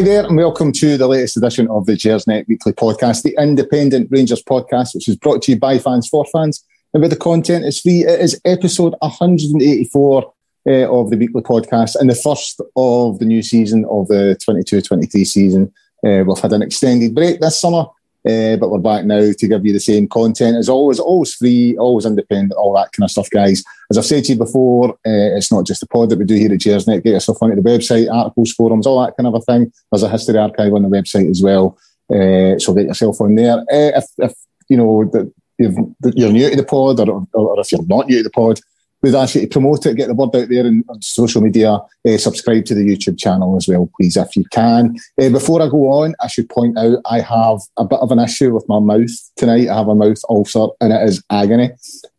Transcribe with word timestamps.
Hi 0.00 0.04
there, 0.04 0.24
and 0.24 0.34
welcome 0.34 0.72
to 0.72 0.96
the 0.96 1.06
latest 1.06 1.36
edition 1.36 1.68
of 1.68 1.84
the 1.84 1.92
Gersnet 1.92 2.48
Weekly 2.48 2.72
Podcast, 2.72 3.22
the 3.22 3.36
independent 3.38 4.08
Rangers 4.10 4.42
podcast, 4.42 4.94
which 4.94 5.06
is 5.06 5.16
brought 5.16 5.42
to 5.42 5.52
you 5.52 5.58
by 5.58 5.78
fans 5.78 6.08
for 6.08 6.24
fans. 6.32 6.64
And 6.94 7.02
with 7.02 7.10
the 7.10 7.18
content 7.18 7.66
is 7.66 7.82
free, 7.82 8.06
it 8.06 8.18
is 8.18 8.40
episode 8.46 8.94
184 9.00 10.32
uh, 10.66 10.70
of 10.90 11.10
the 11.10 11.18
weekly 11.18 11.42
podcast 11.42 11.96
and 11.96 12.08
the 12.08 12.14
first 12.14 12.62
of 12.76 13.18
the 13.18 13.26
new 13.26 13.42
season 13.42 13.84
of 13.90 14.08
the 14.08 14.38
22 14.42 14.80
23 14.80 15.22
season. 15.22 15.70
Uh, 16.02 16.24
we've 16.26 16.38
had 16.38 16.54
an 16.54 16.62
extended 16.62 17.14
break 17.14 17.38
this 17.40 17.60
summer, 17.60 17.84
uh, 18.28 18.56
but 18.56 18.70
we're 18.70 18.78
back 18.78 19.04
now 19.04 19.32
to 19.32 19.48
give 19.48 19.64
you 19.64 19.72
the 19.72 19.80
same 19.80 20.06
content 20.06 20.56
as 20.56 20.68
always, 20.68 20.98
always 20.98 21.34
free, 21.34 21.76
always 21.78 22.04
independent, 22.04 22.52
all 22.52 22.74
that 22.74 22.92
kind 22.92 23.04
of 23.04 23.10
stuff, 23.10 23.30
guys. 23.30 23.64
As 23.90 23.96
I've 23.96 24.04
said 24.04 24.24
to 24.24 24.32
you 24.32 24.38
before, 24.38 24.90
uh, 24.90 25.36
it's 25.36 25.50
not 25.50 25.66
just 25.66 25.80
the 25.80 25.86
pod 25.86 26.10
that 26.10 26.18
we 26.18 26.24
do 26.24 26.34
here 26.34 26.52
at 26.52 26.58
Gersnet. 26.58 27.02
Get 27.02 27.12
yourself 27.12 27.42
onto 27.42 27.56
the 27.56 27.62
website, 27.62 28.12
articles, 28.12 28.52
forums, 28.52 28.86
all 28.86 29.04
that 29.04 29.16
kind 29.16 29.26
of 29.26 29.34
a 29.34 29.40
thing. 29.40 29.72
There's 29.90 30.02
a 30.02 30.10
history 30.10 30.38
archive 30.38 30.74
on 30.74 30.82
the 30.82 30.88
website 30.88 31.30
as 31.30 31.42
well, 31.42 31.78
uh, 32.12 32.58
so 32.58 32.74
get 32.74 32.86
yourself 32.86 33.20
on 33.20 33.34
there. 33.34 33.58
Uh, 33.58 33.98
if, 33.98 34.04
if 34.18 34.32
you 34.68 34.76
know 34.76 35.04
that 35.12 35.32
you're 35.58 36.32
new 36.32 36.50
to 36.50 36.56
the 36.56 36.64
pod, 36.64 37.00
or, 37.00 37.26
or, 37.34 37.60
if 37.60 37.72
you're 37.72 37.86
not 37.86 38.06
new 38.06 38.18
to 38.18 38.22
the 38.22 38.30
pod, 38.30 38.60
we'd 39.02 39.14
ask 39.14 39.34
you 39.34 39.42
to 39.42 39.46
promote 39.46 39.86
it, 39.86 39.96
get 39.96 40.08
the 40.08 40.14
word 40.14 40.34
out 40.34 40.48
there 40.48 40.66
in, 40.66 40.84
on 40.88 41.00
social 41.02 41.40
media, 41.40 41.72
uh, 41.72 42.18
subscribe 42.18 42.64
to 42.66 42.74
the 42.74 42.86
YouTube 42.86 43.18
channel 43.18 43.56
as 43.56 43.68
well, 43.68 43.90
please, 43.96 44.16
if 44.16 44.36
you 44.36 44.44
can. 44.50 44.96
Uh, 45.20 45.30
before 45.30 45.62
I 45.62 45.68
go 45.68 45.88
on, 45.88 46.14
I 46.20 46.26
should 46.26 46.48
point 46.48 46.78
out 46.78 46.98
I 47.06 47.20
have 47.20 47.60
a 47.76 47.84
bit 47.84 48.00
of 48.00 48.12
an 48.12 48.18
issue 48.18 48.52
with 48.52 48.68
my 48.68 48.78
mouth 48.78 49.10
tonight. 49.36 49.68
I 49.68 49.76
have 49.76 49.88
a 49.88 49.94
mouth 49.94 50.20
ulcer 50.28 50.66
and 50.80 50.92
it 50.92 51.02
is 51.08 51.22
agony 51.30 51.70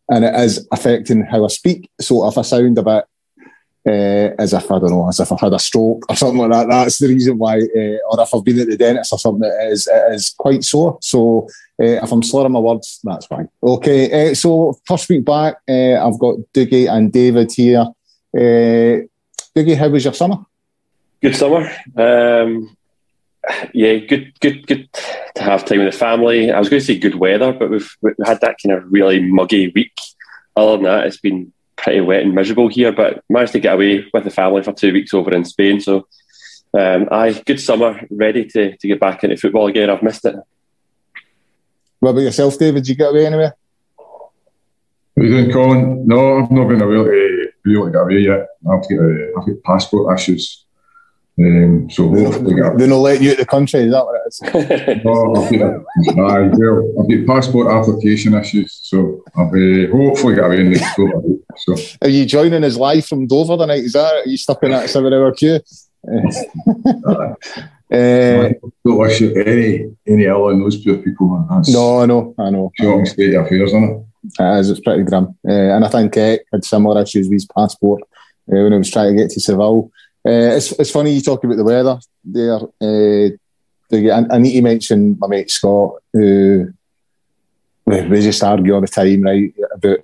and 0.08 0.24
it 0.24 0.34
is 0.34 0.66
affecting 0.72 1.22
how 1.22 1.44
I 1.44 1.48
speak. 1.48 1.88
So 2.00 2.26
if 2.28 2.36
I 2.36 2.42
sound 2.42 2.78
a 2.78 2.82
bit 2.82 3.04
uh, 3.86 4.30
as 4.38 4.52
if 4.52 4.70
I 4.70 4.78
don't 4.78 4.90
know, 4.90 5.08
as 5.08 5.20
if 5.20 5.32
I've 5.32 5.40
had 5.40 5.52
a 5.52 5.58
stroke 5.58 6.04
or 6.08 6.16
something 6.16 6.38
like 6.38 6.50
that. 6.50 6.68
That's 6.68 6.98
the 6.98 7.08
reason 7.08 7.38
why, 7.38 7.56
uh, 7.56 7.98
or 8.10 8.20
if 8.22 8.34
I've 8.34 8.44
been 8.44 8.60
at 8.60 8.68
the 8.68 8.76
dentist 8.76 9.12
or 9.12 9.18
something, 9.18 9.50
it 9.50 9.72
is, 9.72 9.88
it 9.88 10.14
is 10.14 10.34
quite 10.38 10.64
sore. 10.64 10.98
So 11.00 11.48
uh, 11.80 12.02
if 12.02 12.12
I'm 12.12 12.22
slurring 12.22 12.52
my 12.52 12.60
words, 12.60 13.00
that's 13.02 13.26
fine. 13.26 13.48
Okay, 13.62 14.34
so 14.34 14.78
first 14.86 15.08
week 15.08 15.24
back, 15.24 15.56
I've 15.68 16.18
got 16.18 16.36
Dougie 16.54 16.90
and 16.90 17.12
David 17.12 17.52
here. 17.52 17.86
Uh, 18.34 19.06
how 19.76 19.88
was 19.88 20.04
your 20.04 20.14
summer? 20.14 20.38
Good 21.20 21.36
summer. 21.36 21.70
Um, 21.96 22.76
yeah, 23.74 23.96
good, 23.96 24.38
good, 24.40 24.66
good 24.66 24.88
to 25.34 25.42
have 25.42 25.64
time 25.64 25.80
with 25.80 25.92
the 25.92 25.98
family. 25.98 26.50
I 26.50 26.58
was 26.58 26.68
going 26.68 26.80
to 26.80 26.86
say 26.86 26.98
good 26.98 27.16
weather, 27.16 27.52
but 27.52 27.70
we've, 27.70 27.96
we've 28.00 28.14
had 28.24 28.40
that 28.40 28.56
kind 28.62 28.78
of 28.78 28.92
really 28.92 29.20
muggy 29.20 29.72
week. 29.74 29.98
Other 30.56 30.76
than 30.76 30.84
that, 30.84 31.06
it's 31.06 31.18
been 31.18 31.52
pretty 31.82 32.00
wet 32.00 32.22
and 32.22 32.34
miserable 32.34 32.68
here, 32.68 32.92
but 32.92 33.22
managed 33.28 33.52
to 33.52 33.60
get 33.60 33.74
away 33.74 34.06
with 34.14 34.24
the 34.24 34.30
family 34.30 34.62
for 34.62 34.72
two 34.72 34.92
weeks 34.92 35.12
over 35.12 35.34
in 35.34 35.44
Spain. 35.44 35.80
So, 35.80 36.06
um, 36.78 37.08
aye, 37.10 37.42
good 37.44 37.60
summer, 37.60 38.00
ready 38.10 38.44
to, 38.46 38.76
to 38.76 38.88
get 38.88 39.00
back 39.00 39.24
into 39.24 39.36
football 39.36 39.66
again. 39.66 39.90
I've 39.90 40.02
missed 40.02 40.24
it. 40.24 40.36
What 42.00 42.10
about 42.10 42.20
yourself, 42.20 42.58
David? 42.58 42.84
Did 42.84 42.88
you 42.88 42.94
get 42.94 43.10
away 43.10 43.26
anywhere? 43.26 43.54
What 43.96 45.24
are 45.24 45.24
you 45.24 45.30
doing, 45.30 45.52
Colin? 45.52 46.06
No, 46.06 46.38
I've 46.38 46.50
not 46.50 46.68
been 46.68 46.82
able 46.82 47.04
to, 47.04 47.52
really 47.64 47.92
get 47.92 48.00
away 48.00 48.18
yet. 48.20 48.48
I've 48.70 48.82
got, 48.82 48.98
uh, 48.98 49.40
I've 49.40 49.46
got 49.46 49.62
passport 49.64 50.18
issues. 50.18 50.64
Um, 51.38 51.88
so 51.90 52.10
they 52.10 52.24
don't, 52.24 52.76
they 52.76 52.86
don't 52.86 53.02
let 53.02 53.22
you 53.22 53.30
out 53.30 53.38
the 53.38 53.46
country, 53.46 53.80
is 53.80 53.92
that 53.92 54.04
what 54.04 54.20
it 54.20 54.28
is? 54.28 55.04
no, 55.04 55.34
I've 55.34 55.50
got, 55.58 55.74
uh, 55.74 56.50
well, 56.52 57.00
I've 57.00 57.08
got 57.08 57.26
passport 57.26 57.72
application 57.72 58.34
issues, 58.34 58.80
so 58.82 59.24
I'll 59.34 59.50
be 59.50 59.86
hopefully 59.86 60.34
get 60.34 60.44
away 60.44 60.62
next 60.62 60.98
week. 60.98 61.40
So. 61.56 61.74
Are 62.02 62.10
you 62.10 62.26
joining 62.26 62.64
us 62.64 62.76
live 62.76 63.06
from 63.06 63.26
Dover 63.26 63.56
tonight? 63.56 63.84
Is 63.84 63.94
that 63.94 64.26
are 64.26 64.28
you 64.28 64.36
stuck 64.36 64.62
in 64.62 64.72
that 64.72 64.90
seven 64.90 65.14
hour 65.14 65.32
queue? 65.32 65.60
uh, 66.06 66.18
don't 68.84 68.98
wish 68.98 69.20
you 69.20 69.34
any 69.34 69.90
any 70.06 70.24
ill 70.24 70.44
on 70.44 70.60
those 70.60 70.84
poor 70.84 70.98
people. 70.98 71.46
That's 71.48 71.72
no, 71.72 72.00
I 72.00 72.06
know, 72.06 72.34
I 72.38 72.50
know. 72.50 72.70
Shocking 72.78 73.06
state 73.06 73.34
of 73.34 73.46
affairs, 73.46 73.70
isn't 73.70 73.84
it? 73.84 74.06
It 74.38 74.58
is, 74.58 74.70
it's 74.70 74.80
pretty 74.80 75.02
grim. 75.04 75.36
Uh, 75.48 75.50
and 75.50 75.84
I 75.84 75.88
think 75.88 76.16
Eck 76.16 76.40
had 76.52 76.64
similar 76.64 77.00
issues 77.02 77.26
with 77.26 77.34
his 77.34 77.46
passport 77.46 78.02
uh, 78.02 78.06
when 78.46 78.72
he 78.72 78.78
was 78.78 78.90
trying 78.90 79.16
to 79.16 79.22
get 79.22 79.30
to 79.32 79.40
Seville. 79.40 79.90
Uh, 80.24 80.54
it's, 80.56 80.72
it's 80.72 80.90
funny 80.90 81.12
you 81.12 81.20
talk 81.20 81.42
about 81.42 81.56
the 81.56 81.64
weather 81.64 81.98
there. 82.24 82.60
Uh, 82.80 83.30
I, 83.92 84.34
I, 84.34 84.38
need 84.38 84.52
to 84.52 84.62
mention 84.62 85.18
my 85.18 85.26
mate 85.26 85.50
Scott, 85.50 85.96
who 86.12 86.72
we, 87.84 88.20
just 88.20 88.42
argue 88.42 88.74
all 88.74 88.80
the 88.80 88.86
time, 88.86 89.22
right, 89.22 89.52
about 89.74 89.98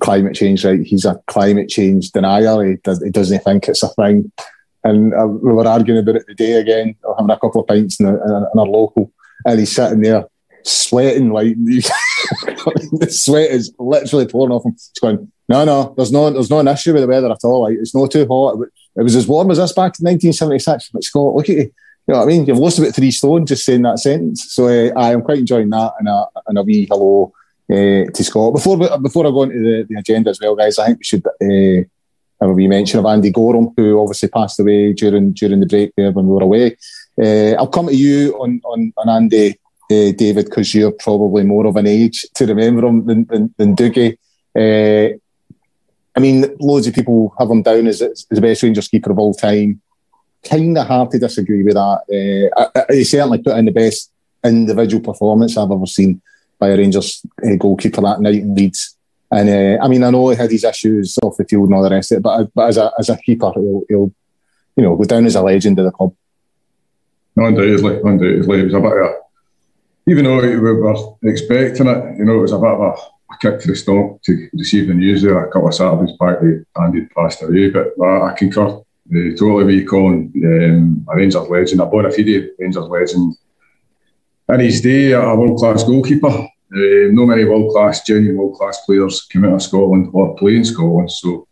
climate 0.00 0.34
change. 0.34 0.64
Right, 0.64 0.80
he's 0.82 1.04
a 1.04 1.20
climate 1.26 1.68
change 1.68 2.10
denier. 2.10 2.64
He, 2.64 2.76
does, 2.76 3.02
he 3.02 3.10
doesn't 3.10 3.44
think 3.44 3.68
it's 3.68 3.82
a 3.82 3.88
thing. 3.88 4.32
And 4.82 5.14
uh, 5.14 5.26
we 5.26 5.52
were 5.52 5.66
arguing 5.66 6.00
about 6.00 6.16
it 6.16 6.26
today 6.26 6.52
again, 6.52 6.96
having 7.16 7.30
a 7.30 7.38
couple 7.38 7.60
of 7.60 7.66
pints 7.66 8.00
in, 8.00 8.06
a, 8.06 8.14
in 8.14 8.58
our 8.58 8.66
local, 8.66 9.12
and 9.46 9.58
he's 9.58 9.74
sitting 9.74 10.00
there 10.00 10.26
sweating 10.64 11.30
like 11.30 11.54
the 11.56 13.08
sweat 13.10 13.50
is 13.50 13.74
literally 13.78 14.26
pouring 14.26 14.52
off 14.52 14.64
him. 14.64 14.72
He's 14.72 14.92
going, 15.00 15.30
no, 15.48 15.64
no, 15.64 15.94
there's 15.96 16.12
no, 16.12 16.30
there's 16.30 16.50
no 16.50 16.60
an 16.60 16.68
issue 16.68 16.92
with 16.92 17.02
the 17.02 17.08
weather 17.08 17.30
at 17.30 17.44
all. 17.44 17.62
Like 17.62 17.76
it's 17.78 17.94
not 17.94 18.10
too 18.10 18.26
hot. 18.26 18.58
It 18.96 19.02
was 19.02 19.16
as 19.16 19.28
warm 19.28 19.50
as 19.50 19.58
this 19.58 19.72
back 19.72 19.98
in 20.00 20.04
1976. 20.04 20.90
But 20.92 21.04
Scott, 21.04 21.34
look 21.34 21.48
at 21.48 21.56
you. 21.56 21.70
You 22.06 22.12
know 22.12 22.20
what 22.20 22.24
I 22.24 22.28
mean? 22.28 22.44
You've 22.44 22.58
lost 22.58 22.78
about 22.78 22.94
three 22.94 23.10
stone 23.10 23.46
just 23.46 23.64
saying 23.64 23.82
that 23.82 23.98
sentence. 23.98 24.52
So 24.52 24.66
uh, 24.66 24.92
I 24.94 25.12
am 25.12 25.22
quite 25.22 25.38
enjoying 25.38 25.70
that 25.70 25.94
and 25.98 26.08
a, 26.08 26.26
and 26.46 26.58
a 26.58 26.62
wee 26.62 26.86
hello 26.90 27.32
uh, 27.70 28.10
to 28.10 28.24
Scott. 28.24 28.52
Before 28.52 28.76
before 28.98 29.26
I 29.26 29.30
go 29.30 29.44
into 29.44 29.58
the, 29.58 29.86
the 29.88 29.98
agenda 29.98 30.30
as 30.30 30.38
well, 30.40 30.54
guys, 30.54 30.78
I 30.78 30.86
think 30.86 30.98
we 30.98 31.04
should 31.04 31.26
uh, 31.26 31.88
have 32.42 32.50
a 32.50 32.52
wee 32.52 32.68
mention 32.68 32.98
of 32.98 33.06
Andy 33.06 33.30
Goram, 33.30 33.72
who 33.74 33.98
obviously 33.98 34.28
passed 34.28 34.60
away 34.60 34.92
during 34.92 35.32
during 35.32 35.60
the 35.60 35.66
break 35.66 35.92
there 35.96 36.12
when 36.12 36.26
we 36.26 36.34
were 36.34 36.42
away. 36.42 36.76
I'll 37.56 37.68
come 37.68 37.86
to 37.86 37.96
you 37.96 38.34
on 38.34 38.60
on, 38.66 38.92
on 38.98 39.08
Andy, 39.08 39.58
uh, 39.90 40.12
David, 40.12 40.46
because 40.46 40.74
you're 40.74 40.92
probably 40.92 41.42
more 41.44 41.66
of 41.66 41.76
an 41.76 41.86
age 41.86 42.26
to 42.34 42.46
remember 42.46 42.86
him 42.86 43.06
than, 43.06 43.24
than, 43.26 43.54
than 43.56 43.76
Dougie. 43.76 44.16
Uh, 44.56 45.16
I 46.16 46.20
mean, 46.20 46.56
loads 46.60 46.86
of 46.86 46.94
people 46.94 47.34
have 47.38 47.50
him 47.50 47.62
down 47.62 47.86
as, 47.86 48.00
as 48.00 48.26
the 48.30 48.40
best 48.40 48.62
Rangers 48.62 48.88
keeper 48.88 49.10
of 49.10 49.18
all 49.18 49.34
time. 49.34 49.80
Kind 50.44 50.76
of 50.78 50.86
hard 50.86 51.10
to 51.10 51.18
disagree 51.18 51.62
with 51.62 51.74
that. 51.74 52.50
Uh, 52.66 52.84
he 52.92 53.04
certainly 53.04 53.38
put 53.38 53.56
in 53.56 53.64
the 53.64 53.72
best 53.72 54.12
individual 54.44 55.02
performance 55.02 55.56
I've 55.56 55.70
ever 55.70 55.86
seen 55.86 56.20
by 56.58 56.68
a 56.68 56.76
Rangers 56.76 57.22
uh, 57.44 57.56
goalkeeper 57.56 58.00
that 58.02 58.20
night 58.20 58.34
in 58.34 58.54
Leeds. 58.54 58.96
And 59.30 59.48
uh, 59.48 59.82
I 59.82 59.88
mean, 59.88 60.04
I 60.04 60.10
know 60.10 60.28
he 60.28 60.36
had 60.36 60.50
his 60.50 60.64
issues 60.64 61.18
off 61.22 61.36
the 61.36 61.44
field 61.44 61.64
and 61.64 61.74
all 61.74 61.82
the 61.82 61.90
rest 61.90 62.12
of 62.12 62.18
it, 62.18 62.22
but, 62.22 62.54
but 62.54 62.68
as 62.68 62.76
a 62.76 62.92
as 62.98 63.08
a 63.08 63.16
keeper, 63.16 63.50
he'll, 63.54 63.82
he'll 63.88 64.12
you 64.76 64.82
know 64.84 64.96
go 64.96 65.04
down 65.04 65.26
as 65.26 65.34
a 65.34 65.42
legend 65.42 65.78
of 65.78 65.86
the 65.86 65.90
club. 65.90 66.14
No, 67.34 67.46
undoubtedly, 67.46 67.96
undoubtedly, 68.04 68.60
it 68.60 68.64
was 68.64 68.74
a 68.74 68.80
bit 68.80 68.92
of 68.92 68.98
a, 68.98 69.14
even 70.06 70.24
though 70.24 70.40
we 70.40 70.56
were 70.56 70.96
expecting 71.22 71.86
it, 71.88 72.18
you 72.18 72.24
know, 72.24 72.38
it 72.38 72.42
was 72.42 72.52
a 72.52 72.58
bit 72.58 72.70
of 72.70 72.80
a 72.80 72.94
a 73.34 73.38
kick 73.38 73.60
to 73.60 73.68
the 73.68 73.76
stomach 73.76 74.22
to 74.22 74.48
receive 74.52 74.88
the 74.88 74.94
news 74.94 75.22
there 75.22 75.44
a 75.44 75.50
couple 75.50 75.68
of 75.68 75.74
Saturdays 75.74 76.16
back 76.18 76.40
that 76.40 76.64
Andy 76.80 77.06
passed 77.06 77.42
away. 77.42 77.70
But 77.70 77.92
uh, 77.98 78.24
I 78.24 78.34
concur 78.36 78.66
uh, 78.66 78.82
totally 79.08 79.64
with 79.64 79.74
you, 79.74 79.88
Colin. 79.88 80.32
Um, 80.36 81.06
a 81.08 81.16
Rangers 81.16 81.48
legend, 81.48 81.80
a 81.80 81.86
bona 81.86 82.10
fide 82.10 82.50
Rangers 82.58 82.88
legend. 82.88 83.34
In 84.48 84.60
his 84.60 84.80
day, 84.80 85.12
a 85.12 85.34
world 85.34 85.58
class 85.58 85.84
goalkeeper. 85.84 86.28
Uh, 86.28 87.08
no 87.12 87.26
many 87.26 87.44
world 87.44 87.72
class, 87.72 88.04
genuine 88.04 88.36
world 88.36 88.56
class 88.56 88.84
players 88.84 89.22
come 89.32 89.44
out 89.44 89.54
of 89.54 89.62
Scotland 89.62 90.10
or 90.12 90.34
play 90.36 90.56
in 90.56 90.64
Scotland. 90.64 91.10
So 91.10 91.46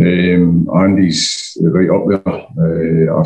um, 0.00 0.68
Andy's 0.74 1.56
right 1.60 1.90
up 1.90 2.04
there. 2.08 3.10
Uh, 3.10 3.24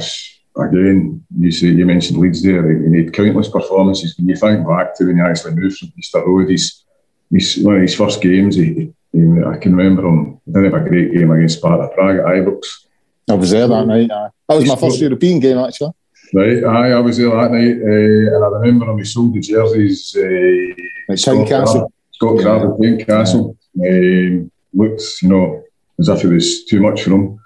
again, 0.56 1.24
you 1.38 1.50
say 1.50 1.68
you 1.68 1.86
mentioned 1.86 2.18
Leeds 2.18 2.42
there. 2.42 2.70
He 2.70 2.88
made 2.88 3.12
countless 3.12 3.48
performances. 3.48 4.16
When 4.16 4.28
you 4.28 4.36
think 4.36 4.66
back 4.66 4.96
to 4.96 5.06
when 5.06 5.16
he 5.16 5.22
actually 5.22 5.54
moved 5.54 5.78
from 5.78 5.92
Easter 5.98 6.24
Road, 6.24 6.50
he's 6.50 6.84
his, 7.30 7.58
one 7.58 7.76
of 7.76 7.82
his 7.82 7.94
first 7.94 8.20
games, 8.20 8.56
he, 8.56 8.92
he, 9.12 9.20
I 9.46 9.56
can 9.56 9.74
remember 9.74 10.06
him. 10.06 10.40
He 10.44 10.52
didn't 10.52 10.72
have 10.72 10.86
a 10.86 10.88
great 10.88 11.12
game 11.14 11.30
against 11.30 11.58
Sparta 11.58 11.88
Prague 11.94 12.18
at 12.18 12.24
Ibrox. 12.24 12.86
I 13.30 13.34
was 13.34 13.50
there 13.50 13.68
that 13.68 13.86
night. 13.86 14.10
Aye. 14.10 14.28
That 14.48 14.56
was 14.56 14.68
my 14.68 14.76
first 14.76 15.00
European 15.00 15.40
game, 15.40 15.58
actually. 15.58 15.92
Right, 16.34 16.64
aye, 16.64 16.92
I 16.92 17.00
was 17.00 17.18
there 17.18 17.30
that 17.30 17.50
night, 17.50 17.76
uh, 17.76 18.36
and 18.36 18.44
I 18.44 18.48
remember 18.48 18.90
him. 18.90 18.98
He 18.98 19.04
sold 19.04 19.34
the 19.34 19.40
jerseys. 19.40 20.14
Uh, 20.16 21.12
at 21.12 21.18
Tynecastle. 21.18 21.90
Scott 22.12 22.40
Crabbe 22.40 22.62
at 22.62 22.78
Tynecastle. 22.78 23.56
Yeah. 23.74 23.90
Um, 23.90 24.50
looked, 24.74 25.02
you 25.22 25.28
know, 25.28 25.62
as 25.98 26.08
if 26.08 26.24
it 26.24 26.28
was 26.28 26.64
too 26.64 26.80
much 26.80 27.02
for 27.02 27.10
him. 27.10 27.38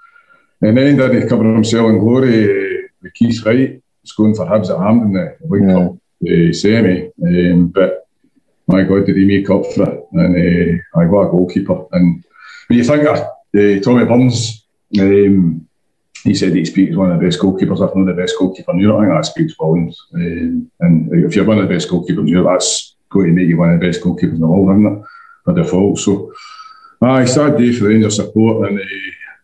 And 0.61 0.77
then 0.77 0.97
did 0.97 1.23
he 1.23 1.29
cover 1.29 1.43
himself 1.43 1.89
in 1.89 1.99
glory 1.99 2.66
uh, 3.07 3.11
with 3.13 3.13
Keith 3.13 3.45
Wright, 3.45 3.81
going 4.17 4.35
for 4.35 4.45
Hibs 4.45 4.69
at 4.69 4.79
Hampden, 4.79 5.13
the 5.13 5.37
League 5.47 5.67
yeah. 5.67 5.73
Cup 5.73 5.97
uh, 6.25 6.53
semi. 6.53 7.11
Um, 7.23 7.67
but 7.67 8.07
my 8.67 8.83
God, 8.83 9.05
did 9.05 9.17
he 9.17 9.25
make 9.25 9.49
up 9.49 9.65
for 9.73 9.89
it? 9.89 10.07
And 10.13 10.35
uh, 10.35 10.99
I 10.99 11.05
got 11.05 11.27
a 11.27 11.31
goalkeeper. 11.31 11.85
And 11.91 12.23
when 12.67 12.79
you 12.79 12.83
think 12.83 13.07
of 13.07 13.19
uh, 13.19 13.79
Tommy 13.81 14.05
Burns, 14.05 14.65
um, 14.99 15.67
he 16.23 16.33
said 16.33 16.53
he 16.53 16.65
speaks 16.65 16.95
one 16.95 17.11
of 17.11 17.19
the 17.19 17.25
best 17.25 17.39
goalkeepers, 17.39 17.87
if 17.87 17.95
not 17.95 18.05
the 18.05 18.13
best 18.13 18.35
goalkeeper 18.37 18.71
in 18.71 18.79
Europe. 18.79 18.99
I 18.99 19.05
think 19.05 19.17
that 19.17 19.25
speaks 19.25 19.53
volumes. 19.55 19.97
Um, 20.13 20.71
and 20.79 21.25
if 21.25 21.35
you're 21.35 21.45
one 21.45 21.59
of 21.59 21.67
the 21.67 21.73
best 21.73 21.89
goalkeepers 21.89 22.19
in 22.19 22.27
Europe, 22.27 22.59
that's 22.59 22.95
going 23.09 23.27
to 23.27 23.33
make 23.33 23.47
you 23.47 23.57
one 23.57 23.71
of 23.71 23.79
the 23.79 23.87
best 23.87 24.01
goalkeepers 24.01 24.33
in 24.33 24.39
the 24.39 24.47
world, 24.47 24.69
isn't 24.71 24.97
it? 24.99 25.05
By 25.45 25.53
default. 25.53 25.99
So, 25.99 26.33
aye, 27.01 27.25
sad 27.25 27.57
day 27.57 27.71
for 27.71 27.85
the 27.85 27.89
Rangers 27.89 28.17
support. 28.17 28.69
And 28.69 28.79
uh, 28.79 28.83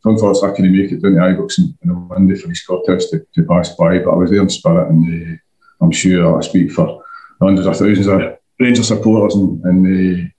unfortunately 0.05 0.49
I 0.49 0.55
couldn't 0.55 0.77
make 0.77 0.91
it 0.91 1.01
down 1.01 1.13
to 1.13 1.19
Ibrox 1.19 1.59
in 1.59 1.75
the 1.83 1.93
Monday 1.93 2.35
for 2.35 2.49
his 2.49 2.65
contest 2.65 3.11
to, 3.11 3.25
to 3.35 3.43
pass 3.43 3.75
by, 3.75 3.99
but 3.99 4.11
I 4.11 4.15
was 4.15 4.29
there 4.29 4.41
in 4.41 4.49
spirit, 4.49 4.89
and 4.89 5.33
uh, 5.33 5.37
I'm 5.83 5.91
sure 5.91 6.37
I 6.37 6.41
speak 6.41 6.71
for 6.71 7.03
hundreds 7.41 7.67
of 7.67 7.77
thousands 7.77 8.07
of 8.07 8.37
Rangers 8.59 8.87
supporters 8.87 9.35
and, 9.35 9.63
and 9.65 9.85
the 9.85 10.29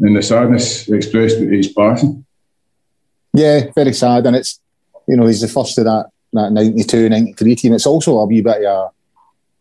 and 0.00 0.16
the 0.16 0.22
sadness 0.22 0.88
expressed 0.88 1.40
with 1.40 1.50
his 1.50 1.72
passing. 1.72 2.24
Yeah, 3.32 3.70
very 3.74 3.92
sad, 3.92 4.26
and 4.26 4.36
it's 4.36 4.60
you 5.06 5.16
know 5.16 5.26
he's 5.26 5.40
the 5.40 5.48
first 5.48 5.78
of 5.78 5.84
that 5.84 6.06
that 6.32 6.52
92, 6.52 7.08
93 7.08 7.54
team. 7.56 7.72
It's 7.72 7.86
also 7.86 8.18
a 8.18 8.26
wee 8.26 8.40
bit 8.40 8.64
of 8.64 8.92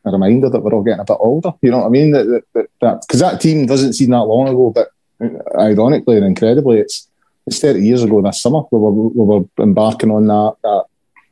a, 0.05 0.09
a 0.09 0.11
reminder 0.11 0.49
that 0.49 0.59
we're 0.59 0.73
all 0.73 0.83
getting 0.83 0.99
a 0.99 1.05
bit 1.05 1.17
older. 1.19 1.53
You 1.61 1.71
know 1.71 1.79
what 1.79 1.87
I 1.87 1.89
mean? 1.89 2.11
That 2.11 2.43
that 2.53 3.01
because 3.01 3.19
that, 3.19 3.33
that, 3.33 3.41
team 3.41 3.65
doesn't 3.65 3.93
seem 3.93 4.11
that 4.11 4.23
long 4.23 4.47
ago, 4.47 4.71
but 4.73 4.89
ironically 5.57 6.17
and 6.17 6.25
incredibly, 6.25 6.79
it's 6.79 7.07
it's 7.47 7.59
30 7.59 7.79
years 7.79 8.03
ago 8.03 8.21
this 8.21 8.41
summer 8.41 8.61
we 8.71 8.77
were, 8.77 8.91
we 8.91 9.25
were 9.25 9.45
embarking 9.59 10.11
on 10.11 10.27
that 10.27 10.55
that 10.63 10.83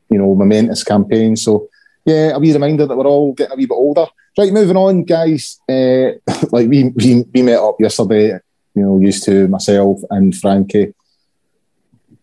you 0.08 0.18
know 0.18 0.34
momentous 0.34 0.82
campaign. 0.82 1.36
So 1.36 1.68
yeah, 2.04 2.34
a 2.34 2.38
wee 2.38 2.52
reminder 2.52 2.86
that 2.86 2.96
we're 2.96 3.06
all 3.06 3.32
getting 3.32 3.52
a 3.52 3.56
wee 3.56 3.66
bit 3.66 3.74
older. 3.74 4.06
Right, 4.38 4.52
moving 4.52 4.76
on, 4.76 5.04
guys. 5.04 5.58
Uh, 5.68 6.10
like 6.52 6.68
we, 6.68 6.90
we 6.90 7.24
we 7.34 7.42
met 7.42 7.58
up 7.58 7.80
yesterday. 7.80 8.38
You 8.74 8.82
know, 8.82 8.98
used 8.98 9.24
to 9.24 9.48
myself 9.48 10.00
and 10.10 10.36
Frankie 10.36 10.92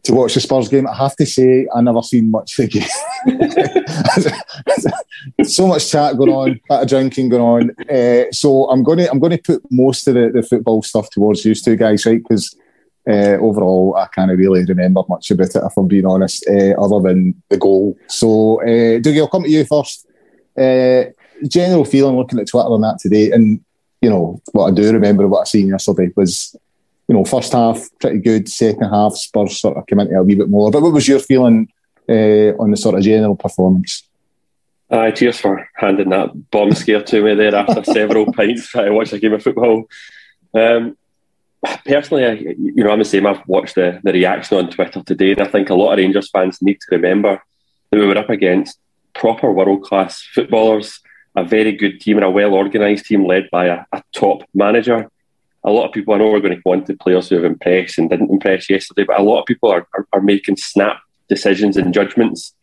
to 0.03 0.13
watch 0.13 0.35
the 0.35 0.41
Spurs 0.41 0.67
game. 0.67 0.87
I 0.87 0.95
have 0.95 1.15
to 1.15 1.25
say, 1.25 1.67
I 1.73 1.81
never 1.81 2.03
seen 2.03 2.29
much 2.29 2.59
of 2.59 2.69
the 2.69 2.79
game. 2.79 2.87
so 5.45 5.67
much 5.67 5.89
chat 5.89 6.17
going 6.17 6.29
on, 6.29 6.49
a 6.49 6.53
bit 6.53 6.81
of 6.81 6.87
drinking 6.87 7.29
going 7.29 7.41
on. 7.41 7.71
Uh, 7.89 8.25
so 8.31 8.69
I'm 8.69 8.83
to 8.99 9.09
I'm 9.09 9.19
to 9.31 9.37
put 9.37 9.63
most 9.71 10.07
of 10.07 10.13
the, 10.13 10.29
the 10.33 10.43
football 10.43 10.83
stuff 10.83 11.09
towards 11.09 11.43
you 11.43 11.55
two 11.55 11.75
guys, 11.75 12.05
right? 12.05 12.21
Because 12.21 12.55
uh, 13.07 13.37
overall, 13.39 13.95
I 13.97 14.07
can't 14.07 14.31
really 14.37 14.65
remember 14.65 15.01
much 15.09 15.31
about 15.31 15.55
it, 15.55 15.63
if 15.63 15.77
I'm 15.77 15.87
being 15.87 16.05
honest, 16.05 16.45
uh, 16.47 16.73
other 16.81 16.99
than 17.07 17.41
the 17.49 17.57
goal. 17.57 17.97
So, 18.07 18.61
uh, 18.61 18.99
Dougie, 18.99 19.19
I'll 19.19 19.27
come 19.27 19.43
to 19.43 19.49
you 19.49 19.65
first. 19.65 20.07
Uh, 20.57 21.05
general 21.47 21.85
feeling 21.85 22.15
looking 22.15 22.39
at 22.39 22.47
Twitter 22.47 22.67
on 22.67 22.81
that 22.81 22.99
today, 22.99 23.31
and 23.31 23.59
you 24.01 24.09
know 24.09 24.41
what 24.51 24.67
I 24.67 24.71
do 24.71 24.91
remember 24.91 25.27
what 25.27 25.41
I 25.41 25.43
seen 25.45 25.67
yesterday 25.67 26.11
was 26.15 26.55
you 27.07 27.15
know, 27.15 27.25
first 27.25 27.53
half 27.53 27.89
pretty 27.99 28.19
good, 28.19 28.49
second 28.49 28.89
half 28.89 29.13
Spurs 29.13 29.59
sort 29.59 29.77
of 29.77 29.85
came 29.87 29.99
into 29.99 30.15
a 30.15 30.23
wee 30.23 30.35
bit 30.35 30.49
more. 30.49 30.71
But 30.71 30.81
what 30.81 30.93
was 30.93 31.07
your 31.07 31.19
feeling 31.19 31.67
uh, 32.07 32.55
on 32.59 32.71
the 32.71 32.77
sort 32.77 32.95
of 32.95 33.03
general 33.03 33.35
performance? 33.35 34.07
Aye, 34.89 35.11
cheers 35.11 35.39
for 35.39 35.67
handing 35.75 36.09
that 36.09 36.51
bomb 36.51 36.71
scare 36.73 37.03
to 37.03 37.21
me 37.23 37.35
there 37.35 37.55
after 37.55 37.83
several 37.83 38.31
pints 38.33 38.67
trying 38.67 38.87
to 38.87 38.93
watch 38.93 39.11
a 39.11 39.19
game 39.19 39.33
of 39.33 39.43
football. 39.43 39.85
Um, 40.53 40.97
personally, 41.85 42.25
I, 42.25 42.31
you 42.31 42.83
know, 42.83 42.91
I'm 42.91 42.99
the 42.99 43.05
same. 43.05 43.25
I've 43.25 43.47
watched 43.47 43.75
the, 43.75 43.99
the 44.03 44.13
reaction 44.13 44.57
on 44.57 44.69
Twitter 44.69 45.01
today, 45.03 45.31
and 45.31 45.41
I 45.41 45.47
think 45.47 45.69
a 45.69 45.75
lot 45.75 45.93
of 45.93 45.97
Rangers 45.97 46.29
fans 46.29 46.61
need 46.61 46.79
to 46.81 46.95
remember 46.95 47.41
that 47.91 47.99
we 47.99 48.05
were 48.05 48.17
up 48.17 48.29
against 48.29 48.79
proper 49.13 49.51
world 49.51 49.83
class 49.83 50.21
footballers, 50.33 50.99
a 51.35 51.43
very 51.43 51.71
good 51.71 51.99
team, 51.99 52.17
and 52.17 52.25
a 52.25 52.29
well 52.29 52.53
organised 52.53 53.05
team 53.05 53.25
led 53.25 53.49
by 53.51 53.65
a, 53.65 53.85
a 53.91 54.03
top 54.13 54.43
manager 54.53 55.09
a 55.63 55.71
lot 55.71 55.85
of 55.85 55.93
people, 55.93 56.13
I 56.13 56.17
know 56.17 56.29
we're 56.29 56.41
going 56.41 56.55
to 56.55 56.61
want 56.65 56.87
the 56.87 56.95
players 56.95 57.29
who 57.29 57.35
have 57.35 57.45
impressed 57.45 57.97
and 57.97 58.09
didn't 58.09 58.31
impress 58.31 58.69
yesterday, 58.69 59.05
but 59.05 59.19
a 59.19 59.23
lot 59.23 59.39
of 59.39 59.45
people 59.45 59.71
are, 59.71 59.87
are, 59.93 60.07
are 60.11 60.21
making 60.21 60.57
snap 60.57 60.99
decisions 61.29 61.77
and 61.77 61.93
judgments 61.93 62.53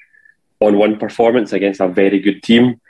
on 0.60 0.76
one 0.76 0.98
performance 0.98 1.52
against 1.52 1.80
a 1.80 1.88
very 1.88 2.18
good 2.18 2.42
team. 2.42 2.80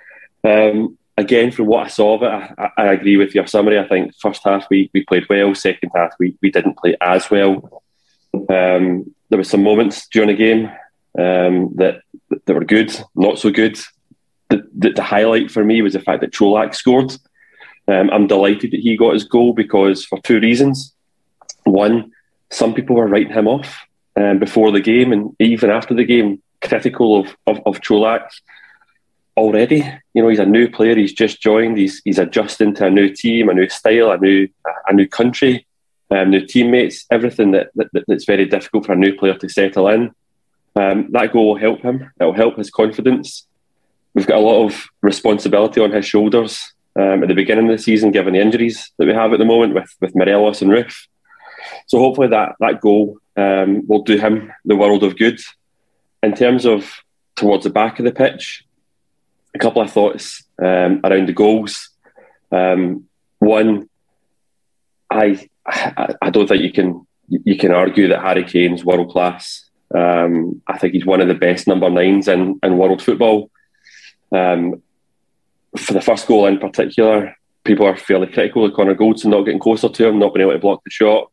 Um, 0.43 0.99
again, 1.21 1.53
from 1.53 1.67
what 1.67 1.85
I 1.85 1.89
saw 1.89 2.15
of 2.15 2.23
it, 2.23 2.55
I, 2.59 2.71
I, 2.83 2.93
agree 2.93 3.17
with 3.17 3.35
your 3.35 3.47
summary. 3.47 3.79
I 3.79 3.87
think 3.87 4.15
first 4.17 4.43
half 4.45 4.67
we, 4.71 4.91
we 4.95 5.05
played 5.05 5.29
well, 5.29 5.55
second 5.55 5.91
half 5.95 6.15
we, 6.19 6.37
we 6.43 6.51
didn't 6.51 6.79
play 6.79 6.97
as 7.01 7.31
well. 7.31 7.83
Um, 8.35 9.15
there 9.29 9.39
were 9.39 9.45
some 9.45 9.63
moments 9.63 10.09
during 10.09 10.29
the 10.29 10.35
game 10.35 10.67
um, 11.19 11.75
that 11.77 12.03
that 12.47 12.55
were 12.55 12.65
good, 12.65 12.93
not 13.15 13.39
so 13.39 13.51
good. 13.51 13.79
The, 14.49 14.67
the, 14.77 14.91
the, 14.91 15.03
highlight 15.03 15.51
for 15.51 15.65
me 15.65 15.83
was 15.83 15.93
the 15.93 16.01
fact 16.01 16.23
that 16.23 16.33
Čolak 16.33 16.75
scored. 16.75 17.13
Um, 17.87 18.11
I'm 18.11 18.27
delighted 18.27 18.73
that 18.73 18.81
he 18.81 18.97
got 18.97 19.15
his 19.15 19.25
goal 19.25 19.53
because 19.53 20.05
for 20.05 20.21
two 20.23 20.41
reasons. 20.41 20.95
One, 21.65 22.13
some 22.51 22.75
people 22.75 22.97
were 22.97 23.07
writing 23.07 23.33
him 23.33 23.47
off 23.47 23.87
um, 24.17 24.39
before 24.39 24.73
the 24.73 24.81
game 24.81 25.13
and 25.13 25.37
even 25.39 25.71
after 25.71 25.95
the 25.95 26.05
game, 26.05 26.43
critical 26.63 27.21
of, 27.21 27.37
of, 27.47 27.61
of 27.67 27.81
Čolak 27.81 28.29
already. 29.41 29.85
You 30.15 30.23
know, 30.23 30.29
he's 30.29 30.39
a 30.39 30.47
new 30.47 30.71
player. 30.71 30.95
He's 30.95 31.13
just 31.13 31.41
joined. 31.41 31.79
He's 31.79 32.01
he's 32.05 32.19
adjusting 32.19 32.75
to 32.75 32.87
a 32.87 32.91
new 32.91 33.09
team, 33.15 33.49
a 33.49 33.55
new 33.55 33.69
style, 33.69 34.13
a 34.13 34.19
new 34.19 34.49
a 34.89 34.93
new 34.93 35.09
country, 35.09 35.67
um, 36.11 36.31
new 36.31 36.47
teammates. 36.47 37.07
Everything 37.11 37.51
that, 37.53 37.71
that, 37.75 37.89
that's 38.07 38.25
very 38.25 38.47
difficult 38.47 38.87
for 38.87 38.93
a 38.93 38.97
new 38.97 39.17
player 39.17 39.35
to 39.35 39.49
settle 39.49 39.89
in. 39.89 40.15
Um, 40.77 41.09
that 41.13 41.33
goal 41.33 41.49
will 41.49 41.59
help 41.59 41.83
him. 41.83 42.11
It 42.21 42.25
will 42.25 42.33
help 42.33 42.57
his 42.57 42.71
confidence. 42.71 43.47
We've 44.15 44.27
got 44.27 44.39
a 44.39 44.41
lot 44.41 44.65
of 44.67 44.87
responsibility 45.03 45.81
on 45.81 45.93
his 45.93 46.07
shoulders 46.07 46.73
um, 46.97 47.23
at 47.23 47.29
the 47.29 47.35
beginning 47.35 47.71
of 47.71 47.77
the 47.77 47.83
season, 47.83 48.11
given 48.11 48.35
the 48.35 48.41
injuries 48.41 48.91
that 48.99 49.07
we 49.07 49.15
have 49.15 49.33
at 49.33 49.39
the 49.39 49.45
moment 49.45 49.75
with 49.75 49.95
with 50.01 50.15
Morelos 50.15 50.63
and 50.63 50.71
Roofe. 50.71 51.07
So 51.87 51.99
hopefully 51.99 52.29
that 52.29 52.57
that 52.61 52.81
goal 52.81 53.19
um, 53.37 53.87
will 53.87 54.03
do 54.03 54.17
him 54.19 54.53
the 54.65 54.77
world 54.77 55.03
of 55.03 55.17
good. 55.17 55.41
In 56.23 56.35
terms 56.35 56.67
of 56.67 56.91
towards 57.37 57.65
the 57.65 57.71
back 57.71 57.99
of 57.99 58.05
the 58.05 58.13
pitch, 58.13 58.65
a 59.55 59.59
couple 59.59 59.83
of 59.83 59.93
thoughts 59.93 60.45
um, 60.63 61.01
around 61.05 61.29
the 61.29 61.33
goals. 61.33 61.91
Um, 62.53 63.07
one, 63.39 63.89
I, 65.11 65.49
I, 65.67 66.15
I 66.23 66.31
don't 66.31 66.49
think 66.49 66.63
you 66.63 66.73
can 66.73 67.07
you 67.29 67.57
can 67.57 67.71
argue 67.71 68.09
that 68.09 68.23
Harry 68.23 68.45
Kane's 68.45 68.85
world 68.85 69.11
class. 69.11 69.71
Um, 69.95 70.63
I 70.67 70.79
think 70.79 70.95
he's 70.95 71.07
one 71.07 71.21
of 71.21 71.29
the 71.29 71.35
best 71.35 71.69
number 71.69 71.89
nines 71.89 72.27
in, 72.27 72.59
in 72.63 72.77
world 72.77 73.03
football. 73.03 73.51
Um, 74.33 74.83
for 75.77 75.93
the 75.93 76.01
first 76.01 76.27
goal 76.27 76.47
in 76.47 76.59
particular, 76.59 77.37
people 77.63 77.87
are 77.87 77.97
fairly 77.97 78.27
critical 78.27 78.65
of 78.65 78.75
Connor 78.75 78.97
Goldson 78.97 79.27
not 79.27 79.43
getting 79.43 79.61
closer 79.61 79.89
to 79.89 80.09
him, 80.09 80.19
not 80.19 80.35
being 80.35 80.43
able 80.43 80.55
to 80.55 80.59
block 80.59 80.83
the 80.85 80.91
shot. 80.91 81.31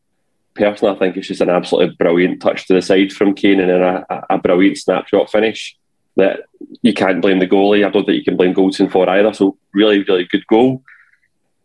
Personally, 0.53 0.95
I 0.95 0.99
think 0.99 1.17
it's 1.17 1.27
just 1.27 1.41
an 1.41 1.49
absolutely 1.49 1.95
brilliant 1.95 2.41
touch 2.41 2.67
to 2.67 2.75
the 2.75 2.81
side 2.81 3.11
from 3.11 3.33
Kane 3.33 3.59
and 3.59 3.69
then 3.69 3.81
a, 3.81 4.05
a 4.29 4.37
brilliant 4.37 4.77
snapshot 4.77 5.31
finish 5.31 5.75
that 6.17 6.41
you 6.81 6.93
can't 6.93 7.21
blame 7.21 7.39
the 7.39 7.47
goalie. 7.47 7.85
I 7.85 7.89
don't 7.89 8.05
think 8.05 8.17
you 8.17 8.23
can 8.23 8.37
blame 8.37 8.53
Goldson 8.53 8.91
for 8.91 9.09
either. 9.09 9.33
So 9.33 9.57
really, 9.73 10.03
really 10.03 10.25
good 10.25 10.45
goal. 10.47 10.83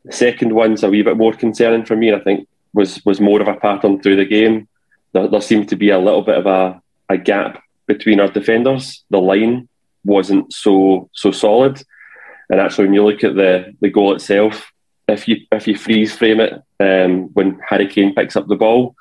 The 0.04 0.12
second 0.12 0.54
one's 0.54 0.82
a 0.82 0.90
wee 0.90 1.02
bit 1.02 1.16
more 1.16 1.32
concerning 1.32 1.84
for 1.84 1.96
me, 1.96 2.08
and 2.08 2.20
I 2.20 2.24
think 2.24 2.48
was 2.72 3.04
was 3.04 3.20
more 3.20 3.40
of 3.40 3.48
a 3.48 3.54
pattern 3.54 4.00
through 4.00 4.16
the 4.16 4.24
game. 4.24 4.68
There, 5.12 5.28
there 5.28 5.40
seemed 5.40 5.68
to 5.70 5.76
be 5.76 5.90
a 5.90 5.98
little 5.98 6.22
bit 6.22 6.38
of 6.38 6.46
a, 6.46 6.80
a 7.08 7.18
gap 7.18 7.62
between 7.86 8.20
our 8.20 8.28
defenders. 8.28 9.04
The 9.10 9.20
line 9.20 9.68
wasn't 10.04 10.52
so 10.52 11.08
so 11.12 11.30
solid. 11.30 11.82
And 12.50 12.60
actually, 12.60 12.86
when 12.86 12.94
you 12.94 13.04
look 13.04 13.24
at 13.24 13.34
the, 13.34 13.74
the 13.80 13.88
goal 13.88 14.14
itself, 14.14 14.70
if 15.08 15.26
you 15.28 15.36
if 15.50 15.66
you 15.66 15.76
freeze 15.76 16.14
frame 16.14 16.40
it, 16.40 16.52
um, 16.80 17.30
when 17.32 17.58
Harry 17.68 17.86
Kane 17.86 18.14
picks 18.14 18.36
up 18.36 18.48
the 18.48 18.56
ball, 18.56 18.94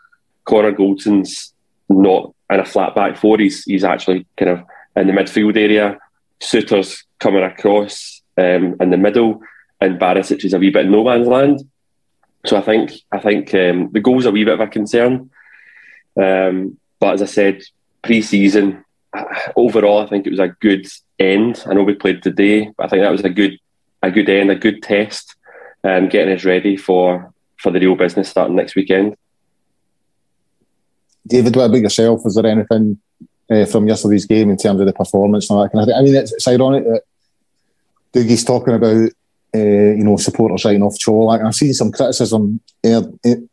Connor 0.46 0.72
Goldson's 0.72 1.54
not 1.90 2.34
in 2.50 2.60
a 2.60 2.66
flat 2.66 2.96
back 2.96 3.18
four. 3.18 3.38
He's 3.40 3.64
he's 3.64 3.84
actually 3.84 4.26
kind 4.38 4.52
of 4.52 4.64
in 4.96 5.08
the 5.08 5.14
midfield 5.14 5.58
area. 5.58 5.98
Souttar's 6.40 7.04
coming 7.20 7.44
across 7.44 8.22
um, 8.38 8.76
in 8.80 8.90
the 8.90 8.98
middle, 8.98 9.42
and 9.80 10.00
Barisic 10.00 10.44
is 10.44 10.54
a 10.54 10.60
wee 10.60 10.72
bit 10.72 10.88
no 10.88 11.04
man's 11.04 11.28
land. 11.28 11.62
So 12.46 12.58
I 12.58 12.62
think 12.62 12.92
I 13.12 13.20
think 13.20 13.54
um, 13.54 13.92
the 13.92 14.00
goal's 14.00 14.26
a 14.26 14.32
wee 14.32 14.44
bit 14.44 14.56
of 14.56 14.60
a 14.60 14.68
concern. 14.68 15.30
Um, 16.22 16.78
but 17.00 17.14
as 17.16 17.22
I 17.22 17.26
said, 17.26 17.62
pre-season 18.04 18.84
overall, 19.56 20.00
I 20.00 20.08
think 20.08 20.26
it 20.26 20.32
was 20.32 20.40
a 20.40 20.56
good 20.60 20.88
end. 21.20 21.64
I 21.66 21.74
know 21.74 21.84
we 21.84 21.94
played 21.94 22.24
today, 22.24 22.72
but 22.76 22.86
I 22.86 22.90
think 22.90 23.04
that 23.04 23.12
was 23.12 23.24
a 23.24 23.30
good 23.30 23.58
a 24.04 24.10
good 24.10 24.30
end, 24.30 24.50
a 24.50 24.56
good 24.56 24.82
test, 24.82 25.36
um, 25.84 26.10
getting 26.10 26.34
us 26.34 26.44
ready 26.44 26.76
for 26.78 27.34
for 27.58 27.72
the 27.72 27.80
real 27.80 27.96
business 27.96 28.30
starting 28.30 28.56
next 28.56 28.76
weekend. 28.76 29.16
David, 31.28 31.56
what 31.56 31.66
about 31.66 31.82
yourself? 31.82 32.22
Is 32.26 32.34
there 32.36 32.48
anything 32.48 33.00
uh, 33.50 33.66
from 33.66 33.88
yesterday's 33.88 34.26
game 34.26 34.50
in 34.50 34.58
terms 34.58 34.80
of 34.80 34.86
the 34.86 34.94
performance 34.94 35.50
and 35.50 35.58
all 35.58 35.64
that 35.64 35.72
kind 35.72 35.84
of 35.84 35.88
thing? 35.88 35.98
I 35.98 36.02
mean, 36.02 36.16
it's, 36.16 36.34
it's 36.34 36.48
ironic 36.48 36.84
that 36.84 37.04
Dougie's 38.14 38.44
talking 38.44 38.74
about 38.74 39.12
uh, 39.54 39.94
you 39.98 40.04
know 40.04 40.18
supporters 40.18 40.66
writing 40.66 40.84
off 40.84 40.98
Čolak. 40.98 41.46
I've 41.46 41.56
seen 41.56 41.74
some 41.74 41.92
criticism 41.92 42.62
uh, 42.86 43.02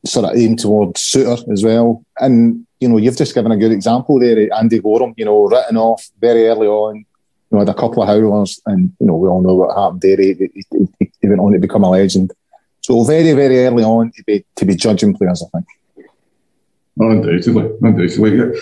sort 0.04 0.26
of 0.26 0.37
aimed 0.37 0.61
towards 0.61 1.00
Souttar 1.02 1.50
as 1.52 1.64
well, 1.64 2.04
and 2.18 2.66
you 2.80 2.88
know 2.88 2.99
you've 2.99 3.16
just 3.16 3.35
given 3.35 3.52
a 3.52 3.57
good 3.57 3.73
example 3.73 4.18
there, 4.18 4.49
Andy 4.54 4.80
Goram. 4.80 5.14
You 5.16 5.25
know, 5.25 5.47
written 5.47 5.76
off 5.76 6.09
very 6.21 6.47
early 6.47 6.66
on 6.66 7.04
you 7.50 7.57
know, 7.57 7.64
had 7.64 7.68
a 7.68 7.75
couple 7.75 8.02
of 8.02 8.09
howlers, 8.09 8.61
and 8.66 8.92
you 9.00 9.07
know, 9.07 9.16
we 9.16 9.28
all 9.28 9.42
know 9.42 9.54
what 9.54 9.76
happened 9.76 10.02
there. 10.02 10.16
He, 10.16 10.35
he, 10.54 10.64
he, 10.99 11.12
he 11.21 11.28
went 11.28 11.40
on 11.40 11.52
to 11.52 11.59
become 11.59 11.85
a 11.85 11.90
legend. 11.90 12.33
So 12.83 13.02
very, 13.04 13.33
very 13.33 13.66
early 13.66 13.85
on 13.85 14.12
to 14.12 14.25
be 14.25 14.45
to 14.57 14.64
be 14.64 14.76
judging 14.76 15.14
players, 15.14 15.42
I 15.42 15.59
think. 15.59 15.66
undoubtedly, 16.97 17.71
undoubtedly. 17.80 18.61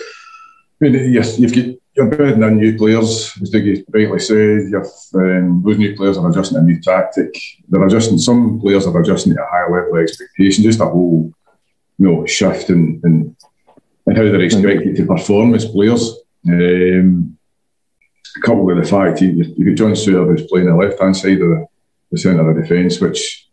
Yes, 0.79 1.39
you've 1.39 1.53
got 1.53 1.75
you're 1.95 2.09
bedding 2.09 2.43
in 2.43 2.57
new 2.57 2.77
players, 2.77 3.35
as 3.41 3.51
Dougie 3.51 3.83
rightly 3.91 4.19
said. 4.19 4.69
You've, 4.69 4.85
um, 5.15 5.63
those 5.65 5.79
new 5.79 5.95
players 5.95 6.17
are 6.17 6.29
adjusting 6.29 6.59
a 6.59 6.61
new 6.61 6.79
tactic. 6.79 7.35
They're 7.67 7.83
adjusting. 7.83 8.19
Some 8.19 8.59
players 8.61 8.85
are 8.85 9.01
adjusting 9.01 9.33
to 9.33 9.43
a 9.43 9.47
higher 9.47 9.71
level 9.71 9.97
of 9.97 10.03
expectation. 10.03 10.63
Just 10.63 10.79
a 10.79 10.85
whole, 10.85 11.33
you 11.97 12.05
know, 12.05 12.25
shift 12.27 12.69
in, 12.69 13.01
in 13.03 13.35
and 14.05 14.17
how 14.17 14.23
they're 14.23 14.41
expected 14.41 14.95
to 14.95 15.05
perform 15.05 15.55
as 15.55 15.65
players. 15.65 16.15
Um, 16.47 17.37
coupled 18.43 18.67
with 18.67 18.77
the 18.77 18.89
fact 18.89 19.21
you, 19.21 19.29
you 19.57 19.65
got 19.65 19.77
John 19.77 19.91
Souttar 19.93 20.27
who's 20.27 20.47
playing 20.47 20.67
the 20.67 20.75
left 20.75 21.01
hand 21.01 21.17
side 21.17 21.41
of 21.41 21.49
the, 21.49 21.65
the 22.11 22.17
centre 22.17 22.49
of 22.49 22.55
defence, 22.55 23.01
which 23.01 23.46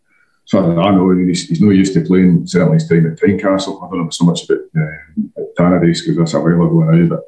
as 0.46 0.50
far 0.50 0.70
as 0.70 0.78
I 0.78 0.90
know, 0.90 1.10
he's, 1.16 1.48
he's 1.48 1.60
no 1.60 1.70
used 1.70 1.94
to 1.94 2.04
playing 2.04 2.46
certainly 2.46 2.74
his 2.74 2.88
time 2.88 3.06
at 3.06 3.18
Tynecastle. 3.18 3.82
I 3.82 3.90
don't 3.90 4.04
know 4.04 4.10
so 4.10 4.24
much 4.24 4.44
about 4.44 4.64
uh, 4.76 5.42
Tannadice 5.58 6.00
because 6.00 6.16
that's 6.16 6.34
a 6.34 6.40
while 6.40 6.66
ago 6.66 6.80
now, 6.80 7.06
but 7.08 7.22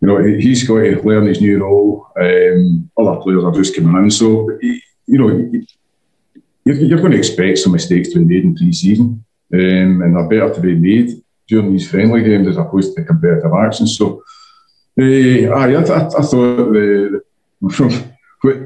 you 0.00 0.08
know 0.08 0.22
he's 0.22 0.66
got 0.66 0.76
to 0.76 1.02
learn 1.02 1.26
his 1.26 1.40
new 1.40 1.58
role. 1.58 2.06
Um, 2.20 2.90
other 2.96 3.20
players 3.20 3.44
are 3.44 3.52
just 3.52 3.74
coming 3.74 4.04
in, 4.04 4.10
so 4.10 4.48
you 4.60 5.18
know 5.18 5.28
you're, 6.64 6.76
you're 6.76 6.98
going 7.00 7.12
to 7.12 7.18
expect 7.18 7.58
some 7.58 7.72
mistakes 7.72 8.10
to 8.10 8.18
be 8.20 8.24
made 8.24 8.44
in 8.44 8.54
pre-season, 8.54 9.24
um, 9.54 10.02
and 10.02 10.14
they're 10.14 10.28
better 10.28 10.54
to 10.54 10.60
be 10.60 10.74
made 10.76 11.22
during 11.48 11.72
these 11.72 11.90
friendly 11.90 12.22
games 12.22 12.46
as 12.46 12.56
opposed 12.56 12.94
to 12.94 13.04
competitive 13.04 13.52
actions. 13.52 13.96
So, 13.96 14.22
uh, 15.00 15.02
I, 15.02 15.74
I, 15.74 15.80
I 15.80 16.08
thought 16.08 16.72
the 16.72 17.22
from 17.72 17.90
what, 18.42 18.56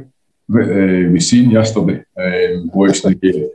what 0.46 0.64
uh, 0.64 1.08
we 1.10 1.20
seen 1.20 1.50
yesterday, 1.50 2.04
um, 2.18 2.70
watching 2.74 3.10
the 3.10 3.14
game, 3.14 3.50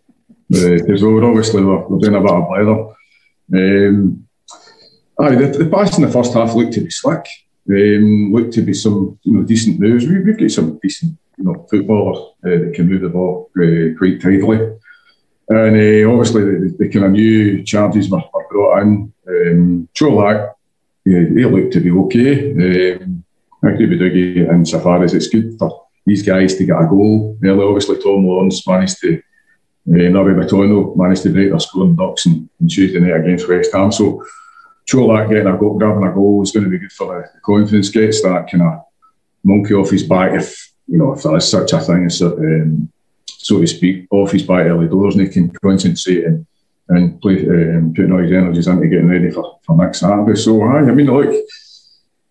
because 0.49 1.03
obviously 1.03 1.63
we're, 1.63 1.87
we're, 1.87 1.99
doing 1.99 2.15
a 2.15 2.21
bit 2.21 2.31
of 2.31 2.47
blather. 2.47 2.95
Um, 3.53 4.27
aye, 5.19 5.35
the, 5.35 5.57
the 5.57 5.69
pass 5.69 5.97
in 5.97 6.05
the 6.05 6.11
first 6.11 6.33
half 6.33 6.53
looked 6.53 6.73
to 6.73 6.81
be 6.81 6.89
slick. 6.89 7.25
Um, 7.69 8.31
looked 8.33 8.53
to 8.53 8.61
be 8.61 8.73
some 8.73 9.19
you 9.23 9.33
know 9.33 9.43
decent 9.43 9.79
moves. 9.79 10.07
We, 10.07 10.15
have 10.15 10.39
got 10.39 10.51
some 10.51 10.79
decent 10.81 11.17
you 11.37 11.43
know 11.43 11.67
footballers 11.69 12.35
uh, 12.45 12.65
that 12.65 12.73
can 12.73 12.87
move 12.87 13.01
the 13.01 13.09
ball 13.09 13.49
uh, 13.57 13.97
quite 13.97 14.21
tidily. 14.21 14.77
And 15.49 15.75
uh, 15.75 16.11
obviously 16.11 16.43
the, 16.43 16.75
the, 16.77 16.89
kind 16.89 17.05
of 17.05 17.11
new 17.11 17.63
charges 17.63 18.09
were, 18.09 18.23
were 18.33 18.47
brought 18.49 18.81
in. 18.81 19.13
Um, 19.27 19.89
Čolak, 19.93 20.53
yeah, 21.05 21.19
he 21.19 21.45
looked 21.45 21.73
to 21.73 21.79
be 21.79 21.91
okay. 21.91 22.95
Um, 22.95 23.23
I 23.63 23.69
agree 23.69 23.87
with 23.87 23.99
Dougie 23.99 24.49
insofar 24.51 25.03
as 25.03 25.13
it's 25.13 25.27
good 25.27 25.57
for 25.57 25.87
these 26.05 26.21
guys 26.21 26.55
to 26.55 26.65
get 26.65 26.81
a 26.81 26.85
goal. 26.85 27.37
Early, 27.43 27.63
obviously 27.63 28.01
Tom 28.01 28.25
Lawrence 28.25 28.65
managed 28.67 28.99
to 29.01 29.21
uh, 29.89 29.93
Rabbi 29.93 30.39
Matondo 30.39 30.95
managed 30.95 31.23
to 31.23 31.29
break 31.29 31.49
their 31.49 31.59
scoring 31.59 31.95
ducks 31.95 32.27
on, 32.27 32.49
on 32.61 32.67
Tuesday 32.67 32.99
night 32.99 33.21
against 33.21 33.47
West 33.47 33.73
Ham. 33.73 33.91
So 33.91 34.25
Čolak 34.89 35.29
getting 35.29 35.47
a 35.47 35.57
goal, 35.57 35.77
grabbing 35.77 36.07
a 36.07 36.13
goal 36.13 36.43
is 36.43 36.51
going 36.51 36.65
to 36.65 36.69
be 36.69 36.79
good 36.79 36.91
for 36.91 37.21
the, 37.21 37.39
confidence. 37.41 37.89
Gets 37.89 38.21
that 38.21 38.49
kind 38.49 38.63
of 38.63 38.83
monkey 39.43 39.73
off 39.73 39.89
his 39.89 40.03
back 40.03 40.33
if 40.33 40.71
you 40.87 40.97
know 40.97 41.13
if 41.13 41.23
there 41.23 41.35
is 41.37 41.49
such 41.49 41.73
a 41.73 41.79
thing 41.79 42.05
as 42.05 42.21
um, 42.21 42.91
so 43.25 43.61
to 43.61 43.67
speak, 43.67 44.07
off 44.11 44.31
his 44.31 44.43
back 44.43 44.65
early 44.65 44.87
doors, 44.87 45.15
and 45.15 45.27
he 45.27 45.33
can 45.33 45.49
concentrate 45.49 46.25
and 46.25 46.45
and 46.89 47.21
play 47.21 47.45
um, 47.47 47.93
putting 47.93 48.11
all 48.11 48.19
his 48.19 48.31
energies 48.31 48.67
into 48.67 48.87
getting 48.87 49.09
ready 49.09 49.29
for, 49.29 49.59
for 49.65 49.75
next 49.77 49.99
Saturday. 49.99 50.35
So 50.35 50.63
I 50.63 50.81
mean, 50.81 51.07
look, 51.07 51.33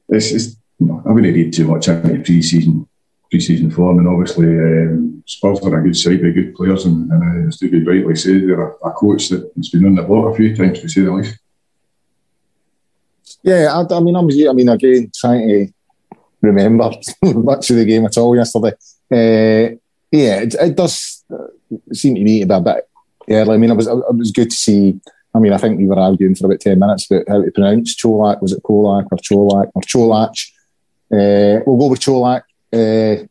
it's, 0.09 0.33
it's 0.33 0.57
you 0.79 0.87
know, 0.87 1.03
I 1.07 1.13
wouldn't 1.13 1.35
read 1.35 1.53
too 1.53 1.67
much 1.67 1.89
into 1.89 2.23
pre-season 2.23 2.89
pre-season 3.31 3.71
form, 3.71 3.99
and 3.99 4.09
obviously 4.09 4.47
um, 4.47 5.23
Spurs 5.27 5.61
are 5.61 5.79
a 5.79 5.83
good 5.83 5.97
side 5.97 6.23
with 6.23 6.35
good 6.35 6.55
players, 6.55 6.85
and, 6.85 7.11
and 7.11 7.45
uh, 7.45 7.49
as 7.49 7.59
David 7.59 7.87
rightly 7.87 8.17
said, 8.17 8.43
they're 8.43 8.69
a, 8.69 8.75
a 8.85 8.93
coach 8.93 9.29
that's 9.29 9.71
been 9.71 9.87
on 9.87 9.95
the 9.95 10.03
block 10.03 10.33
a 10.33 10.37
few 10.37 10.55
times 10.55 10.81
to 10.81 10.89
say 10.89 11.03
the 11.03 11.13
least. 11.13 11.39
Yeah, 13.43 13.73
I, 13.73 13.95
I 13.95 14.01
mean, 14.01 14.17
I 14.17 14.21
was, 14.21 14.47
I 14.49 14.53
mean, 14.53 14.69
again, 14.69 15.11
trying 15.15 15.49
to 15.49 15.73
remember 16.41 16.91
much 17.23 17.71
of 17.71 17.77
the 17.77 17.85
game 17.85 18.05
at 18.05 18.19
all 18.19 18.37
yesterday. 18.37 18.73
Uh, 19.11 19.77
yeah, 20.11 20.41
it, 20.41 20.55
it, 20.55 20.77
does 20.77 21.25
seem 21.93 22.15
to 22.15 22.21
me 22.21 22.41
to 22.41 22.47
be 22.47 22.55
a 22.55 22.61
bit 22.61 22.89
early. 23.29 23.55
I 23.55 23.59
mean, 23.59 23.71
it 23.71 23.77
was 23.77 23.87
it 23.87 24.17
was 24.17 24.33
good 24.33 24.51
to 24.51 24.57
see. 24.57 25.01
I 25.35 25.39
mean, 25.39 25.53
I 25.53 25.59
think 25.59 25.79
we 25.79 25.87
were 25.87 25.99
arguing 25.99 26.35
for 26.35 26.47
about 26.47 26.61
ten 26.61 26.79
minutes 26.79 27.11
about 27.11 27.29
how 27.29 27.43
to 27.43 27.51
pronounce 27.51 27.95
Cholak. 27.97 28.41
Was 28.41 28.53
it 28.53 28.63
Kolak 28.63 29.07
or 29.11 29.19
Cholak 29.19 29.71
or 29.75 29.83
Cholach? 29.83 30.51
Uh, 31.13 31.63
we'll 31.67 31.79
go 31.79 31.89
with 31.89 32.01
Cholak. 32.01 32.43
Uh, 32.73 33.25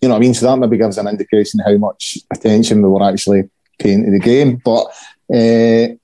you 0.00 0.08
know 0.08 0.14
what 0.14 0.16
I 0.16 0.20
mean? 0.20 0.34
So 0.34 0.46
that 0.46 0.56
maybe 0.56 0.78
gives 0.78 0.98
an 0.98 1.08
indication 1.08 1.60
how 1.60 1.76
much 1.76 2.18
attention 2.30 2.82
we 2.82 2.88
were 2.88 3.02
actually 3.02 3.48
paying 3.78 4.04
to 4.04 4.10
the 4.10 4.18
game. 4.18 4.60
But 4.64 4.86
uh, 5.32 5.94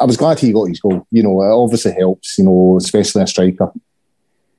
I 0.00 0.04
was 0.04 0.16
glad 0.16 0.38
he 0.38 0.52
got 0.52 0.68
his 0.68 0.80
goal. 0.80 1.06
You 1.10 1.22
know, 1.22 1.42
it 1.42 1.50
obviously 1.50 1.92
helps, 1.92 2.38
you 2.38 2.44
know, 2.44 2.76
especially 2.76 3.22
a 3.22 3.26
striker, 3.26 3.72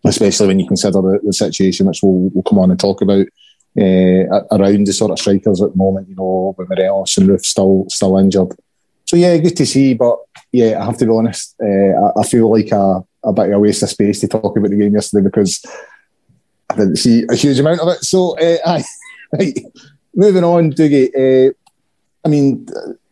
especially 0.03 0.47
when 0.47 0.59
you 0.59 0.67
consider 0.67 1.01
the, 1.01 1.19
the 1.23 1.33
situation, 1.33 1.87
which 1.87 1.99
we'll, 2.01 2.29
we'll 2.33 2.43
come 2.43 2.59
on 2.59 2.71
and 2.71 2.79
talk 2.79 3.01
about. 3.01 3.27
Uh, 3.75 4.29
around 4.51 4.85
the 4.85 4.93
sort 4.93 5.09
of 5.09 5.17
strikers 5.17 5.59
at 5.59 5.71
the 5.71 5.75
moment, 5.75 6.07
you 6.07 6.13
know, 6.13 6.53
with 6.55 6.69
Morelos 6.69 7.17
and 7.17 7.27
Roofe 7.27 7.43
still 7.43 7.85
still 7.89 8.19
injured. 8.19 8.49
So 9.05 9.17
yeah, 9.17 9.35
good 9.37 9.57
to 9.57 9.65
see, 9.65 9.95
but 9.95 10.19
yeah, 10.51 10.79
I 10.79 10.85
have 10.85 10.97
to 10.99 11.05
be 11.05 11.11
honest, 11.11 11.55
uh, 11.59 11.65
I, 11.65 12.19
I, 12.19 12.23
feel 12.23 12.51
like 12.51 12.71
a, 12.71 13.03
a 13.23 13.33
bit 13.33 13.47
of 13.47 13.53
a 13.53 13.59
waste 13.59 13.81
of 13.81 13.89
space 13.89 14.19
to 14.19 14.27
talk 14.27 14.55
about 14.55 14.69
the 14.69 14.77
game 14.77 14.93
yesterday 14.93 15.23
because 15.23 15.65
I 16.73 16.77
didn't 16.77 16.95
see 16.95 17.25
a 17.29 17.35
huge 17.35 17.59
amount 17.59 17.81
of 17.81 17.87
it. 17.89 18.03
So, 18.03 18.37
uh, 18.37 18.81
right. 19.33 19.59
moving 20.15 20.43
on, 20.43 20.73
Dougie. 20.73 21.09
Uh, 21.13 21.53
I 22.25 22.29
mean, 22.29 22.67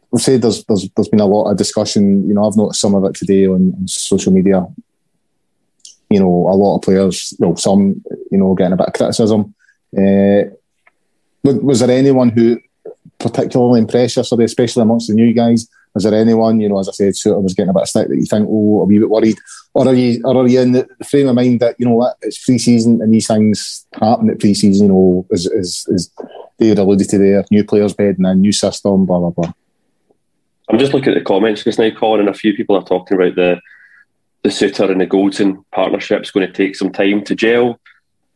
we've 0.10 0.22
said 0.22 0.42
there's, 0.42 0.64
there's 0.66 0.90
there's 0.96 1.10
been 1.10 1.20
a 1.20 1.26
lot 1.26 1.52
of 1.52 1.58
discussion. 1.58 2.28
You 2.28 2.34
know, 2.34 2.48
I've 2.48 2.58
noticed 2.58 2.82
some 2.82 2.96
of 2.96 3.04
it 3.06 3.16
today 3.16 3.46
on, 3.46 3.74
on 3.78 3.88
social 3.88 4.34
media. 4.34 4.66
You 6.10 6.20
know, 6.20 6.48
a 6.50 6.56
lot 6.56 6.78
of 6.78 6.82
players, 6.82 7.34
well, 7.40 7.56
some, 7.56 8.04
you 8.32 8.38
know, 8.38 8.56
getting 8.56 8.74
a 8.74 8.78
bit 8.78 8.88
of 8.88 8.94
criticism. 8.94 9.54
Uh, 9.96 10.50
was 11.44 11.80
there 11.80 11.92
anyone 11.92 12.30
who 12.30 12.60
particularly 13.20 13.80
impressed 13.80 14.18
yesterday, 14.18 14.44
especially 14.44 14.82
amongst 14.82 15.08
the 15.08 15.14
new 15.14 15.34
guys? 15.34 15.68
Was 15.94 16.04
there 16.04 16.14
anyone, 16.14 16.60
you 16.60 16.70
know, 16.70 16.80
as 16.80 16.88
I 16.88 16.94
said, 16.94 17.14
Souttar 17.14 17.44
was 17.44 17.54
getting 17.54 17.70
a 17.70 17.74
bit 17.74 17.82
of 17.82 17.90
stick 17.90 18.08
that 18.08 18.16
you 18.16 18.26
think, 18.26 18.48
oh, 18.50 18.82
a 18.82 18.86
wee 18.86 19.00
bit 19.00 19.10
worried? 19.10 19.38
Or 19.74 19.88
are 19.88 19.94
you, 19.94 20.22
or 20.24 20.38
are 20.38 20.48
you 20.48 20.62
in 20.62 20.72
the 20.72 20.88
frame 21.10 21.28
of 21.28 21.36
mind 21.36 21.60
that, 21.60 21.76
you 21.78 21.86
know 21.86 21.96
what, 21.96 22.18
it's 22.22 22.44
pre 22.44 22.58
season 22.58 23.02
and 23.02 23.14
these 23.14 23.28
things 23.28 23.86
happen 23.94 24.30
at 24.30 24.40
pre 24.40 24.54
season, 24.54 24.88
you 24.88 24.94
know, 24.94 25.26
as, 25.34 25.48
as, 25.48 25.88
as 25.94 26.12
David 26.58 26.80
alluded 26.80 27.10
to 27.10 27.18
there, 27.18 27.46
new 27.52 27.64
players 27.64 27.94
bedding 27.94 28.18
in, 28.20 28.26
a 28.26 28.36
new 28.36 28.52
system, 28.52 29.06
blah, 29.06 29.20
blah, 29.20 29.32
blah. 29.32 29.54
I'm 30.70 30.80
just 30.80 30.94
looking 30.94 31.14
at 31.14 31.16
the 31.16 31.26
comments 31.26 31.66
just 31.66 31.80
now, 31.80 31.90
Colin, 31.92 32.22
and 32.22 32.30
a 32.30 32.34
few 32.34 32.56
people 32.56 32.78
are 32.78 32.84
talking 32.84 33.18
about 33.18 33.36
the 33.36 33.60
the 34.44 34.50
Souttar 34.50 34.90
and 34.90 35.00
the 35.00 35.06
Goldson 35.06 35.64
partnership's 35.72 36.32
going 36.32 36.48
to 36.48 36.54
take 36.54 36.76
some 36.76 36.92
time 36.92 37.24
to 37.26 37.36
gel. 37.36 37.80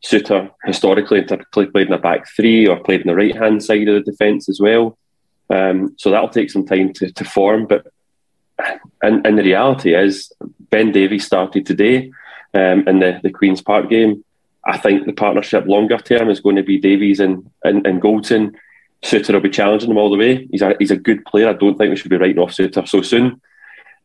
Souttar 0.06 0.52
historically 0.64 1.20
and 1.20 1.28
typically 1.28 1.66
played 1.66 1.88
in 1.88 1.94
a 1.94 1.98
back 1.98 2.28
three 2.36 2.68
or 2.68 2.80
played 2.80 3.02
in 3.02 3.08
the 3.08 3.16
right 3.16 3.36
hand 3.36 3.64
side 3.64 3.88
of 3.88 3.96
the 4.06 4.12
defence 4.12 4.48
as 4.48 4.60
well. 4.60 4.98
Um, 5.50 5.96
so 5.98 6.10
that'll 6.10 6.30
take 6.30 6.50
some 6.50 6.66
time 6.66 6.94
to, 6.94 7.12
to 7.12 7.24
form. 7.24 7.68
But 7.68 7.88
and, 9.02 9.26
and 9.26 9.38
the 9.38 9.44
reality 9.44 9.96
is, 9.96 10.32
Ben 10.70 10.92
Davies 10.92 11.26
started 11.26 11.66
today 11.66 12.12
um, 12.54 12.88
in 12.88 13.00
the, 13.00 13.20
the 13.22 13.30
Queen's 13.32 13.62
Park 13.62 13.90
game. 13.90 14.24
I 14.66 14.78
think 14.78 15.06
the 15.06 15.14
partnership 15.14 15.68
longer 15.68 15.98
term 15.98 16.30
is 16.30 16.40
going 16.40 16.56
to 16.56 16.64
be 16.64 16.80
Davies 16.80 17.20
and, 17.20 17.50
and, 17.64 17.86
and 17.86 18.02
Goldson. 18.02 18.56
Souttar 19.04 19.34
will 19.34 19.42
be 19.42 19.50
challenging 19.50 19.92
him 19.92 19.98
all 19.98 20.10
the 20.10 20.18
way. 20.18 20.48
He's 20.50 20.64
a, 20.64 20.76
he's 20.80 20.90
a 20.90 20.98
good 20.98 21.24
player. 21.26 21.50
I 21.50 21.54
don't 21.54 21.78
think 21.78 21.92
we 21.92 21.96
should 21.96 22.10
be 22.10 22.18
writing 22.18 22.40
off 22.40 22.52
Souttar 22.52 22.88
so 22.88 23.04
soon. 23.04 23.40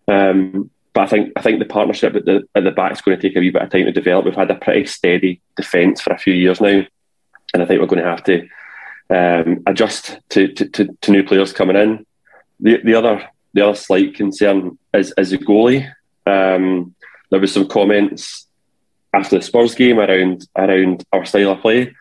Um, 0.07 0.71
but 0.93 1.03
I 1.03 1.07
think 1.07 1.33
I 1.37 1.43
think 1.43 1.61
the 1.61 1.67
partnership 1.67 2.17
at 2.17 2.25
the 2.25 2.43
at 2.55 2.65
the 2.65 2.73
back 2.73 2.93
is 2.93 3.01
going 3.01 3.17
to 3.17 3.23
take 3.23 3.37
a 3.37 3.41
wee 3.41 3.51
bit 3.51 3.63
of 3.63 3.71
time 3.71 3.85
to 3.85 3.93
develop. 3.93 4.25
We've 4.25 4.35
had 4.35 4.51
a 4.51 4.57
pretty 4.57 4.87
steady 4.87 5.41
defence 5.57 6.01
for 6.01 6.13
a 6.13 6.19
few 6.19 6.35
years 6.35 6.61
now, 6.61 6.85
and 7.55 7.63
I 7.63 7.65
think 7.65 7.81
we're 7.81 7.87
going 7.87 8.03
to 8.03 8.11
have 8.11 8.25
to 8.25 8.47
um, 9.11 9.63
adjust 9.67 10.19
to, 10.31 10.53
to, 10.53 10.69
to, 10.69 10.97
to, 11.01 11.11
new 11.11 11.25
players 11.25 11.53
coming 11.53 11.77
in. 11.77 12.07
The 12.61 12.81
the 12.85 12.95
other 12.95 13.29
the 13.55 13.67
other 13.67 13.75
slight 13.75 14.15
concern 14.15 14.79
is 14.95 15.13
is 15.19 15.31
the 15.31 15.39
goalie. 15.39 15.91
Um, 16.27 16.95
there 17.31 17.41
was 17.41 17.53
some 17.53 17.69
comments 17.69 18.47
after 19.13 19.37
the 19.37 19.43
Spurs 19.43 19.75
game 19.75 19.99
around 19.99 20.47
around 20.57 21.05
our 21.13 21.25
style 21.25 21.53
of 21.53 21.61
play. 21.61 21.95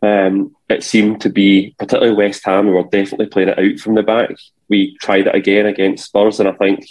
Um, 0.00 0.54
it 0.68 0.84
seemed 0.84 1.20
to 1.22 1.28
be 1.28 1.74
particularly 1.78 2.14
West 2.14 2.44
Ham. 2.44 2.66
We 2.66 2.72
were 2.72 2.84
definitely 2.84 3.26
playing 3.26 3.48
it 3.48 3.58
out 3.58 3.80
from 3.80 3.94
the 3.94 4.02
back. 4.02 4.30
We 4.68 4.96
tried 4.98 5.26
it 5.26 5.34
again 5.34 5.66
against 5.66 6.04
Spurs, 6.04 6.38
and 6.38 6.48
I 6.48 6.52
think 6.52 6.86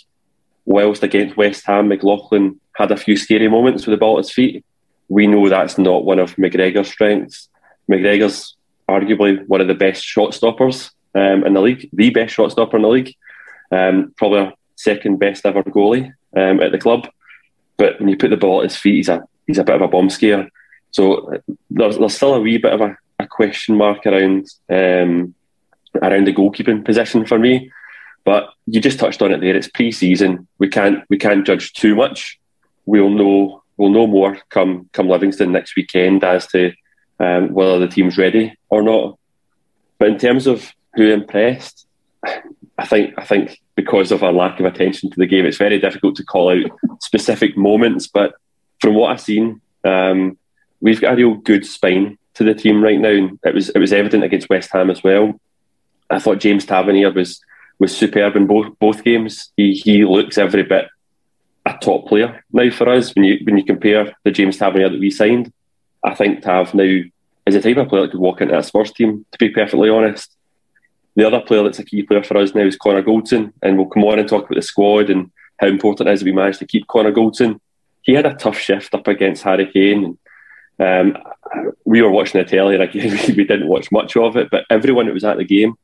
whilst 0.65 1.03
against 1.03 1.37
West 1.37 1.65
Ham, 1.67 1.87
McLaughlin 1.87 2.59
had 2.75 2.91
a 2.91 2.97
few 2.97 3.15
scary 3.15 3.47
moments 3.47 3.85
with 3.85 3.93
the 3.93 3.97
ball 3.97 4.17
at 4.17 4.25
his 4.25 4.33
feet. 4.33 4.65
We 5.07 5.25
know 5.25 5.47
that's 5.47 5.77
not 5.77 6.03
one 6.03 6.19
of 6.19 6.35
McGregor's 6.35 6.89
strengths. 6.89 7.47
McGregor's 7.89 8.56
arguably 8.89 9.45
one 9.47 9.61
of 9.61 9.67
the 9.67 9.75
best 9.75 10.03
shot 10.03 10.33
stoppers 10.33 10.91
um, 11.15 11.45
in 11.45 11.53
the 11.53 11.61
league, 11.61 11.89
the 11.93 12.09
best 12.09 12.33
shot 12.33 12.51
stopper 12.51 12.77
in 12.77 12.83
the 12.83 12.89
league, 12.89 13.15
um, 13.71 14.13
probably 14.17 14.39
our 14.39 14.53
second 14.75 15.19
best 15.19 15.45
ever 15.45 15.63
goalie 15.63 16.13
um, 16.35 16.61
at 16.61 16.71
the 16.71 16.77
club. 16.77 17.07
But 17.77 17.99
when 17.99 18.09
you 18.09 18.17
put 18.17 18.29
the 18.29 18.37
ball 18.37 18.61
at 18.61 18.71
his 18.71 18.77
feet, 18.77 18.95
he's 18.95 19.09
a 19.09 19.21
he's 19.45 19.57
a 19.57 19.63
bit 19.63 19.75
of 19.75 19.81
a 19.81 19.87
bomb 19.87 20.09
scare. 20.09 20.49
So 20.91 21.41
there's, 21.69 21.97
there's 21.97 22.15
still 22.15 22.33
a 22.33 22.41
wee 22.41 22.57
bit 22.57 22.73
of 22.73 22.81
a, 22.81 22.97
a 23.19 23.27
question 23.27 23.75
mark 23.75 24.05
around 24.05 24.47
um, 24.69 25.33
around 26.01 26.25
the 26.25 26.33
goalkeeping 26.33 26.85
position 26.85 27.25
for 27.25 27.37
me. 27.37 27.71
But 28.23 28.49
you 28.65 28.81
just 28.81 28.99
touched 28.99 29.21
on 29.21 29.31
it 29.31 29.41
there. 29.41 29.55
It's 29.55 29.69
pre-season. 29.69 30.47
We 30.57 30.69
can't 30.69 31.03
we 31.09 31.17
can't 31.17 31.45
judge 31.45 31.73
too 31.73 31.95
much. 31.95 32.39
We'll 32.85 33.09
know 33.09 33.63
we'll 33.77 33.89
know 33.89 34.07
more 34.07 34.37
come 34.49 34.89
come 34.93 35.07
Livingston 35.07 35.51
next 35.51 35.75
weekend 35.75 36.23
as 36.23 36.47
to 36.47 36.73
um, 37.19 37.53
whether 37.53 37.79
the 37.79 37.87
team's 37.87 38.17
ready 38.17 38.55
or 38.69 38.81
not. 38.81 39.17
But 39.99 40.09
in 40.09 40.17
terms 40.17 40.47
of 40.47 40.71
who 40.95 41.11
impressed, 41.11 41.87
I 42.77 42.85
think 42.85 43.13
I 43.17 43.25
think 43.25 43.59
because 43.75 44.11
of 44.11 44.23
our 44.23 44.33
lack 44.33 44.59
of 44.59 44.65
attention 44.65 45.09
to 45.09 45.17
the 45.17 45.25
game, 45.25 45.45
it's 45.45 45.57
very 45.57 45.79
difficult 45.79 46.15
to 46.17 46.23
call 46.23 46.49
out 46.49 46.71
specific 47.01 47.57
moments. 47.57 48.07
But 48.07 48.33
from 48.79 48.95
what 48.95 49.11
I've 49.11 49.21
seen, 49.21 49.61
um, 49.83 50.37
we've 50.81 51.01
got 51.01 51.13
a 51.13 51.15
real 51.15 51.35
good 51.35 51.65
spine 51.65 52.17
to 52.35 52.43
the 52.43 52.53
team 52.53 52.83
right 52.83 52.99
now. 52.99 53.29
It 53.43 53.53
was 53.53 53.69
it 53.69 53.79
was 53.79 53.93
evident 53.93 54.23
against 54.23 54.49
West 54.49 54.71
Ham 54.73 54.89
as 54.89 55.03
well. 55.03 55.39
I 56.09 56.19
thought 56.19 56.39
James 56.39 56.65
Tavernier 56.65 57.11
was 57.11 57.41
was 57.79 57.95
superb 57.95 58.35
in 58.35 58.47
both 58.47 58.77
both 58.79 59.03
games. 59.03 59.51
He 59.57 59.73
he 59.73 60.05
looks 60.05 60.37
every 60.37 60.63
bit 60.63 60.87
a 61.65 61.77
top 61.79 62.07
player 62.07 62.43
now 62.51 62.69
for 62.71 62.89
us. 62.89 63.13
When 63.15 63.25
you 63.25 63.39
when 63.43 63.57
you 63.57 63.65
compare 63.65 64.15
the 64.23 64.31
James 64.31 64.57
Tavernier 64.57 64.89
that 64.89 64.99
we 64.99 65.11
signed, 65.11 65.51
I 66.03 66.13
think 66.15 66.41
Tav 66.41 66.73
now 66.73 67.01
is 67.45 67.55
a 67.55 67.61
type 67.61 67.77
of 67.77 67.89
player 67.89 68.03
that 68.03 68.11
could 68.11 68.19
walk 68.19 68.41
into 68.41 68.57
a 68.57 68.63
Spurs 68.63 68.91
team. 68.91 69.25
To 69.31 69.37
be 69.37 69.49
perfectly 69.49 69.89
honest, 69.89 70.35
the 71.15 71.25
other 71.25 71.39
player 71.39 71.63
that's 71.63 71.79
a 71.79 71.85
key 71.85 72.03
player 72.03 72.23
for 72.23 72.37
us 72.37 72.53
now 72.53 72.61
is 72.61 72.77
Connor 72.77 73.03
Goldson, 73.03 73.53
and 73.61 73.77
we'll 73.77 73.87
come 73.87 74.03
on 74.03 74.19
and 74.19 74.29
talk 74.29 74.45
about 74.45 74.55
the 74.55 74.61
squad 74.61 75.09
and 75.09 75.31
how 75.59 75.67
important 75.67 76.07
it 76.07 76.13
is 76.13 76.19
that 76.19 76.25
we 76.25 76.31
managed 76.31 76.59
to 76.59 76.67
keep 76.67 76.87
Connor 76.87 77.11
Goldson. 77.11 77.59
He 78.03 78.13
had 78.13 78.25
a 78.25 78.35
tough 78.35 78.57
shift 78.57 78.93
up 78.93 79.07
against 79.07 79.43
Harry 79.43 79.65
Kane. 79.71 80.17
Um, 80.79 81.17
we 81.85 82.01
were 82.01 82.11
watching 82.11 82.39
the 82.39 82.45
telly, 82.47 82.75
and 82.75 82.83
again, 82.83 83.17
we 83.35 83.43
didn't 83.43 83.67
watch 83.67 83.91
much 83.91 84.15
of 84.15 84.37
it, 84.37 84.49
but 84.51 84.65
everyone 84.69 85.07
that 85.07 85.13
was 85.13 85.23
at 85.23 85.37
the 85.37 85.43
game 85.43 85.75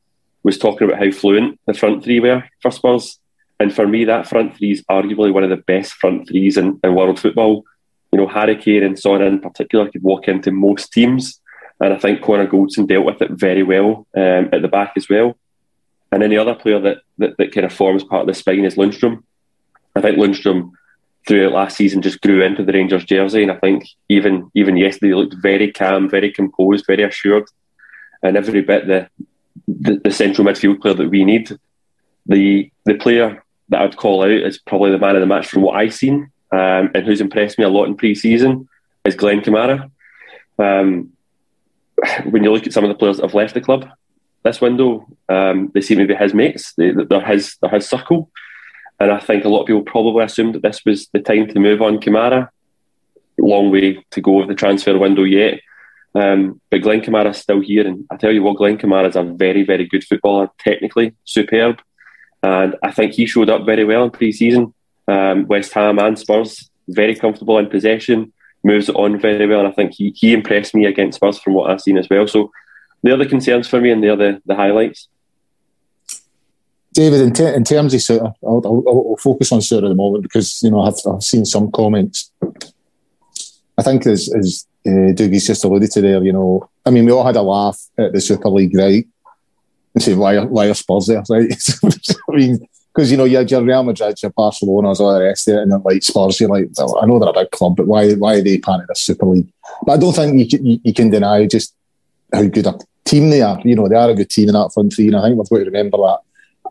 was 0.44 0.58
talking 0.58 0.86
about 0.86 1.02
how 1.02 1.10
fluent 1.10 1.58
the 1.66 1.74
front 1.74 2.04
three 2.04 2.20
were 2.20 2.44
for 2.60 2.70
Spurs. 2.70 3.18
And 3.58 3.74
for 3.74 3.86
me, 3.86 4.04
that 4.04 4.28
front 4.28 4.56
three 4.56 4.72
is 4.72 4.82
arguably 4.84 5.32
one 5.32 5.44
of 5.44 5.50
the 5.50 5.56
best 5.56 5.94
front 5.94 6.28
threes 6.28 6.56
in, 6.56 6.78
in 6.84 6.94
world 6.94 7.18
football. 7.18 7.64
You 8.14 8.20
know, 8.20 8.28
Harry 8.28 8.54
Kane 8.54 8.84
and 8.84 8.96
Son 8.96 9.20
in 9.22 9.40
particular 9.40 9.90
could 9.90 10.04
walk 10.04 10.28
into 10.28 10.52
most 10.52 10.92
teams. 10.92 11.40
And 11.80 11.92
I 11.92 11.98
think 11.98 12.22
Connor 12.22 12.46
Goldson 12.46 12.86
dealt 12.86 13.06
with 13.06 13.20
it 13.20 13.32
very 13.32 13.64
well 13.64 14.06
um, 14.16 14.50
at 14.52 14.62
the 14.62 14.68
back 14.68 14.92
as 14.96 15.08
well. 15.08 15.36
And 16.12 16.22
then 16.22 16.30
the 16.30 16.38
other 16.38 16.54
player 16.54 16.78
that, 16.78 16.98
that, 17.18 17.36
that 17.38 17.52
kind 17.52 17.64
of 17.64 17.72
forms 17.72 18.04
part 18.04 18.20
of 18.20 18.28
the 18.28 18.34
spine 18.34 18.64
is 18.64 18.76
Lundstram. 18.76 19.24
I 19.96 20.00
think 20.00 20.16
Lundstram 20.16 20.70
throughout 21.26 21.54
last 21.54 21.76
season 21.76 22.02
just 22.02 22.20
grew 22.20 22.40
into 22.44 22.64
the 22.64 22.72
Rangers 22.72 23.04
jersey. 23.04 23.42
And 23.42 23.50
I 23.50 23.56
think 23.56 23.88
even 24.08 24.48
even 24.54 24.76
yesterday 24.76 25.08
he 25.08 25.14
looked 25.16 25.34
very 25.42 25.72
calm, 25.72 26.08
very 26.08 26.30
composed, 26.30 26.86
very 26.86 27.02
assured. 27.02 27.48
And 28.22 28.36
every 28.36 28.62
bit 28.62 28.86
the, 28.86 29.08
the, 29.66 30.00
the 30.04 30.12
central 30.12 30.46
midfield 30.46 30.80
player 30.80 30.94
that 30.94 31.10
we 31.10 31.24
need. 31.24 31.50
The 32.26 32.70
the 32.84 32.94
player 32.94 33.44
that 33.70 33.82
I'd 33.82 33.96
call 33.96 34.22
out 34.22 34.30
is 34.30 34.60
probably 34.60 34.92
the 34.92 34.98
man 34.98 35.16
of 35.16 35.20
the 35.20 35.26
match 35.26 35.48
from 35.48 35.62
what 35.62 35.74
I've 35.74 35.94
seen 35.94 36.30
um, 36.54 36.90
and 36.94 37.04
who's 37.04 37.20
impressed 37.20 37.58
me 37.58 37.64
a 37.64 37.68
lot 37.68 37.86
in 37.86 37.96
pre-season 37.96 38.68
is 39.04 39.16
Glenn 39.16 39.40
Kamara. 39.40 39.90
Um, 40.58 41.10
when 42.30 42.44
you 42.44 42.52
look 42.52 42.66
at 42.66 42.72
some 42.72 42.84
of 42.84 42.88
the 42.88 42.94
players 42.94 43.16
that 43.16 43.24
have 43.24 43.34
left 43.34 43.54
the 43.54 43.60
club 43.60 43.88
this 44.44 44.60
window, 44.60 45.06
um, 45.28 45.70
they 45.74 45.80
seem 45.80 45.98
to 45.98 46.06
be 46.06 46.14
his 46.14 46.34
mates. 46.34 46.74
They, 46.74 46.90
are 46.90 47.20
his 47.20 47.56
they're 47.60 47.70
his 47.70 47.88
circle, 47.88 48.30
and 49.00 49.10
I 49.10 49.18
think 49.18 49.44
a 49.44 49.48
lot 49.48 49.62
of 49.62 49.66
people 49.66 49.82
probably 49.82 50.22
assumed 50.22 50.54
that 50.54 50.62
this 50.62 50.84
was 50.84 51.08
the 51.12 51.20
time 51.20 51.48
to 51.48 51.58
move 51.58 51.82
on 51.82 51.98
Kamara. 51.98 52.50
Long 53.38 53.70
way 53.70 54.04
to 54.12 54.20
go 54.20 54.42
of 54.42 54.48
the 54.48 54.54
transfer 54.54 54.96
window 54.96 55.24
yet. 55.24 55.60
Um, 56.14 56.60
but 56.70 56.82
Glenn 56.82 57.00
Kamara's 57.00 57.38
still 57.38 57.60
here, 57.60 57.86
and 57.86 58.06
I 58.10 58.16
tell 58.16 58.30
you 58.30 58.42
what, 58.42 58.56
Glenn 58.56 58.78
Kamara 58.78 59.08
is 59.08 59.16
a 59.16 59.24
very, 59.24 59.64
very 59.64 59.86
good 59.86 60.04
footballer, 60.04 60.50
technically 60.58 61.14
superb, 61.24 61.80
and 62.42 62.76
I 62.82 62.92
think 62.92 63.14
he 63.14 63.26
showed 63.26 63.50
up 63.50 63.64
very 63.64 63.84
well 63.84 64.04
in 64.04 64.10
pre-season. 64.10 64.73
Um, 65.06 65.46
West 65.46 65.72
Ham 65.74 65.98
and 65.98 66.18
Spurs, 66.18 66.70
very 66.88 67.14
comfortable 67.14 67.58
in 67.58 67.68
possession, 67.68 68.32
moves 68.62 68.88
on 68.88 69.20
very 69.20 69.46
well, 69.46 69.60
and 69.60 69.68
I 69.68 69.72
think 69.72 69.92
he, 69.94 70.10
he 70.16 70.32
impressed 70.32 70.74
me 70.74 70.86
against 70.86 71.16
Spurs 71.16 71.38
from 71.38 71.54
what 71.54 71.70
I've 71.70 71.80
seen 71.80 71.98
as 71.98 72.08
well. 72.10 72.26
So 72.26 72.50
they're 73.02 73.16
the 73.16 73.26
concerns 73.26 73.68
for 73.68 73.80
me, 73.80 73.90
and 73.90 74.02
they're 74.02 74.16
the, 74.16 74.42
the 74.46 74.54
highlights. 74.54 75.08
David, 76.94 77.20
in, 77.20 77.32
ter- 77.32 77.52
in 77.52 77.64
terms 77.64 77.92
of 77.92 78.00
Souttar, 78.00 78.34
I'll, 78.44 78.62
I'll, 78.64 78.84
I'll, 78.86 79.16
focus 79.16 79.50
on 79.50 79.58
Souttar 79.60 79.84
at 79.84 79.88
the 79.88 79.94
moment 79.94 80.22
because 80.22 80.62
you 80.62 80.70
know 80.70 80.82
I've, 80.82 80.94
I've 81.06 81.22
seen 81.22 81.44
some 81.44 81.70
comments. 81.72 82.30
I 83.76 83.82
think 83.82 84.06
as, 84.06 84.32
as 84.32 84.66
uh, 84.86 85.12
Dougie's 85.12 85.46
just 85.46 85.64
alluded 85.64 85.90
to 85.90 86.00
there, 86.00 86.22
you 86.22 86.32
know, 86.32 86.68
I 86.86 86.90
mean, 86.90 87.04
we 87.04 87.12
all 87.12 87.24
had 87.24 87.36
a 87.36 87.42
laugh 87.42 87.80
at 87.98 88.12
the 88.12 88.20
Super 88.20 88.48
League, 88.48 88.76
right? 88.76 89.06
And 89.94 90.02
say, 90.02 90.14
why, 90.14 90.38
why 90.44 90.68
are 90.68 90.74
Spurs 90.74 91.06
there, 91.06 91.22
right? 91.30 91.52
I 92.30 92.36
mean, 92.36 92.68
because 92.94 93.10
you 93.10 93.16
know 93.16 93.24
you 93.24 93.38
had 93.38 93.50
your 93.50 93.62
Real 93.62 93.82
Madrid, 93.82 94.22
your 94.22 94.30
Barcelona, 94.30 94.88
all 94.88 95.14
the 95.14 95.24
rest 95.24 95.48
of 95.48 95.54
it, 95.54 95.62
and 95.62 95.72
then 95.72 95.82
like 95.84 96.02
Spurs, 96.02 96.38
you're 96.38 96.48
like, 96.48 96.68
I 96.78 97.06
know 97.06 97.18
they're 97.18 97.30
a 97.30 97.32
big 97.32 97.50
club, 97.50 97.76
but 97.76 97.86
why 97.86 98.12
why 98.14 98.36
are 98.36 98.42
they 98.42 98.58
part 98.58 98.82
of 98.82 98.86
the 98.86 98.94
Super 98.94 99.26
League? 99.26 99.48
But 99.84 99.92
I 99.92 99.96
don't 99.96 100.14
think 100.14 100.52
you 100.52 100.58
you, 100.62 100.80
you 100.84 100.94
can 100.94 101.10
deny 101.10 101.46
just 101.46 101.74
how 102.32 102.44
good 102.44 102.66
a 102.66 102.78
team 103.04 103.30
they 103.30 103.42
are. 103.42 103.60
You 103.64 103.76
know, 103.76 103.88
they 103.88 103.96
are 103.96 104.10
a 104.10 104.14
good 104.14 104.30
team 104.30 104.48
in 104.48 104.54
that 104.54 104.70
front 104.72 104.92
three, 104.92 105.08
and 105.08 105.16
I 105.16 105.22
think 105.22 105.38
we've 105.38 105.48
got 105.48 105.58
to 105.58 105.64
remember 105.64 105.98
that. 105.98 106.18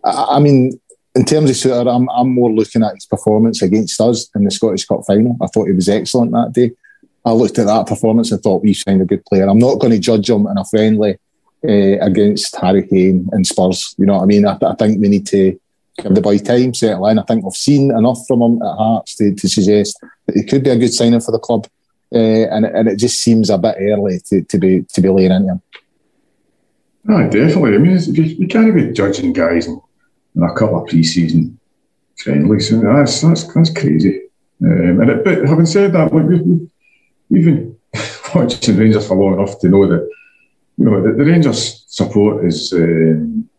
I, 0.05 0.37
I 0.37 0.39
mean, 0.39 0.79
in 1.15 1.25
terms 1.25 1.49
of 1.49 1.55
Souttar, 1.55 1.93
I'm, 1.93 2.09
I'm 2.09 2.33
more 2.33 2.51
looking 2.51 2.83
at 2.83 2.95
his 2.95 3.05
performance 3.05 3.61
against 3.61 3.99
us 4.01 4.29
in 4.35 4.45
the 4.45 4.51
Scottish 4.51 4.85
Cup 4.85 5.01
final. 5.05 5.37
I 5.41 5.47
thought 5.47 5.67
he 5.67 5.73
was 5.73 5.89
excellent 5.89 6.31
that 6.31 6.53
day. 6.53 6.71
I 7.25 7.31
looked 7.31 7.59
at 7.59 7.67
that 7.67 7.87
performance 7.87 8.31
and 8.31 8.41
thought 8.41 8.63
we 8.63 8.73
signed 8.73 9.01
a 9.01 9.05
good 9.05 9.25
player. 9.25 9.47
I'm 9.47 9.59
not 9.59 9.79
going 9.79 9.93
to 9.93 9.99
judge 9.99 10.29
him 10.29 10.47
in 10.47 10.57
a 10.57 10.65
friendly 10.65 11.17
uh, 11.67 11.99
against 12.01 12.55
Harry 12.57 12.85
Kane 12.85 13.29
and 13.31 13.47
Spurs. 13.47 13.95
You 13.97 14.05
know 14.05 14.15
what 14.15 14.23
I 14.23 14.25
mean? 14.25 14.45
I, 14.45 14.57
I, 14.61 14.75
think 14.75 14.99
we 14.99 15.07
need 15.07 15.25
to 15.27 15.57
give 15.97 16.15
the 16.15 16.21
boy 16.21 16.37
time, 16.39 16.73
settle 16.73 17.07
in. 17.07 17.19
I 17.19 17.23
think 17.23 17.43
we've 17.43 17.53
seen 17.53 17.91
enough 17.91 18.19
from 18.27 18.41
him 18.41 18.61
at 18.61 18.75
Hearts 18.75 19.15
to, 19.15 19.33
to 19.33 19.49
suggest 19.49 19.99
that 20.25 20.35
he 20.35 20.43
could 20.43 20.63
be 20.63 20.69
a 20.69 20.77
good 20.77 20.93
signing 20.93 21.21
for 21.21 21.31
the 21.31 21.39
club. 21.39 21.67
Uh, 22.13 22.47
and, 22.51 22.65
and 22.65 22.87
it 22.87 22.97
just 22.97 23.21
seems 23.21 23.49
a 23.49 23.57
bit 23.57 23.75
early 23.79 24.19
to, 24.27 24.43
to 24.43 24.57
be 24.59 24.83
to 24.83 25.01
be 25.01 25.09
laying 25.09 25.31
into 25.31 25.53
him. 25.53 25.61
No, 27.05 27.29
definitely. 27.29 27.75
I 27.75 27.77
mean, 27.79 27.99
you, 28.13 28.47
can't 28.47 28.73
be 28.73 28.91
judging 28.91 29.33
guys 29.33 29.67
in, 29.67 29.81
in 30.35 30.43
a 30.43 30.53
couple 30.53 30.81
of 30.81 30.87
pre-season 30.87 31.59
friendlies. 32.17 32.69
That's 32.69 33.21
that's 33.21 33.53
that's 33.53 33.69
crazy. 33.71 34.21
Um, 34.61 35.01
and 35.01 35.09
it, 35.09 35.23
but 35.23 35.45
having 35.45 35.65
said 35.65 35.91
that, 35.93 36.13
like 36.13 36.23
we've, 36.23 36.69
we've 37.29 37.45
been 37.45 37.75
watching 38.35 38.77
Rangers 38.77 39.07
for 39.07 39.17
long 39.17 39.33
enough 39.33 39.59
to 39.59 39.69
know 39.69 39.87
that 39.87 40.09
you 40.77 40.85
know 40.85 41.01
the, 41.01 41.13
the 41.13 41.25
Rangers 41.25 41.83
support 41.87 42.45
is 42.45 42.71
um, 42.73 43.49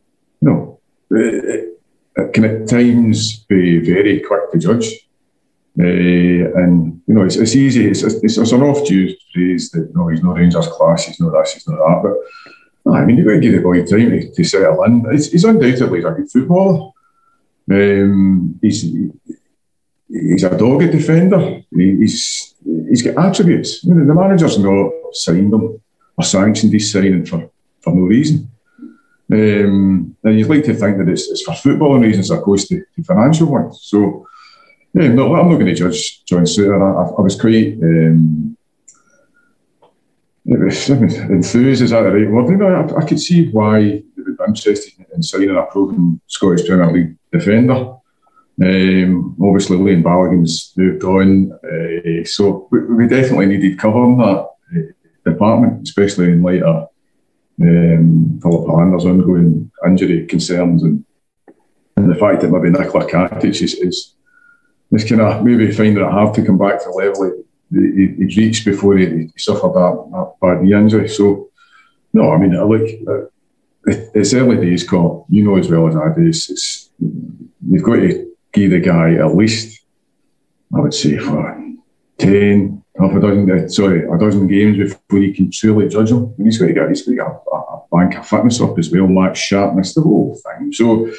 you 0.41 0.49
know 0.49 0.81
it, 1.11 1.45
it 1.45 1.74
can 2.33 2.45
at 2.45 2.69
times 2.69 3.45
be 3.45 3.79
very 3.79 4.21
quick 4.21 4.53
to 4.53 4.59
judge. 4.59 4.87
Uh, 5.79 5.83
and 5.83 7.03
you 7.09 7.15
know 7.15 7.25
it's, 7.25 7.37
it's 7.37 7.57
easy. 7.57 7.89
It's, 7.89 8.03
it's, 8.03 8.39
it's 8.39 8.53
an 8.53 8.63
oft-used 8.63 9.17
phrase 9.33 9.71
that 9.73 9.89
you 9.89 9.95
know 9.95 10.07
he's 10.09 10.23
not 10.23 10.37
Rangers 10.37 10.69
class, 10.69 11.07
he's 11.07 11.19
not 11.19 11.33
this, 11.33 11.55
he's 11.55 11.67
no 11.67 11.77
that. 11.77 12.01
But 12.85 12.95
I 12.95 13.05
mean, 13.05 13.17
you've 13.17 13.27
got 13.27 13.35
to 13.35 13.41
give 13.41 13.53
the 13.55 13.61
boy 13.61 13.85
time 13.85 14.11
to, 14.11 14.33
to 14.33 14.45
settle 14.45 14.85
in. 14.85 15.05
He's, 15.11 15.33
he's 15.33 15.45
undoubtedly 15.45 15.99
a 16.01 16.11
good 16.13 16.31
footballer. 16.31 16.93
Um, 17.71 18.59
he's 18.63 18.83
he's 20.09 20.45
a 20.45 20.57
dogged 20.57 20.93
defender. 20.93 21.63
He's 21.75 22.55
he's 22.89 23.03
got 23.03 23.27
attributes. 23.27 23.81
the 23.83 23.95
manager's 23.95 24.59
not 24.59 24.93
signed 25.13 25.53
him 25.53 25.81
or 26.17 26.25
sanctioned 26.25 26.73
his 26.73 26.93
signing 26.93 27.25
for, 27.27 27.51
for 27.81 27.95
no 27.95 28.03
reason. 28.03 28.51
Um, 29.33 30.17
and 30.23 30.39
you'd 30.39 30.49
like 30.49 30.65
to 30.65 30.75
think 30.75 30.99
that 30.99 31.09
it's, 31.09 31.29
it's 31.31 31.43
for 31.43 31.53
footballing 31.53 32.03
reasons 32.03 32.31
as 32.31 32.39
opposed 32.39 32.69
to, 32.69 32.85
to 32.95 33.05
financial 33.05 33.51
ones. 33.51 33.81
So, 33.83 34.27
yeah, 34.93 35.09
no, 35.09 35.35
I'm 35.35 35.49
not 35.49 35.55
going 35.57 35.67
to 35.67 35.75
judge 35.75 36.25
John 36.25 36.45
Souttar. 36.45 36.81
I, 36.81 37.17
I 37.17 37.21
was 37.21 37.41
quite 37.41 37.79
um, 37.83 38.57
enthused 40.47 41.83
is 41.83 41.91
that 41.91 42.03
the 42.03 42.13
right 42.13 42.31
word? 42.31 42.51
You 42.51 42.57
know, 42.57 42.67
I, 42.67 43.03
I 43.03 43.07
could 43.07 43.21
see 43.21 43.49
why 43.51 43.81
they 43.81 44.23
would 44.23 44.37
be 44.37 44.45
interested 44.47 44.93
in 45.15 45.23
signing 45.23 45.51
a 45.51 45.63
proven 45.65 46.21
Scottish 46.27 46.67
Premier 46.67 46.93
League 46.93 47.17
defender. 47.33 47.97
Um, 48.63 49.37
obviously, 49.43 49.79
Leon 49.79 50.03
Balogun's 50.03 50.73
moved 50.77 51.03
on, 51.03 51.53
uh, 51.53 52.25
so 52.25 52.69
we, 52.71 52.85
we, 52.85 53.09
definitely 53.09 53.47
needed 53.47 53.79
cover 53.79 54.05
in 54.05 54.17
that 54.19 54.49
uh, 54.77 55.29
department, 55.31 55.89
especially 55.89 56.27
in 56.27 56.43
light 56.43 56.63
of 56.63 56.89
um, 57.61 58.39
Filip 58.43 58.67
Helander's 58.67 59.05
ongoing 59.05 59.71
injury 59.87 60.27
concerns 60.27 60.83
and, 60.83 61.05
and 61.97 62.11
the 62.11 62.17
fact 62.17 62.41
that 62.41 62.51
maybe 62.51 62.71
Nikola 62.71 63.07
Katic 63.07 63.45
is, 63.45 63.75
is, 63.75 64.15
is 64.91 65.09
kind 65.09 65.21
of 65.21 65.45
maybe 65.45 65.71
finding 65.71 66.03
it 66.05 66.11
hard 66.11 66.35
to 66.35 66.45
come 66.45 66.59
back 66.59 66.81
to 66.81 66.87
the 66.87 66.91
level 66.91 67.45
he, 67.71 68.15
would 68.19 68.37
reached 68.37 68.65
before 68.65 68.97
he, 68.97 69.07
he 69.07 69.33
suffered 69.37 69.73
that, 69.75 70.09
that, 70.13 70.35
bad 70.41 70.63
knee 70.63 70.75
injury. 70.75 71.09
So, 71.09 71.51
no, 72.13 72.33
I 72.33 72.39
mean, 72.39 72.53
look, 72.53 72.89
uh, 73.09 73.27
it, 73.87 74.11
it's 74.15 74.35
early 74.35 74.57
days, 74.57 74.89
Call. 74.89 75.27
You 75.29 75.45
know 75.45 75.57
as 75.57 75.69
well 75.69 75.89
as 75.89 75.97
I 75.97 76.15
do. 76.15 76.29
It's, 76.29 76.51
it's, 76.51 76.91
you've 76.99 77.83
got 77.83 77.97
to 77.97 78.33
give 78.53 78.71
the 78.71 78.81
guy 78.81 79.15
at 79.15 79.35
least, 79.35 79.81
I 80.75 80.81
would 80.81 80.95
say, 80.95 81.19
for 81.19 81.61
10, 82.19 82.84
half 83.01 83.13
a 83.13 83.21
dozen, 83.21 83.69
sorry, 83.69 84.07
a 84.07 84.19
dozen 84.19 84.47
games 84.47 84.79
before 84.79 85.19
you 85.19 85.35
can 85.35 85.51
truly 85.51 85.89
judge 85.89 86.11
him. 86.11 86.35
And 86.39 86.47
he's 86.47 86.59
got 86.59 86.67
to 86.67 86.73
get, 86.73 86.89
he's 86.89 87.03
got 87.03 87.11
to 87.11 87.17
get 87.17 87.27
a, 87.27 87.57
a, 87.57 87.83
bank 87.93 88.17
of 88.17 88.27
fitness 88.27 88.61
up 88.61 88.79
as 88.79 88.91
well, 88.91 89.07
match 89.07 89.39
sharpness, 89.39 89.95
the 89.95 90.01
whole 90.01 90.35
thing. 90.35 90.73
So, 90.73 91.11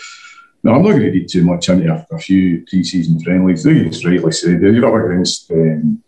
no, 0.64 0.74
I'm 0.74 0.82
not 0.82 0.92
going 0.92 1.04
to 1.04 1.12
read 1.12 1.30
too 1.30 1.44
much 1.44 1.70
into 1.70 1.94
a, 1.94 2.16
a 2.16 2.20
few 2.20 2.66
pre-season 2.68 3.20
friendlies. 3.22 3.66
You 3.66 3.90
just 3.90 4.06
rightly 4.06 4.32
said, 4.32 4.62
you're 4.62 4.86
up 4.86 5.10
against 5.10 5.52
um, 5.52 6.04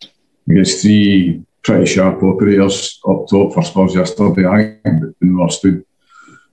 against 0.49 0.81
three 0.81 1.43
pretty 1.63 1.85
sharp 1.85 2.23
operators 2.23 2.99
up 3.07 3.27
top 3.29 3.53
for 3.53 3.63
Spurs 3.63 3.95
yesterday. 3.95 4.47
I 4.47 4.77
think 4.83 5.15
they 5.21 5.27
understood 5.27 5.85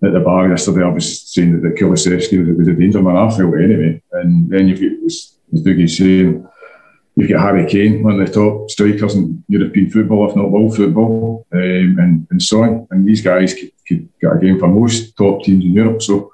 at 0.05 0.13
the 0.13 0.21
bar 0.21 0.49
yesterday, 0.49 0.85
I 0.85 0.89
was 0.89 1.33
saying 1.33 1.63
that 1.63 1.77
Kulusevski 1.77 2.57
was 2.57 2.69
a 2.69 2.75
danger 2.75 3.01
man. 3.01 3.17
I 3.17 3.31
felt 3.31 3.55
anyway. 3.55 4.03
And 4.13 4.51
then 4.51 4.69
you've 4.69 4.81
got, 4.81 5.07
as 5.07 5.63
Dougie's 5.63 5.97
saying, 5.97 6.47
you've 7.17 7.31
got 7.31 7.43
Harry 7.43 7.67
Kane, 7.67 8.03
one 8.03 8.21
of 8.21 8.27
the 8.27 8.33
top 8.33 8.71
strikers 8.71 9.15
in 9.15 9.45
European 9.49 9.91
football, 9.91 10.29
if 10.29 10.37
not 10.37 10.51
world 10.51 10.77
football, 10.77 11.47
um, 11.53 11.61
and, 11.61 12.27
and 12.31 12.43
so 12.43 12.63
on. 12.63 12.87
And 12.91 13.07
these 13.07 13.23
guys 13.23 13.55
could, 13.55 13.71
could 13.87 14.09
get 14.21 14.33
a 14.33 14.39
game 14.39 14.59
for 14.59 14.69
most 14.69 15.17
top 15.17 15.43
teams 15.43 15.65
in 15.65 15.73
Europe. 15.73 16.03
So, 16.03 16.33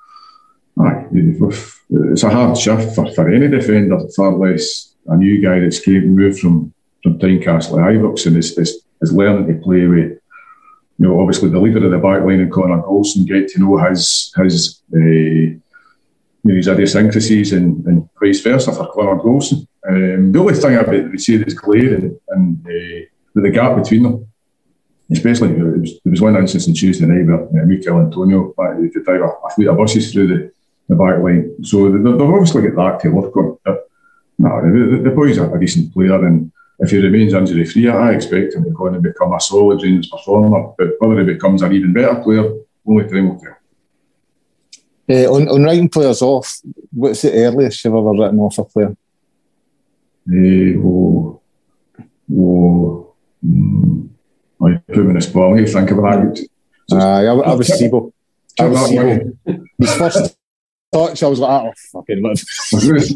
aye, 0.79 1.07
it's 1.13 2.23
a 2.23 2.31
hard 2.31 2.57
shift 2.57 2.95
for, 2.95 3.13
for 3.13 3.29
any 3.29 3.49
defender, 3.49 3.99
far 4.17 4.33
less 4.33 4.95
a 5.07 5.17
new 5.17 5.41
guy 5.43 5.61
that's 5.61 5.81
came 5.81 6.15
moved 6.15 6.41
from, 6.41 6.73
from 7.03 7.19
Tynecastle 7.19 7.71
to 7.71 7.99
Ibrox 7.99 8.27
and 8.27 8.37
is, 8.37 8.57
is, 8.59 8.83
is 9.01 9.13
learning 9.13 9.49
to 9.49 9.63
play 9.63 9.87
with 9.87 10.21
you 11.01 11.09
know, 11.09 11.19
obviously 11.19 11.49
the 11.49 11.59
leader 11.59 11.83
of 11.83 11.91
the 11.91 11.99
back 11.99 12.23
line 12.25 12.41
and 12.41 12.53
Connor 12.53 12.83
Goldson, 12.83 13.27
get 13.27 13.49
to 13.49 13.61
know 13.61 13.79
his 13.79 14.35
his 14.37 14.83
uh, 14.95 15.57
you 16.43 16.51
know, 16.51 16.57
his 16.57 16.69
idiosyncrasies 16.69 17.53
and, 17.53 17.85
and 17.87 18.09
vice 18.21 18.41
versa 18.41 18.73
for 18.73 18.91
Connor 18.93 19.17
Goldson. 19.17 19.67
Um, 19.89 20.33
the 20.33 20.39
only 20.39 20.55
thing 20.55 20.77
I 20.77 20.83
would 20.83 21.21
say 21.21 21.37
that's 21.37 21.55
clear 21.55 21.97
and, 22.29 22.67
uh, 22.67 23.07
the 23.35 23.51
gap 23.51 23.77
between 23.77 24.03
them, 24.03 24.27
especially 25.11 25.55
there 25.55 25.65
was, 25.67 26.01
there 26.05 26.11
was 26.11 26.21
one 26.21 26.37
instance 26.37 26.67
on 26.69 26.75
Tuesday 26.75 27.07
night 27.07 27.27
where 27.27 27.63
uh, 27.63 27.67
Michail 27.67 28.01
Antonio 28.01 28.53
had 28.59 28.93
to 28.93 29.03
drive 29.03 29.23
a, 29.23 29.51
fleet 29.55 29.69
of 29.69 29.77
buses 29.77 30.13
through 30.13 30.27
the, 30.27 30.53
the 30.89 30.97
back 30.97 31.23
line. 31.23 31.65
So 31.65 31.91
they, 31.91 31.99
they've 31.99 32.21
obviously 32.21 32.69
got 32.69 32.93
that 32.93 33.01
to 33.01 33.11
work 33.11 33.37
on. 33.37 33.59
But 33.65 33.89
no, 34.39 34.61
the, 34.61 35.03
the 35.05 35.11
boy's 35.11 35.39
a, 35.39 35.49
a 35.49 35.61
decent 35.61 35.93
player 35.93 36.25
and 36.27 36.51
if 36.81 36.91
he 36.91 36.99
remains 36.99 37.35
injury 37.35 37.67
free, 37.67 37.89
I 37.89 38.13
expect 38.13 38.55
him 38.55 38.65
to 38.65 38.71
go 38.71 38.87
on 38.87 38.95
and 38.95 39.03
become 39.03 39.35
a 39.35 39.41
solid 39.41 39.83
Rangers 39.83 40.09
performer. 40.09 40.73
But 40.77 40.93
whether 40.99 41.21
he 41.21 41.35
becomes 41.35 41.63
an 41.63 41.73
even 41.73 41.93
better 41.93 42.17
player, 42.17 42.51
only 42.87 43.07
time 43.07 43.29
will 43.29 43.39
tell. 43.39 43.60
Uh, 45.11 45.27
on, 45.35 45.49
on 45.49 45.65
writing 45.65 45.89
players 45.89 46.23
off, 46.23 46.61
what's 46.93 47.23
the 47.23 47.33
earliest 47.33 47.85
you've 47.85 47.95
ever 47.95 48.13
written 48.13 48.39
off 48.39 48.59
a 48.59 48.65
player? 48.65 48.97
Uh, 50.31 50.79
oh, 50.79 51.41
oh, 52.33 53.15
mm, 53.45 54.09
I 54.63 54.77
put 54.87 54.99
him 54.99 55.11
in 55.11 55.17
a 55.17 55.21
spot. 55.21 55.59
I 55.59 55.65
think 55.65 55.91
about 55.91 56.35
that. 56.35 56.49
Uh, 56.93 56.97
I, 56.97 57.25
I 57.25 57.55
was 57.55 57.69
Šebo. 57.69 58.13
I 58.61 58.67
was 58.67 58.91
Šebo. 58.91 59.37
His 59.79 59.95
first 59.95 60.37
touch, 60.93 61.23
I 61.25 61.27
was 61.27 61.41
like, 61.41 61.63
oh, 61.63 61.73
fucking, 61.93 62.23
what, 62.23 62.41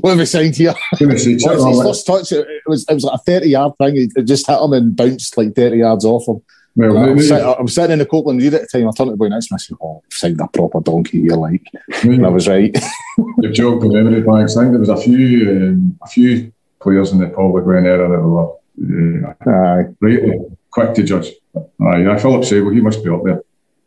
what 0.00 0.10
have 0.10 0.18
we 0.18 0.26
signed 0.26 0.56
here? 0.56 0.74
his 0.98 1.44
first 1.44 2.06
touch, 2.06 2.32
it 2.32 2.46
was, 2.66 2.86
it 2.88 2.94
was 2.94 3.04
like 3.04 3.20
a 3.20 3.22
30 3.22 3.48
yard 3.48 3.72
thing. 3.78 4.10
It 4.16 4.24
just 4.24 4.48
hit 4.48 4.58
him 4.58 4.72
and 4.72 4.96
bounced 4.96 5.36
like 5.36 5.54
30 5.54 5.76
yards 5.76 6.04
off 6.04 6.26
him. 6.26 6.42
Well, 6.76 6.98
I'm, 6.98 7.18
sitting, 7.20 7.44
I, 7.44 7.60
was 7.60 7.74
sitting, 7.74 7.92
in 7.92 7.98
the 8.00 8.06
Copland 8.06 8.42
Road 8.42 8.54
at 8.54 8.62
the 8.62 8.66
time. 8.66 8.88
I 8.88 8.92
turned 8.92 9.08
to 9.08 9.12
the 9.12 9.16
boy 9.16 9.28
next 9.28 9.46
to 9.46 9.54
me 9.54 9.56
and 9.56 9.60
I 9.60 9.64
said, 9.64 9.76
Oh, 9.80 10.02
I've 10.04 10.12
signed 10.12 10.40
a 10.40 10.48
proper 10.48 10.80
donkey 10.80 11.22
here, 11.22 11.36
like. 11.36 11.62
And 12.02 12.26
I 12.26 12.28
was 12.28 12.48
right. 12.48 12.76
You've 13.38 13.52
joked 13.52 13.82
the 13.82 13.90
memory 13.90 14.22
banks. 14.22 14.56
I 14.56 14.62
think 14.62 14.72
there 14.72 14.80
was 14.80 14.88
a 14.88 14.96
few 14.96 15.50
um, 15.50 15.98
a 16.02 16.08
few 16.08 16.52
players 16.80 17.12
in 17.12 17.18
the 17.18 17.28
Paul 17.28 17.52
Guen 17.60 17.86
era 17.86 18.08
that 18.08 18.20
were 18.20 18.54
uh. 18.76 19.84
Right, 20.00 20.40
quick 20.70 20.94
to 20.94 21.02
judge. 21.04 21.30
Aye, 21.56 22.10
I 22.10 22.18
Filip 22.18 22.42
Šebo, 22.42 22.74
he 22.74 22.80
must 22.80 23.04
be 23.04 23.10
up 23.10 23.22
there. 23.24 23.42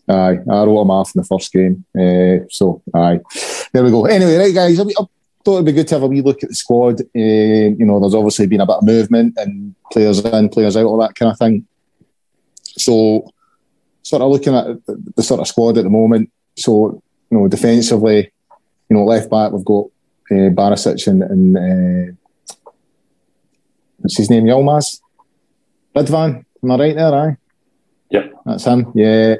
Aye, 0.09 0.39
I 0.49 0.63
wrote 0.63 0.81
him 0.81 0.91
off 0.91 1.13
in 1.13 1.21
the 1.21 1.27
first 1.27 1.51
game. 1.51 1.83
Uh, 1.93 2.47
so, 2.49 2.81
aye. 2.93 3.19
There 3.73 3.83
we 3.83 3.91
go. 3.91 4.05
Anyway, 4.05 4.37
right, 4.37 4.55
guys, 4.55 4.79
I, 4.79 4.83
I 4.83 5.05
thought 5.43 5.55
it'd 5.55 5.65
be 5.65 5.73
good 5.73 5.87
to 5.89 5.95
have 5.95 6.03
a 6.03 6.07
wee 6.07 6.21
look 6.21 6.43
at 6.43 6.49
the 6.49 6.55
squad. 6.55 7.01
Uh, 7.01 7.75
you 7.75 7.85
know, 7.85 7.99
there's 7.99 8.15
obviously 8.15 8.47
been 8.47 8.61
a 8.61 8.65
bit 8.65 8.77
of 8.77 8.83
movement 8.83 9.33
and 9.37 9.75
players 9.91 10.19
in, 10.23 10.49
players 10.49 10.77
out, 10.77 10.85
all 10.85 10.97
that 10.99 11.15
kind 11.15 11.31
of 11.31 11.37
thing. 11.37 11.67
So, 12.79 13.31
sort 14.03 14.21
of 14.21 14.31
looking 14.31 14.55
at 14.55 14.85
the, 14.85 15.13
the 15.15 15.23
sort 15.23 15.41
of 15.41 15.47
squad 15.47 15.77
at 15.77 15.83
the 15.83 15.89
moment. 15.89 16.31
So, 16.55 17.01
you 17.29 17.37
know, 17.37 17.47
defensively, 17.47 18.31
you 18.89 18.95
know, 18.95 19.03
left 19.03 19.29
back, 19.29 19.51
we've 19.51 19.65
got 19.65 19.85
uh, 20.31 20.49
Barisic 20.55 21.07
and, 21.07 21.23
and 21.23 21.57
uh, 21.57 22.13
what's 23.97 24.17
his 24.17 24.29
name, 24.29 24.45
Yilmaz? 24.45 25.01
Ridvan, 25.95 26.45
am 26.63 26.71
I 26.71 26.77
right 26.77 26.95
there, 26.95 27.15
aye? 27.15 27.37
Yeah. 28.09 28.27
That's 28.45 28.65
him, 28.65 28.91
yeah. 28.95 29.35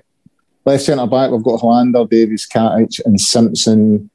Left 0.65 0.84
centre 0.84 1.08
back, 1.08 1.32
we've 1.32 1.43
got 1.43 1.62
Helander, 1.62 2.10
Davies, 2.10 2.47
Katic, 2.47 3.00
and 3.06 3.19
Simpson. 3.19 4.10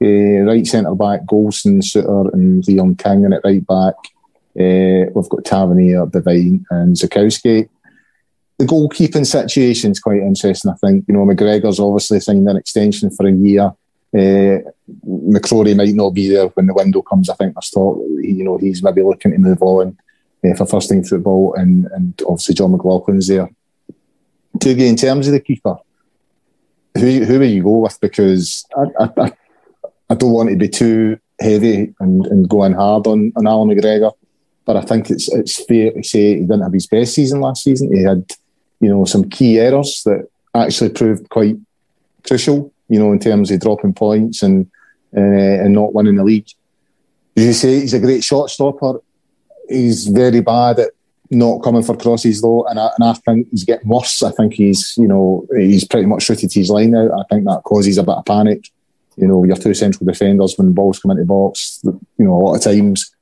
Uh, 0.00 0.44
right 0.44 0.66
centre 0.66 0.94
back, 0.94 1.22
Goldson, 1.22 1.82
Souttar, 1.82 2.32
and 2.32 2.66
Leon 2.68 2.94
King. 2.94 3.24
And 3.24 3.34
at 3.34 3.42
right 3.42 3.66
back, 3.66 3.94
uh, 4.58 5.10
we've 5.14 5.28
got 5.28 5.44
Tavernier, 5.44 6.06
Devine, 6.06 6.64
and 6.70 6.94
Zakowski. 6.94 7.68
The 8.58 8.64
goalkeeping 8.64 9.26
situation 9.26 9.90
is 9.92 10.00
quite 10.00 10.22
interesting, 10.22 10.70
I 10.70 10.74
think. 10.76 11.04
You 11.06 11.14
know, 11.14 11.26
McGregor's 11.26 11.78
obviously 11.78 12.20
signed 12.20 12.48
an 12.48 12.56
extension 12.56 13.10
for 13.10 13.26
a 13.26 13.32
year. 13.32 13.72
Uh, 14.14 14.60
McCrorie 15.06 15.76
might 15.76 15.94
not 15.94 16.10
be 16.10 16.28
there 16.28 16.46
when 16.48 16.66
the 16.66 16.74
window 16.74 17.02
comes. 17.02 17.28
I 17.28 17.34
think 17.34 17.54
there's 17.54 17.70
thought 17.70 18.02
you 18.26 18.44
know, 18.44 18.56
he's 18.58 18.82
maybe 18.82 19.02
looking 19.02 19.32
to 19.32 19.38
move 19.38 19.62
on 19.62 19.96
uh, 20.44 20.54
for 20.54 20.66
first 20.66 20.88
team 20.88 21.02
football, 21.04 21.54
and, 21.54 21.86
and 21.86 22.20
obviously 22.26 22.54
John 22.54 22.72
McLaughlin's 22.72 23.28
there. 23.28 23.50
Dougie, 24.58 24.88
in 24.88 24.96
terms 24.96 25.26
of 25.26 25.32
the 25.32 25.40
keeper, 25.40 25.76
who 26.96 27.24
who 27.24 27.38
will 27.38 27.46
you 27.46 27.62
go 27.62 27.78
with? 27.78 28.00
Because 28.00 28.64
I, 28.76 29.08
I, 29.18 29.32
I 30.10 30.14
don't 30.14 30.32
want 30.32 30.48
to 30.50 30.56
be 30.56 30.68
too 30.68 31.18
heavy 31.40 31.94
and, 32.00 32.26
and 32.26 32.48
going 32.48 32.72
hard 32.72 33.06
on, 33.06 33.32
on 33.36 33.46
Alan 33.46 33.68
McGregor, 33.68 34.12
but 34.64 34.76
I 34.76 34.82
think 34.82 35.10
it's 35.10 35.30
it's 35.32 35.64
fair 35.64 35.92
to 35.92 36.02
say 36.02 36.34
he 36.34 36.40
didn't 36.40 36.62
have 36.62 36.72
his 36.72 36.86
best 36.86 37.14
season 37.14 37.40
last 37.40 37.64
season. 37.64 37.94
He 37.94 38.02
had, 38.02 38.24
you 38.80 38.88
know, 38.88 39.04
some 39.04 39.28
key 39.28 39.58
errors 39.58 40.02
that 40.04 40.28
actually 40.54 40.90
proved 40.90 41.28
quite 41.28 41.56
crucial, 42.26 42.72
you 42.88 42.98
know, 42.98 43.12
in 43.12 43.18
terms 43.18 43.50
of 43.50 43.60
dropping 43.60 43.94
points 43.94 44.42
and 44.42 44.70
uh, 45.16 45.20
and 45.20 45.72
not 45.72 45.94
winning 45.94 46.16
the 46.16 46.24
league. 46.24 46.48
As 47.36 47.44
you 47.44 47.52
say, 47.52 47.80
he's 47.80 47.94
a 47.94 48.00
great 48.00 48.24
shot 48.24 48.50
stopper. 48.50 49.00
He's 49.68 50.06
very 50.06 50.40
bad 50.40 50.78
at 50.78 50.90
not 51.30 51.62
coming 51.62 51.82
for 51.82 51.96
crosses 51.96 52.40
though, 52.40 52.64
and 52.66 52.78
I, 52.78 52.90
and 52.98 53.08
I 53.08 53.12
think 53.14 53.48
he's 53.50 53.64
getting 53.64 53.88
worse. 53.88 54.22
I 54.22 54.30
think 54.32 54.54
he's, 54.54 54.94
you 54.96 55.08
know, 55.08 55.46
he's 55.56 55.84
pretty 55.84 56.06
much 56.06 56.22
shooted 56.22 56.52
his 56.52 56.70
line 56.70 56.94
out. 56.94 57.10
I 57.12 57.24
think 57.28 57.44
that 57.44 57.62
causes 57.64 57.98
a 57.98 58.02
bit 58.02 58.14
of 58.14 58.24
panic. 58.24 58.70
You 59.16 59.26
know, 59.26 59.44
your 59.44 59.56
two 59.56 59.74
central 59.74 60.06
defenders 60.06 60.56
when 60.56 60.72
balls 60.72 61.00
come 61.00 61.10
into 61.12 61.24
box. 61.24 61.80
You 61.84 62.00
know, 62.18 62.34
a 62.34 62.42
lot 62.42 62.56
of 62.56 62.62
times 62.62 63.10
there 63.10 63.18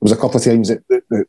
was 0.00 0.12
a 0.12 0.16
couple 0.16 0.36
of 0.36 0.44
times 0.44 0.68
that, 0.68 0.86
that, 0.88 1.04
that 1.10 1.26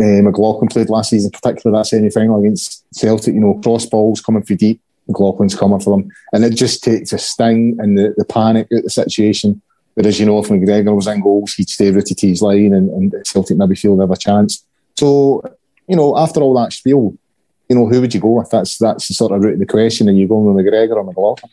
uh, 0.00 0.22
McLaughlin 0.22 0.68
played 0.68 0.90
last 0.90 1.10
season, 1.10 1.30
particularly 1.30 1.78
that 1.78 1.86
semi 1.86 2.10
final 2.10 2.40
against 2.40 2.84
Celtic. 2.94 3.34
You 3.34 3.40
know, 3.40 3.60
cross 3.62 3.86
balls 3.86 4.20
coming 4.20 4.42
for 4.42 4.54
deep. 4.54 4.80
McLaughlin's 5.08 5.54
coming 5.54 5.80
for 5.80 5.96
them, 5.96 6.10
and 6.32 6.44
it 6.44 6.54
just 6.54 6.82
takes 6.82 7.12
a 7.12 7.18
sting 7.18 7.76
and 7.78 7.96
the, 7.96 8.14
the 8.16 8.24
panic 8.24 8.66
at 8.72 8.82
the 8.82 8.90
situation 8.90 9.62
Whereas, 9.96 10.20
you 10.20 10.26
know, 10.26 10.38
if 10.40 10.48
McGregor 10.48 10.94
was 10.94 11.06
in 11.06 11.22
goals, 11.22 11.54
he'd 11.54 11.70
stay 11.70 11.90
rooted 11.90 12.18
to 12.18 12.28
his 12.28 12.42
line 12.42 12.74
and, 12.74 12.90
and 12.90 13.26
Celtic 13.26 13.56
maybe 13.56 13.74
feel 13.74 13.96
they 13.96 14.02
have 14.02 14.10
a 14.10 14.16
chance. 14.16 14.62
So, 14.94 15.42
you 15.88 15.96
know, 15.96 16.18
after 16.18 16.40
all 16.42 16.52
that 16.60 16.74
spiel, 16.74 17.16
you 17.66 17.76
know, 17.76 17.86
who 17.86 18.02
would 18.02 18.12
you 18.12 18.20
go 18.20 18.32
with? 18.32 18.50
That's 18.50 18.76
that's 18.76 19.08
the 19.08 19.14
sort 19.14 19.32
of 19.32 19.42
root 19.42 19.54
of 19.54 19.58
the 19.58 19.66
question. 19.66 20.10
Are 20.10 20.12
you 20.12 20.28
going 20.28 20.54
with 20.54 20.66
McGregor 20.66 20.96
or 20.96 21.04
McLaughlin? 21.04 21.50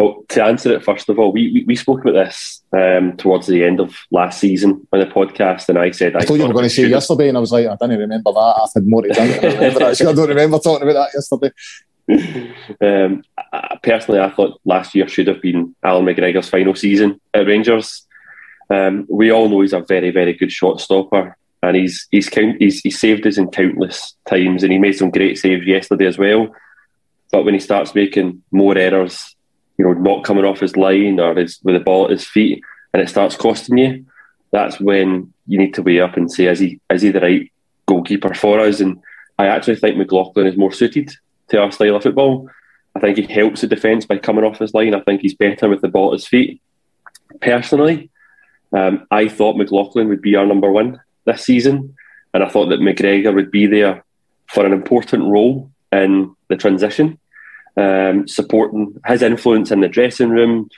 Well, 0.00 0.24
to 0.30 0.42
answer 0.42 0.72
it, 0.72 0.82
first 0.82 1.10
of 1.10 1.18
all, 1.18 1.30
we, 1.30 1.52
we, 1.52 1.64
we 1.64 1.76
spoke 1.76 2.00
about 2.00 2.14
this 2.14 2.62
um, 2.72 3.18
towards 3.18 3.46
the 3.46 3.62
end 3.62 3.80
of 3.80 3.94
last 4.10 4.40
season 4.40 4.88
on 4.94 5.00
the 5.00 5.04
podcast, 5.04 5.68
and 5.68 5.78
I 5.78 5.90
said 5.90 6.16
I, 6.16 6.20
I 6.20 6.22
thought 6.22 6.38
you 6.38 6.46
were 6.46 6.54
going 6.54 6.62
to 6.62 6.70
say 6.70 6.86
yesterday, 6.86 7.28
and 7.28 7.36
I 7.36 7.40
was 7.40 7.52
like, 7.52 7.66
I 7.66 7.76
don't 7.76 7.90
remember 7.90 8.32
that. 8.32 8.38
I 8.38 8.66
had 8.74 8.86
more 8.86 9.02
to 9.02 9.12
drink. 9.12 9.44
I, 9.44 9.90
I 9.90 10.12
don't 10.14 10.28
remember 10.30 10.58
talking 10.58 10.88
about 10.88 11.10
that 11.12 11.52
yesterday. 12.08 12.54
um, 12.80 13.22
personally, 13.82 14.20
I 14.22 14.30
thought 14.30 14.58
last 14.64 14.94
year 14.94 15.06
should 15.06 15.26
have 15.26 15.42
been 15.42 15.76
Alan 15.82 16.06
McGregor's 16.06 16.48
final 16.48 16.74
season 16.74 17.20
at 17.34 17.46
Rangers. 17.46 18.06
Um, 18.70 19.04
we 19.06 19.30
all 19.30 19.50
know 19.50 19.60
he's 19.60 19.74
a 19.74 19.80
very, 19.80 20.10
very 20.12 20.32
good 20.32 20.50
shot 20.50 20.80
stopper, 20.80 21.36
and 21.62 21.76
he's 21.76 22.08
he's, 22.10 22.30
count, 22.30 22.56
he's 22.58 22.80
he's 22.80 22.98
saved 22.98 23.26
us 23.26 23.36
in 23.36 23.50
countless 23.50 24.16
times, 24.26 24.62
and 24.62 24.72
he 24.72 24.78
made 24.78 24.96
some 24.96 25.10
great 25.10 25.36
saves 25.36 25.66
yesterday 25.66 26.06
as 26.06 26.16
well. 26.16 26.54
But 27.30 27.44
when 27.44 27.52
he 27.52 27.60
starts 27.60 27.94
making 27.94 28.42
more 28.50 28.78
errors, 28.78 29.29
you 29.80 29.86
know, 29.86 29.94
not 29.94 30.24
coming 30.24 30.44
off 30.44 30.60
his 30.60 30.76
line 30.76 31.18
or 31.18 31.34
his, 31.34 31.58
with 31.64 31.74
the 31.74 31.80
ball 31.80 32.04
at 32.04 32.10
his 32.10 32.26
feet, 32.26 32.62
and 32.92 33.02
it 33.02 33.08
starts 33.08 33.34
costing 33.34 33.78
you, 33.78 34.04
that's 34.52 34.78
when 34.78 35.32
you 35.46 35.58
need 35.58 35.72
to 35.72 35.82
weigh 35.82 36.00
up 36.00 36.18
and 36.18 36.30
say, 36.30 36.46
is 36.48 36.58
he 36.58 36.78
is 36.90 37.00
he 37.00 37.10
the 37.10 37.20
right 37.20 37.50
goalkeeper 37.86 38.34
for 38.34 38.60
us? 38.60 38.80
And 38.80 39.00
I 39.38 39.46
actually 39.46 39.76
think 39.76 39.96
McLaughlin 39.96 40.46
is 40.46 40.58
more 40.58 40.70
suited 40.70 41.10
to 41.48 41.62
our 41.62 41.72
style 41.72 41.96
of 41.96 42.02
football. 42.02 42.50
I 42.94 43.00
think 43.00 43.16
he 43.16 43.22
helps 43.22 43.62
the 43.62 43.68
defence 43.68 44.04
by 44.04 44.18
coming 44.18 44.44
off 44.44 44.58
his 44.58 44.74
line. 44.74 44.94
I 44.94 45.00
think 45.00 45.22
he's 45.22 45.34
better 45.34 45.70
with 45.70 45.80
the 45.80 45.88
ball 45.88 46.08
at 46.12 46.18
his 46.18 46.26
feet. 46.26 46.60
Personally, 47.40 48.10
um, 48.74 49.06
I 49.10 49.28
thought 49.28 49.56
McLaughlin 49.56 50.08
would 50.08 50.20
be 50.20 50.36
our 50.36 50.44
number 50.44 50.70
one 50.70 51.00
this 51.24 51.42
season, 51.42 51.96
and 52.34 52.44
I 52.44 52.50
thought 52.50 52.68
that 52.68 52.80
McGregor 52.80 53.34
would 53.34 53.50
be 53.50 53.64
there 53.64 54.04
for 54.46 54.66
an 54.66 54.74
important 54.74 55.24
role 55.24 55.70
in 55.90 56.36
the 56.48 56.56
transition, 56.56 57.18
um, 57.76 58.26
supporting 58.28 59.00
his 59.06 59.22
influence 59.22 59.70
in 59.70 59.80
the 59.80 59.88
dressing 59.88 60.30
room, 60.30 60.68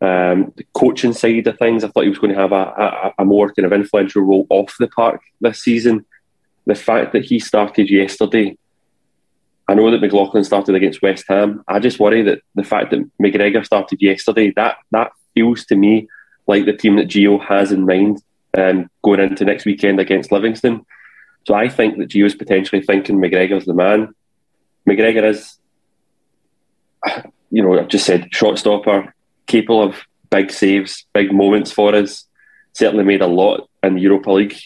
um, 0.00 0.52
the 0.56 0.66
coaching 0.74 1.12
side 1.12 1.46
of 1.46 1.58
things. 1.58 1.84
I 1.84 1.88
thought 1.88 2.04
he 2.04 2.10
was 2.10 2.18
going 2.18 2.34
to 2.34 2.40
have 2.40 2.52
a, 2.52 2.54
a, 2.56 3.14
a 3.18 3.24
more 3.24 3.52
kind 3.52 3.66
of 3.66 3.72
influential 3.72 4.22
role 4.22 4.46
off 4.50 4.76
the 4.78 4.88
park 4.88 5.22
this 5.40 5.62
season. 5.62 6.04
The 6.66 6.74
fact 6.74 7.12
that 7.12 7.24
he 7.24 7.38
started 7.38 7.90
yesterday 7.90 8.56
I 9.68 9.74
know 9.74 9.90
that 9.90 10.00
McLaughlin 10.00 10.44
started 10.44 10.74
against 10.76 11.02
West 11.02 11.24
Ham. 11.28 11.64
I 11.66 11.80
just 11.80 11.98
worry 11.98 12.22
that 12.22 12.40
the 12.54 12.62
fact 12.62 12.90
that 12.90 13.10
McGregor 13.20 13.64
started 13.64 14.00
yesterday, 14.00 14.52
that 14.54 14.76
that 14.92 15.10
feels 15.34 15.64
to 15.66 15.76
me 15.76 16.08
like 16.46 16.66
the 16.66 16.76
team 16.76 16.96
that 16.96 17.08
Gio 17.08 17.44
has 17.44 17.72
in 17.72 17.84
mind 17.84 18.22
um, 18.56 18.88
going 19.02 19.20
into 19.20 19.44
next 19.44 19.64
weekend 19.64 19.98
against 19.98 20.30
Livingston. 20.30 20.86
So 21.46 21.54
I 21.54 21.68
think 21.68 21.98
that 21.98 22.08
Gio's 22.08 22.36
potentially 22.36 22.82
thinking 22.82 23.16
McGregor's 23.16 23.66
the 23.66 23.74
man. 23.74 24.14
McGregor 24.88 25.28
is, 25.28 25.58
you 27.50 27.62
know, 27.62 27.78
I've 27.78 27.88
just 27.88 28.06
said 28.06 28.28
shot 28.32 28.58
stopper, 28.58 29.14
capable 29.46 29.82
of 29.82 29.96
big 30.30 30.50
saves, 30.50 31.06
big 31.14 31.32
moments 31.32 31.72
for 31.72 31.94
us. 31.94 32.24
Certainly 32.72 33.04
made 33.04 33.22
a 33.22 33.26
lot 33.26 33.68
in 33.82 33.94
the 33.94 34.00
Europa 34.00 34.30
League 34.30 34.56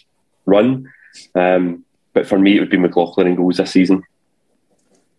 run. 0.46 0.90
Um, 1.34 1.84
but 2.12 2.26
for 2.26 2.38
me, 2.38 2.56
it 2.56 2.60
would 2.60 2.70
be 2.70 2.78
McLaughlin 2.78 3.28
in 3.28 3.36
goals 3.36 3.58
this 3.58 3.70
season. 3.70 4.02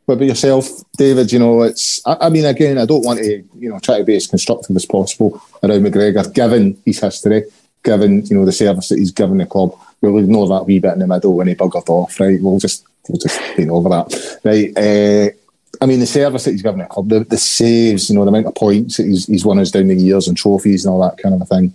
What 0.05 0.15
about 0.15 0.25
yourself, 0.25 0.67
David? 0.97 1.31
You 1.31 1.39
know, 1.39 1.61
it's. 1.61 2.05
I, 2.05 2.17
I, 2.21 2.29
mean, 2.29 2.45
again, 2.45 2.77
I 2.77 2.85
don't 2.85 3.05
want 3.05 3.19
to, 3.19 3.43
you 3.57 3.69
know, 3.69 3.79
try 3.79 3.99
to 3.99 4.03
be 4.03 4.15
as 4.15 4.27
constructive 4.27 4.75
as 4.75 4.85
possible 4.85 5.41
around 5.63 5.83
McGregor, 5.83 6.33
given 6.33 6.81
his 6.85 6.99
history, 6.99 7.43
given 7.83 8.25
you 8.25 8.35
know 8.35 8.45
the 8.45 8.51
service 8.51 8.89
that 8.89 8.99
he's 8.99 9.11
given 9.11 9.37
the 9.37 9.45
club. 9.45 9.73
We'll 10.01 10.17
ignore 10.17 10.47
that 10.49 10.65
wee 10.65 10.79
bit 10.79 10.93
in 10.93 10.99
the 10.99 11.07
middle 11.07 11.35
when 11.35 11.47
he 11.47 11.55
buggered 11.55 11.87
off, 11.87 12.19
right? 12.19 12.41
We'll 12.41 12.59
just 12.59 12.83
we'll 13.07 13.19
just 13.19 13.39
paint 13.55 13.69
over 13.69 13.89
that, 13.89 14.39
right? 14.43 14.77
Uh, 14.77 15.35
I 15.81 15.87
mean, 15.87 15.99
the 15.99 16.05
service 16.05 16.45
that 16.45 16.51
he's 16.51 16.61
given 16.61 16.79
the 16.79 16.85
club, 16.85 17.09
the, 17.09 17.21
the 17.21 17.37
saves, 17.37 18.09
you 18.09 18.15
know, 18.15 18.23
the 18.23 18.29
amount 18.29 18.45
of 18.45 18.55
points 18.55 18.97
that 18.97 19.07
he's, 19.07 19.25
he's 19.25 19.43
won 19.43 19.59
us 19.59 19.71
down 19.71 19.87
the 19.87 19.95
years 19.95 20.27
and 20.27 20.37
trophies 20.37 20.85
and 20.85 20.93
all 20.93 21.01
that 21.01 21.17
kind 21.17 21.33
of 21.33 21.41
a 21.41 21.45
thing. 21.45 21.73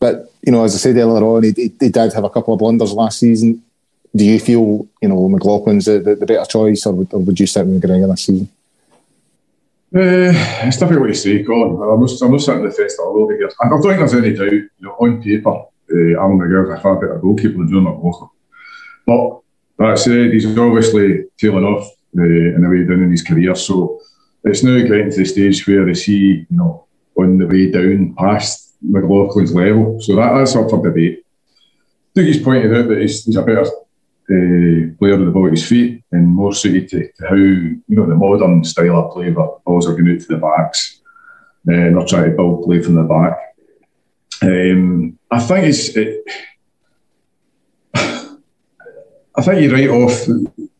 But 0.00 0.32
you 0.42 0.50
know, 0.50 0.64
as 0.64 0.74
I 0.74 0.78
said 0.78 0.96
earlier 0.96 1.24
on, 1.24 1.44
he, 1.44 1.52
he, 1.52 1.88
did 1.88 2.12
have 2.12 2.24
a 2.24 2.30
couple 2.30 2.54
of 2.54 2.58
blunders 2.58 2.92
last 2.92 3.20
season 3.20 3.62
do 4.14 4.24
you 4.24 4.40
feel 4.40 4.86
you 5.00 5.08
know 5.08 5.28
McLaughlin's 5.28 5.86
the, 5.86 6.00
the, 6.00 6.14
the 6.16 6.26
better 6.26 6.44
choice, 6.44 6.86
or 6.86 6.92
would, 6.92 7.12
or 7.12 7.20
would 7.20 7.38
you 7.38 7.46
stick 7.46 7.64
with 7.66 7.82
McGregor 7.82 8.10
this 8.10 8.24
season? 8.24 8.48
Uh, 9.94 10.30
it's 10.66 10.76
difficult 10.76 11.08
to 11.08 11.14
say, 11.14 11.42
Colin. 11.42 11.70
I'm 11.82 12.00
not, 12.00 12.10
I'm 12.22 12.38
sitting 12.38 12.64
the 12.64 12.70
fence 12.70 12.96
that 12.96 13.02
I 13.02 13.08
will 13.08 13.28
be 13.28 13.36
here. 13.36 13.50
I 13.60 13.68
don't 13.68 13.82
think 13.82 13.98
there's 13.98 14.14
any 14.14 14.34
doubt. 14.34 14.52
You 14.52 14.70
know, 14.80 14.92
on 14.92 15.22
paper, 15.22 15.50
uh, 15.50 16.20
Alan 16.20 16.38
McGregor's 16.38 16.78
a 16.78 16.82
far 16.82 16.96
better 16.96 17.18
goalkeeper 17.18 17.58
than 17.58 17.70
Joe 17.70 17.80
McLaughlin. 17.80 18.30
But 19.06 19.40
that 19.78 19.98
said, 19.98 20.32
he's 20.32 20.46
obviously 20.46 21.24
tailing 21.38 21.64
off 21.64 21.90
uh, 22.18 22.22
in 22.22 22.60
the 22.62 22.68
way 22.68 22.84
down 22.84 23.02
in 23.02 23.10
his 23.10 23.22
career. 23.22 23.54
So 23.54 24.00
it's 24.44 24.62
now 24.62 24.78
getting 24.80 25.10
to 25.10 25.16
the 25.16 25.24
stage 25.24 25.66
where 25.66 25.88
is 25.88 26.04
he, 26.04 26.46
you 26.50 26.56
know, 26.56 26.86
on 27.16 27.38
the 27.38 27.46
way 27.46 27.70
down 27.70 28.14
past 28.16 28.74
McLaughlin's 28.84 29.54
level. 29.54 30.00
So 30.00 30.16
that, 30.16 30.32
that's 30.34 30.56
up 30.56 30.70
for 30.70 30.82
debate. 30.82 31.24
Dougie's 32.14 32.42
pointed 32.42 32.74
out 32.74 32.88
that 32.88 33.00
he's, 33.00 33.24
he's 33.24 33.36
a 33.36 33.42
better 33.42 33.62
uh, 33.62 34.94
player 34.98 35.16
with 35.16 35.26
the 35.26 35.32
ball 35.32 35.46
at 35.46 35.52
his 35.52 35.66
feet 35.66 36.02
and 36.12 36.26
more 36.28 36.54
suited 36.54 36.88
to, 36.88 37.12
to, 37.12 37.28
how 37.28 37.34
you 37.34 37.82
know 37.88 38.06
the 38.06 38.14
modern 38.14 38.64
style 38.64 38.96
of 38.96 39.12
play, 39.12 39.30
but 39.30 39.62
balls 39.64 39.86
are 39.86 39.92
going 39.92 40.14
out 40.14 40.20
to 40.20 40.26
the 40.28 40.36
backs 40.36 41.00
uh, 41.68 41.72
and 41.72 41.96
they're 41.96 42.06
trying 42.06 42.30
to 42.30 42.36
build 42.36 42.64
play 42.64 42.82
from 42.82 42.94
the 42.94 43.02
back. 43.02 43.38
Um, 44.42 45.18
I 45.30 45.40
think 45.40 45.66
it's. 45.66 45.88
It, 45.96 46.24
I 49.36 49.42
think 49.42 49.60
you 49.62 49.72
write 49.72 49.88
off 49.88 50.26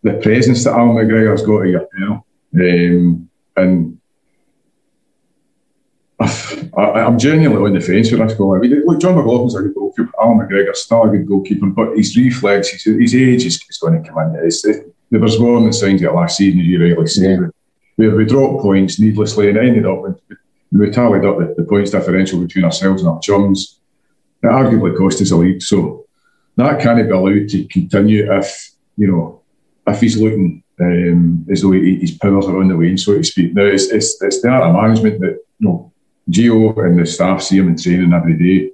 the 0.02 0.14
presence 0.14 0.64
that 0.64 0.72
Alan 0.72 0.96
McGregor's 0.96 1.42
got 1.42 1.62
at 1.62 1.68
your 1.68 1.86
panel, 1.94 2.26
um, 2.54 3.28
and 3.56 4.00
I, 6.20 7.00
am 7.00 7.18
genuinely 7.18 7.70
on 7.70 7.74
the 7.74 7.80
fence 7.80 8.10
with 8.10 8.20
this 8.20 8.34
goal. 8.34 8.54
I 8.54 8.58
mean, 8.58 8.82
look, 8.84 9.00
John 9.00 9.14
McLaughlin's 9.14 9.54
a 9.54 9.62
good 9.62 9.74
goalkeeper. 9.74 10.12
Alan 10.20 10.38
McGregor's 10.38 10.82
still 10.82 11.04
a 11.04 11.08
good 11.08 11.26
goalkeeper, 11.26 11.66
but 11.66 11.96
his 11.96 12.16
reflex, 12.16 12.70
his, 12.70 12.84
his 12.84 13.14
age 13.14 13.46
is, 13.46 13.60
is 13.68 13.78
going 13.78 14.02
to 14.02 14.08
come 14.08 14.18
in. 14.18 14.40
It's, 14.44 14.64
it, 14.64 14.94
there 15.10 15.20
was 15.20 15.40
warning 15.40 15.72
signs 15.72 16.02
of 16.02 16.14
last 16.14 16.36
season, 16.36 16.60
as 16.60 16.66
you 16.66 16.82
rightly 16.82 17.06
say, 17.06 17.32
yeah. 17.32 17.46
where 17.96 18.14
we 18.14 18.24
dropped 18.24 18.62
points 18.62 19.00
needlessly 19.00 19.48
and 19.48 19.58
ended 19.58 19.86
up 19.86 20.02
with, 20.02 20.20
we 20.72 20.90
tallied 20.90 21.24
up 21.24 21.38
the, 21.38 21.54
the, 21.56 21.64
points 21.64 21.90
differential 21.90 22.40
between 22.40 22.64
ourselves 22.64 23.02
and 23.02 23.10
our 23.10 23.20
chums. 23.20 23.80
It 24.42 24.46
arguably 24.46 24.96
cost 24.96 25.20
us 25.20 25.32
a 25.32 25.36
lead. 25.36 25.62
So 25.62 26.06
that 26.56 26.80
can't 26.80 27.04
be 27.04 27.12
allowed 27.12 27.48
to 27.48 27.64
continue 27.64 28.32
if, 28.32 28.70
you 28.96 29.08
know, 29.08 29.39
if 29.90 30.00
he's 30.00 30.20
looking 30.20 30.62
um, 30.81 31.46
as 31.50 31.62
though 31.62 31.72
he, 31.72 31.96
his 31.96 32.12
powers 32.12 32.46
are 32.46 32.59
on 32.59 32.68
the 32.68 32.76
wane, 32.76 32.98
so 32.98 33.14
to 33.14 33.22
speak. 33.22 33.55
Now, 33.55 33.64
it's, 33.64 33.88
it's, 33.88 34.20
it's 34.22 34.40
the 34.40 34.48
art 34.48 34.64
of 34.64 34.74
management 34.74 35.20
that, 35.20 35.38
you 35.59 35.68
know, 35.68 35.92
Gio 36.31 36.87
and 36.87 36.98
the 36.98 37.07
staff 37.07 37.42
see 37.42 37.59
him 37.59 37.68
in 37.68 37.76
training 37.76 38.12
every 38.12 38.37
day, 38.38 38.70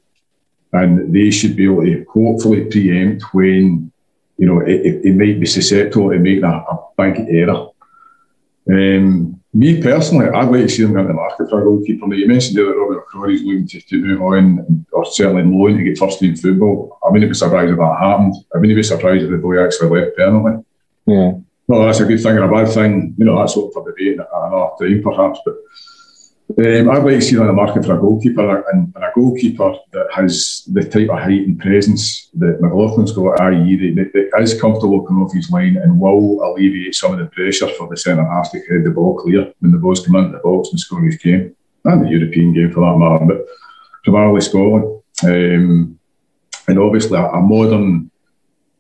and 0.73 1.15
they 1.15 1.31
should 1.31 1.57
be 1.57 1.65
able 1.65 1.83
to 1.83 2.05
hopefully 2.13 2.65
preempt 2.67 3.23
when 3.33 3.91
you 4.37 4.47
know 4.47 4.61
it, 4.61 5.01
it 5.05 5.17
might 5.17 5.41
be 5.41 5.47
susceptible 5.47 6.11
to 6.11 6.19
making 6.19 6.45
a, 6.45 6.49
a 6.49 6.89
big 6.99 7.27
error. 7.31 7.69
Um, 8.69 9.41
me 9.55 9.81
personally, 9.81 10.29
I'd 10.29 10.51
like 10.51 10.63
to 10.63 10.69
see 10.69 10.83
them 10.83 10.93
go 10.93 10.99
into 11.01 11.09
the 11.09 11.15
market 11.15 11.49
for 11.49 11.63
a 11.63 11.65
goalkeeper. 11.65 12.07
Now, 12.07 12.17
you 12.17 12.29
mentioned 12.29 12.59
that 12.59 12.65
Robert 12.65 13.07
McCrorie's 13.07 13.43
looking 13.43 13.67
to, 13.69 13.81
to 13.81 14.05
move 14.05 14.21
on, 14.21 14.87
or 14.93 15.07
certainly 15.07 15.45
loan 15.45 15.79
to 15.79 15.85
get 15.85 15.97
first 15.97 16.19
team 16.19 16.37
football. 16.37 16.99
I 17.03 17.09
wouldn't 17.11 17.31
be 17.31 17.35
surprised 17.35 17.73
if 17.73 17.79
that 17.79 17.97
happened. 17.99 18.35
I 18.55 18.59
wouldn't 18.59 18.77
be 18.77 18.83
surprised 18.83 19.25
if 19.25 19.31
the 19.31 19.39
boy 19.39 19.65
actually 19.65 19.99
left 19.99 20.17
permanently. 20.17 20.66
Yeah. 21.07 21.33
Well, 21.69 21.87
that's 21.87 22.01
a 22.01 22.05
good 22.05 22.23
thing 22.23 22.39
or 22.39 22.45
a 22.45 22.53
bad 22.53 22.73
thing. 22.73 23.15
You 23.19 23.25
know, 23.25 23.39
that's 23.39 23.57
open 23.57 23.73
for 23.73 23.91
debate 23.91 24.21
at 24.21 24.29
another 24.33 24.71
time, 24.79 25.03
perhaps. 25.03 25.41
But 25.45 25.57
um, 26.59 26.91
I'd 26.91 27.03
like 27.03 27.17
to 27.17 27.21
see 27.21 27.39
on 27.39 27.49
the 27.49 27.53
market 27.53 27.85
for 27.85 27.97
a 27.97 28.01
goalkeeper 28.01 28.65
and, 28.71 28.93
and, 28.95 29.05
a 29.05 29.11
goalkeeper 29.17 29.75
that 29.93 30.07
has 30.13 30.63
the 30.73 30.85
type 30.85 31.11
of 31.11 31.19
height 31.19 31.45
and 31.45 31.59
presence 31.59 32.31
that 32.35 32.61
McLaughlin's 32.61 33.11
got, 33.11 33.41
i.e., 33.41 33.95
that, 33.95 34.13
that 34.13 34.43
is 34.43 34.61
comfortable 34.61 35.03
coming 35.03 35.25
off 35.25 35.35
his 35.35 35.51
line 35.51 35.77
and 35.77 35.99
will 35.99 36.41
alleviate 36.45 36.95
some 36.95 37.13
of 37.13 37.19
the 37.19 37.27
pressure 37.27 37.67
for 37.71 37.89
the 37.89 37.97
centre 37.97 38.25
half 38.25 38.53
to 38.53 38.59
head 38.59 38.85
the 38.85 38.91
ball 38.91 39.19
clear 39.19 39.53
when 39.59 39.73
the 39.73 39.79
balls 39.79 40.07
come 40.07 40.15
into 40.15 40.31
the 40.31 40.39
box 40.39 40.69
and 40.71 40.79
score 40.79 41.03
his 41.03 41.17
game, 41.17 41.55
and 41.85 42.05
the 42.05 42.11
European 42.11 42.53
game 42.53 42.71
for 42.71 42.81
that 42.81 42.97
matter, 42.97 43.25
but 43.27 43.45
primarily 44.05 44.41
Scotland. 44.41 45.03
Um, 45.25 45.99
and 46.69 46.79
obviously, 46.79 47.19
a, 47.19 47.25
a 47.25 47.41
modern 47.43 48.11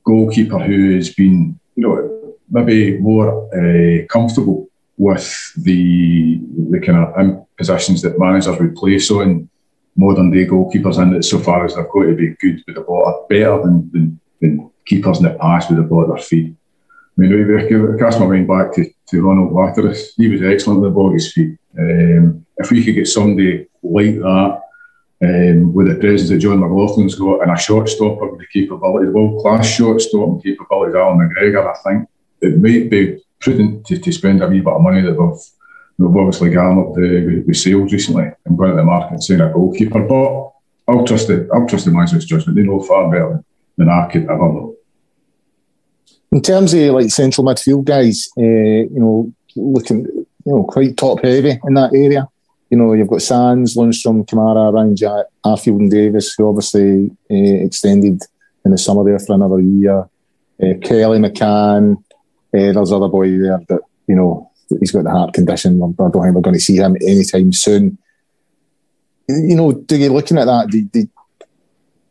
goalkeeper 0.04 0.60
who 0.60 0.94
has 0.94 1.12
been, 1.14 1.58
you 1.74 1.82
know, 1.82 2.05
maybe 2.50 2.98
more 2.98 3.48
uh, 3.54 4.06
comfortable 4.06 4.68
with 4.98 5.52
the 5.56 6.40
the 6.70 6.80
kind 6.80 6.98
of 6.98 7.46
positions 7.56 8.02
that 8.02 8.18
managers 8.18 8.58
would 8.58 8.74
place 8.74 9.10
on 9.10 9.48
modern 9.96 10.30
day 10.30 10.46
goalkeepers 10.46 10.98
and 10.98 11.24
so 11.24 11.38
far 11.38 11.64
as 11.64 11.74
they've 11.74 11.88
got 11.92 12.02
to 12.02 12.14
be 12.14 12.36
good 12.40 12.62
with 12.66 12.76
the 12.76 12.82
ball, 12.82 13.26
better 13.28 13.62
than, 13.62 13.90
than, 13.92 14.20
than 14.40 14.70
keepers 14.84 15.18
in 15.18 15.24
the 15.24 15.30
past 15.30 15.70
with 15.70 15.78
the 15.78 15.84
ball 15.84 16.02
at 16.02 16.08
their 16.08 16.18
feet. 16.18 16.54
I 17.18 17.22
mean, 17.22 17.58
I 17.58 17.98
cast 17.98 18.20
my 18.20 18.26
mind 18.26 18.46
back 18.46 18.74
to, 18.74 18.84
to 19.08 19.22
Ronald 19.22 19.52
Waterreus, 19.52 20.10
he 20.16 20.28
was 20.28 20.42
excellent 20.42 20.80
with 20.80 20.90
the 20.90 20.94
ball 20.94 21.08
at 21.08 21.14
his 21.14 21.32
feet. 21.32 21.56
Um, 21.78 22.44
if 22.58 22.70
we 22.70 22.84
could 22.84 22.94
get 22.94 23.08
somebody 23.08 23.68
like 23.82 24.16
that 24.16 24.60
um, 25.22 25.72
with 25.72 25.88
the 25.88 25.94
presence 25.94 26.28
that 26.28 26.38
John 26.38 26.60
McLaughlin's 26.60 27.14
got 27.14 27.40
and 27.42 27.52
a 27.52 27.58
short 27.58 27.88
with 27.98 28.38
the 28.38 28.46
capability, 28.52 29.08
world 29.08 29.40
class 29.40 29.66
short 29.66 30.02
stopping 30.02 30.42
capabilities, 30.42 30.94
Alan 30.94 31.18
McGregor, 31.18 31.74
I 31.74 31.90
think 31.90 32.08
it 32.40 32.60
might 32.60 32.90
be 32.90 33.20
prudent 33.40 33.86
to, 33.86 33.98
to 33.98 34.12
spend 34.12 34.42
a 34.42 34.48
wee 34.48 34.60
bit 34.60 34.72
of 34.72 34.82
money 34.82 35.00
that 35.02 35.14
we've, 35.14 35.40
we've 35.98 36.16
obviously 36.16 36.50
garnered 36.50 36.88
uh, 36.88 37.42
with, 37.46 37.56
sales 37.56 37.92
recently 37.92 38.30
and 38.44 38.58
going 38.58 38.70
to 38.70 38.76
the 38.76 38.84
market 38.84 39.14
and 39.14 39.24
saying 39.24 39.40
a 39.40 39.52
goalkeeper. 39.52 40.00
But 40.00 40.52
I'll 40.88 41.04
trust 41.04 41.28
the 41.28 41.48
I'll 41.52 41.66
trust 41.66 41.84
the 41.84 41.90
manager's 41.90 42.24
judgment. 42.24 42.56
They 42.56 42.62
know 42.62 42.80
far 42.80 43.10
better 43.10 43.42
than 43.76 43.88
I 43.88 44.08
could 44.10 44.24
ever 44.24 44.36
know. 44.36 44.76
In 46.32 46.42
terms 46.42 46.74
of 46.74 46.94
like 46.94 47.10
central 47.10 47.46
midfield 47.46 47.84
guys, 47.84 48.28
uh, 48.38 48.42
you 48.42 48.88
know, 48.92 49.32
looking 49.54 50.04
you 50.04 50.26
know 50.44 50.64
quite 50.64 50.96
top 50.96 51.22
heavy 51.22 51.58
in 51.62 51.74
that 51.74 51.94
area. 51.94 52.28
You 52.70 52.78
know, 52.78 52.94
you've 52.94 53.08
got 53.08 53.22
Sands, 53.22 53.76
Lundstram, 53.76 54.26
Kamara, 54.26 54.72
Ryan 54.72 54.96
Jack, 54.96 55.26
Arfield, 55.44 55.78
and 55.78 55.90
Davis, 55.90 56.34
who 56.36 56.48
obviously 56.48 57.10
uh, 57.30 57.64
extended 57.64 58.20
in 58.64 58.72
the 58.72 58.78
summer 58.78 59.04
there 59.04 59.20
for 59.20 59.34
another 59.34 59.60
year. 59.60 60.00
Uh, 60.60 60.74
Kelly 60.82 61.18
McCann, 61.18 62.02
uh, 62.56 62.72
there's 62.72 62.92
other 62.92 63.08
boy 63.08 63.30
there 63.38 63.60
that 63.68 63.80
you 64.06 64.16
know 64.16 64.50
he's 64.80 64.92
got 64.92 65.04
the 65.04 65.10
heart 65.10 65.34
condition. 65.34 65.76
I 65.82 65.92
don't 65.92 66.12
think 66.12 66.34
we're 66.34 66.40
going 66.40 66.54
to 66.54 66.60
see 66.60 66.76
him 66.76 66.96
anytime 67.02 67.52
soon. 67.52 67.98
You 69.28 69.56
know, 69.56 69.72
do 69.72 69.96
you 69.96 70.12
looking 70.12 70.38
at 70.38 70.46
that? 70.46 70.68
Do, 70.70 70.82
do, 70.82 71.08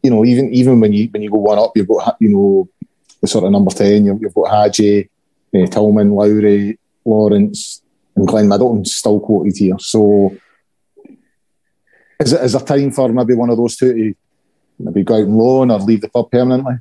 you 0.04 0.10
know, 0.12 0.26
even 0.26 0.54
even 0.54 0.80
when 0.80 0.94
you 0.94 1.08
when 1.10 1.24
you 1.24 1.32
go 1.32 1.38
one 1.38 1.60
up, 1.60 1.72
you've 1.76 1.88
got 1.88 2.18
you 2.20 2.30
know 2.30 2.70
the 3.22 3.28
sort 3.28 3.46
of 3.46 3.52
number 3.52 3.72
ten. 3.72 4.06
You've, 4.06 4.22
you've 4.22 4.34
got 4.34 4.52
Hagi, 4.52 5.10
uh, 5.56 5.66
Tillman, 5.68 6.12
Lowry, 6.12 6.78
Lawrence, 7.04 7.82
and 8.16 8.28
Glenn 8.28 8.48
Middleton 8.48 8.86
still 8.86 9.20
quoted 9.20 9.58
here. 9.58 9.80
So, 9.80 10.36
is 12.20 12.34
it 12.34 12.42
is 12.42 12.54
there 12.54 12.62
time 12.62 12.92
for 12.92 13.10
maybe 13.10 13.34
one 13.34 13.50
of 13.50 13.58
those 13.58 13.78
two 13.78 13.94
to 13.94 14.16
maybe 14.80 15.04
go 15.04 15.16
out 15.16 15.22
and 15.22 15.38
loan 15.38 15.72
or 15.72 15.80
leave 15.80 16.02
the 16.02 16.10
club 16.10 16.30
permanently? 16.30 16.76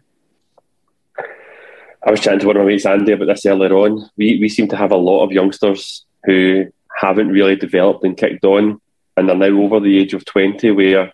I 2.06 2.10
was 2.10 2.20
chatting 2.20 2.40
to 2.40 2.46
one 2.46 2.56
of 2.56 2.62
my 2.62 2.68
mates, 2.68 2.84
Andy, 2.84 3.12
about 3.12 3.26
this 3.26 3.46
earlier 3.46 3.74
on. 3.74 4.10
We 4.16 4.38
we 4.38 4.48
seem 4.48 4.68
to 4.68 4.76
have 4.76 4.92
a 4.92 4.96
lot 4.96 5.24
of 5.24 5.32
youngsters 5.32 6.04
who 6.24 6.66
haven't 6.94 7.28
really 7.28 7.56
developed 7.56 8.04
and 8.04 8.16
kicked 8.16 8.44
on, 8.44 8.80
and 9.16 9.30
are 9.30 9.36
now 9.36 9.46
over 9.46 9.80
the 9.80 9.98
age 9.98 10.12
of 10.12 10.24
twenty. 10.24 10.70
Where, 10.70 11.12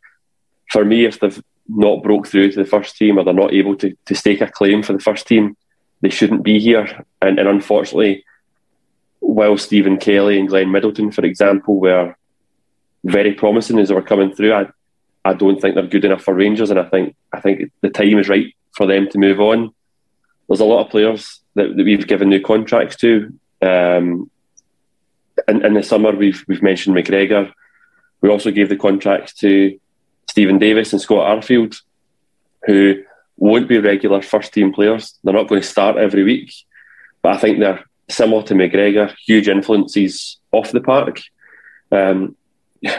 for 0.71 0.85
me, 0.85 1.05
if 1.05 1.21
they've 1.21 1.43
not 1.69 2.03
broke 2.03 2.27
through 2.27 2.51
to 2.51 2.57
the 2.57 2.69
first 2.69 2.97
team 2.97 3.19
or 3.19 3.25
they're 3.25 3.33
not 3.33 3.53
able 3.53 3.77
to 3.77 3.97
to 4.07 4.15
stake 4.17 4.41
a 4.41 4.51
claim 4.51 4.83
for 4.83 4.93
the 4.93 4.99
first 4.99 5.29
team, 5.29 5.57
they 6.01 6.11
shouldn't 6.11 6.43
be 6.43 6.59
here. 6.59 7.05
And, 7.23 7.39
and 7.39 7.49
unfortunately, 7.49 8.25
while 9.21 9.57
Stephen 9.57 9.97
Kelly 9.97 10.41
and 10.41 10.49
Glenn 10.49 10.73
Middleton, 10.73 11.13
for 11.13 11.25
example, 11.25 11.79
were 11.79 12.17
very 13.05 13.33
promising 13.35 13.79
as 13.79 13.89
they 13.89 13.95
were 13.95 14.03
coming 14.03 14.35
through, 14.35 14.53
I, 14.53 14.67
I 15.25 15.35
don't 15.35 15.61
think 15.61 15.77
they're 15.77 15.87
good 15.87 16.05
enough 16.05 16.25
for 16.25 16.35
Rangers, 16.35 16.71
and 16.71 16.81
I 16.81 16.85
think 16.85 17.15
I 17.33 17.41
think 17.41 17.71
the 17.81 17.91
time 17.91 18.19
is 18.19 18.29
right 18.29 18.53
for 18.73 18.87
them 18.87 19.09
to 19.11 19.19
move 19.19 19.41
on. 19.41 19.73
There's 20.51 20.61
a 20.61 20.65
lot 20.65 20.85
of 20.85 20.91
players 20.91 21.41
that, 21.55 21.77
that 21.77 21.85
we've 21.85 22.09
given 22.09 22.29
new 22.29 22.41
contracts 22.41 22.97
to. 22.97 23.33
Um, 23.63 24.29
in, 25.47 25.65
in 25.65 25.75
the 25.75 25.83
summer, 25.85 26.11
we've 26.11 26.45
we've 26.49 26.61
mentioned 26.61 26.97
McGregor. 26.97 27.53
We 28.21 28.31
also 28.31 28.51
gave 28.51 28.69
the 28.69 28.77
contracts 28.77 29.33
to 29.35 29.79
Steven 30.29 30.59
Davis 30.59 30.93
and 30.93 31.01
Scott 31.01 31.29
Arfield, 31.29 31.81
who 32.67 33.01
won't 33.37 33.69
be 33.69 33.79
regular 33.79 34.23
first 34.23 34.53
team 34.53 34.73
players. 34.73 35.19
They're 35.23 35.33
not 35.33 35.47
going 35.47 35.63
to 35.63 35.67
start 35.67 35.97
every 35.97 36.25
week, 36.25 36.53
but 37.23 37.37
I 37.37 37.39
think 37.39 37.61
they're 37.61 37.85
similar 38.09 38.43
to 38.43 38.55
McGregor, 38.55 39.15
huge 39.25 39.49
influences 39.49 40.39
off 40.51 40.73
the 40.73 40.81
park. 40.81 41.21
Um, 41.93 42.35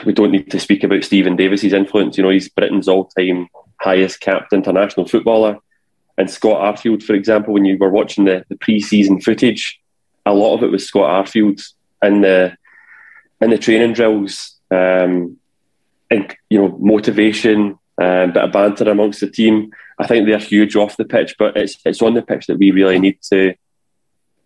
we 0.05 0.13
don't 0.13 0.31
need 0.31 0.49
to 0.51 0.59
speak 0.59 0.85
about 0.85 1.03
Steven 1.03 1.35
Davis's 1.35 1.73
influence. 1.73 2.17
You 2.17 2.23
know, 2.23 2.29
he's 2.29 2.47
Britain's 2.47 2.87
all-time 2.87 3.49
highest 3.81 4.21
capped 4.21 4.53
international 4.53 5.05
footballer. 5.05 5.57
And 6.17 6.29
Scott 6.29 6.61
Arfield, 6.61 7.03
for 7.03 7.13
example, 7.13 7.53
when 7.53 7.65
you 7.65 7.77
were 7.77 7.89
watching 7.89 8.25
the, 8.25 8.45
the 8.49 8.57
pre-season 8.57 9.21
footage, 9.21 9.81
a 10.25 10.33
lot 10.33 10.55
of 10.55 10.63
it 10.63 10.71
was 10.71 10.85
Scott 10.85 11.25
Arfield 11.25 11.61
in 12.03 12.21
the 12.21 12.55
in 13.41 13.49
the 13.49 13.57
training 13.57 13.93
drills, 13.93 14.55
um, 14.69 15.37
and 16.11 16.35
you 16.49 16.59
know, 16.59 16.77
motivation, 16.79 17.79
um, 17.99 18.33
bit 18.33 18.43
of 18.43 18.51
banter 18.51 18.89
amongst 18.89 19.21
the 19.21 19.29
team. 19.29 19.71
I 19.97 20.05
think 20.05 20.27
they're 20.27 20.37
huge 20.37 20.75
off 20.75 20.97
the 20.97 21.05
pitch, 21.05 21.35
but 21.39 21.57
it's 21.57 21.77
it's 21.85 22.01
on 22.01 22.13
the 22.13 22.21
pitch 22.21 22.47
that 22.47 22.59
we 22.59 22.71
really 22.71 22.99
need 22.99 23.19
to 23.31 23.55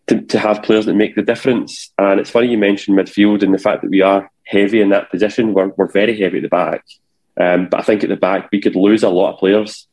to, 0.07 0.21
to 0.21 0.39
have 0.39 0.63
players 0.63 0.85
that 0.85 0.93
make 0.93 1.15
the 1.15 1.23
difference. 1.23 1.91
And 1.97 2.19
it's 2.19 2.29
funny 2.29 2.47
you 2.47 2.57
mentioned 2.57 2.97
midfield 2.97 3.43
and 3.43 3.53
the 3.53 3.59
fact 3.59 3.81
that 3.81 3.89
we 3.89 4.01
are 4.01 4.31
heavy 4.45 4.79
in 4.79 4.89
that 4.89 5.09
position. 5.09 5.53
We're, 5.53 5.69
we're 5.69 5.91
very 5.91 6.19
heavy 6.19 6.37
at 6.37 6.43
the 6.43 6.49
back. 6.49 6.85
Um, 7.37 7.67
but 7.67 7.79
I 7.79 7.83
think 7.83 8.03
at 8.03 8.09
the 8.09 8.15
back, 8.15 8.49
we 8.51 8.61
could 8.61 8.75
lose 8.75 9.03
a 9.03 9.09
lot 9.09 9.33
of 9.33 9.39
players 9.39 9.87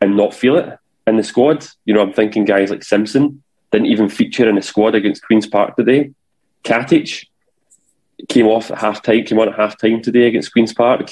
and 0.00 0.16
not 0.16 0.34
feel 0.34 0.56
it 0.56 0.78
in 1.06 1.16
the 1.16 1.22
squad. 1.22 1.66
You 1.84 1.94
know, 1.94 2.02
I'm 2.02 2.12
thinking 2.12 2.44
guys 2.44 2.70
like 2.70 2.82
Simpson 2.82 3.42
didn't 3.72 3.86
even 3.86 4.08
feature 4.08 4.48
in 4.48 4.56
the 4.56 4.62
squad 4.62 4.94
against 4.94 5.24
Queen's 5.24 5.46
Park 5.46 5.76
today. 5.76 6.12
Katic 6.64 7.26
came 8.28 8.46
off 8.46 8.70
at 8.70 8.78
half 8.78 9.02
time, 9.02 9.24
came 9.24 9.38
on 9.38 9.48
at 9.48 9.56
half 9.56 9.78
time 9.78 10.02
today 10.02 10.26
against 10.26 10.52
Queen's 10.52 10.72
Park. 10.72 11.10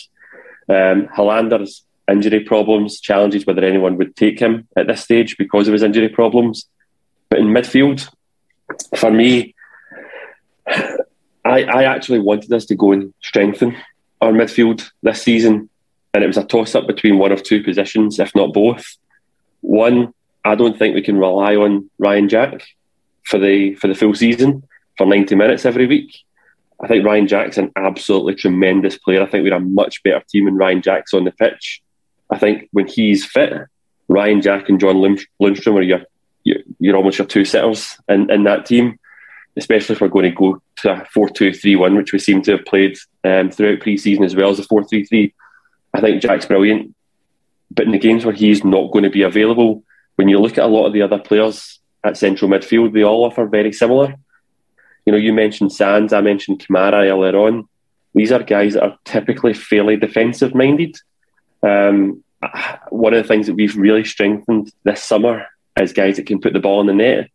Um, 0.69 1.09
Helander's 1.09 1.85
injury 2.11 2.41
problems, 2.41 3.01
challenges 3.01 3.47
whether 3.47 3.65
anyone 3.65 3.97
would 3.97 4.17
take 4.17 4.39
him 4.39 4.69
at 4.77 4.87
this 4.87 5.03
stage 5.03 5.37
because 5.37 5.69
of 5.69 5.73
his 5.73 5.83
injury 5.83 6.09
problems. 6.09 6.67
But 7.29 7.41
in 7.41 7.47
midfield, 7.47 8.09
for 8.97 9.11
me, 9.11 9.55
I, 10.67 11.65
I 11.65 11.85
actually 11.85 12.21
wanted 12.21 12.53
us 12.53 12.67
to 12.67 12.75
go 12.75 12.93
and 12.93 13.13
strengthen 13.21 13.77
our 14.21 14.33
midfield 14.33 14.91
this 15.03 15.23
season, 15.23 15.69
and 16.15 16.25
it 16.25 16.27
was 16.27 16.39
a 16.39 16.45
toss 16.45 16.75
up 16.75 16.87
between 16.87 17.19
one 17.19 17.33
of 17.33 17.43
two 17.43 17.63
positions, 17.63 18.19
if 18.19 18.35
not 18.35 18.53
both. 18.53 18.97
One, 19.65 20.13
I 20.45 20.55
don't 20.55 20.79
think 20.79 20.95
we 20.95 21.03
can 21.03 21.17
rely 21.17 21.57
on 21.57 21.91
Ryan 21.99 22.29
Jack 22.29 22.67
for 23.25 23.39
the 23.39 23.75
for 23.77 23.89
the 23.89 23.95
full 23.95 24.15
season 24.15 24.63
for 24.99 25.07
ninety 25.07 25.35
minutes 25.35 25.65
every 25.65 25.87
week. 25.87 26.15
I 26.83 26.87
think 26.87 27.05
Ryan 27.05 27.27
Jack's 27.27 27.57
an 27.57 27.73
absolutely 27.77 28.35
tremendous 28.35 28.99
player. 28.99 29.23
I 29.23 29.27
think 29.27 29.43
we're 29.43 29.55
a 29.55 29.61
much 29.61 30.03
better 30.03 30.23
team 30.29 30.45
when 30.45 30.57
Ryan 30.57 30.83
Jack's 30.83 31.15
on 31.15 31.25
the 31.25 31.31
pitch. 31.31 31.83
I 32.31 32.39
think 32.39 32.69
when 32.73 32.87
he's 32.87 33.25
fit, 33.25 33.53
Ryan 34.09 34.43
Jack 34.43 34.69
and 34.69 34.79
John 34.79 34.97
Lundstram 34.97 35.79
are 35.79 35.83
your 35.83 36.03
you're 36.45 36.97
almost 36.97 37.19
your 37.19 37.27
two 37.27 37.47
sitters 37.47 37.97
in, 38.07 38.31
in 38.31 38.45
that 38.45 38.67
team, 38.67 38.99
especially 39.57 39.95
if 39.95 40.03
we're 40.03 40.09
going 40.09 40.31
to 40.31 40.37
go 40.37 40.61
to 40.77 40.93
a 40.93 41.07
4 41.07 41.31
2 41.31 41.55
3 41.55 41.77
1, 41.77 41.95
which 41.95 42.13
we 42.13 42.19
seem 42.19 42.43
to 42.43 42.59
have 42.59 42.67
played 42.67 42.99
um, 43.25 43.51
throughout 43.51 43.81
pre 43.81 43.97
season 43.97 44.25
as 44.25 44.37
well 44.37 44.51
as 44.51 44.59
a 44.59 44.65
4 44.65 44.85
3 44.85 45.05
3. 45.05 45.35
I 45.95 46.01
think 46.03 46.21
Jack's 46.21 46.45
brilliant. 46.45 46.95
But 47.75 47.87
in 47.87 47.93
the 47.93 47.99
games 47.99 48.25
where 48.25 48.35
he's 48.35 48.65
not 48.65 48.93
going 48.93 49.05
to 49.05 49.11
be 49.11 49.23
available, 49.23 49.83
when 50.17 50.29
you 50.29 50.39
look 50.39 50.59
at 50.59 50.65
a 50.65 50.69
lot 50.69 50.87
of 50.87 50.93
the 50.93 51.03
other 51.03 51.19
players 51.19 51.81
at 52.05 52.17
central 52.17 52.51
midfield, 52.51 52.93
they 52.93 53.03
all 53.03 53.25
offer 53.25 53.47
very 53.47 53.73
similar. 53.73 54.15
You 55.07 55.13
know, 55.13 55.19
you 55.19 55.33
mentioned 55.33 55.73
Sands, 55.73 56.13
I 56.13 56.21
mentioned 56.21 56.61
Kamara 56.61 57.11
earlier 57.11 57.37
on. 57.37 57.69
These 58.15 58.33
are 58.33 58.43
guys 58.43 58.75
that 58.75 58.85
are 58.85 58.99
typically 59.05 59.55
fairly 59.55 59.97
defensive 59.97 60.55
minded. 60.55 60.97
Um, 61.63 62.23
one 62.91 63.15
of 63.15 63.23
the 63.23 63.29
things 63.29 63.47
that 63.47 63.55
we've 63.55 63.77
really 63.77 64.05
strengthened 64.05 64.71
this 64.85 65.03
summer 65.03 65.47
is 65.81 65.93
guys 65.93 66.17
that 66.17 66.27
can 66.27 66.41
put 66.41 66.53
the 66.53 66.61
ball 66.61 66.81
in 66.81 66.87
the 66.87 66.95
net. 66.95 67.31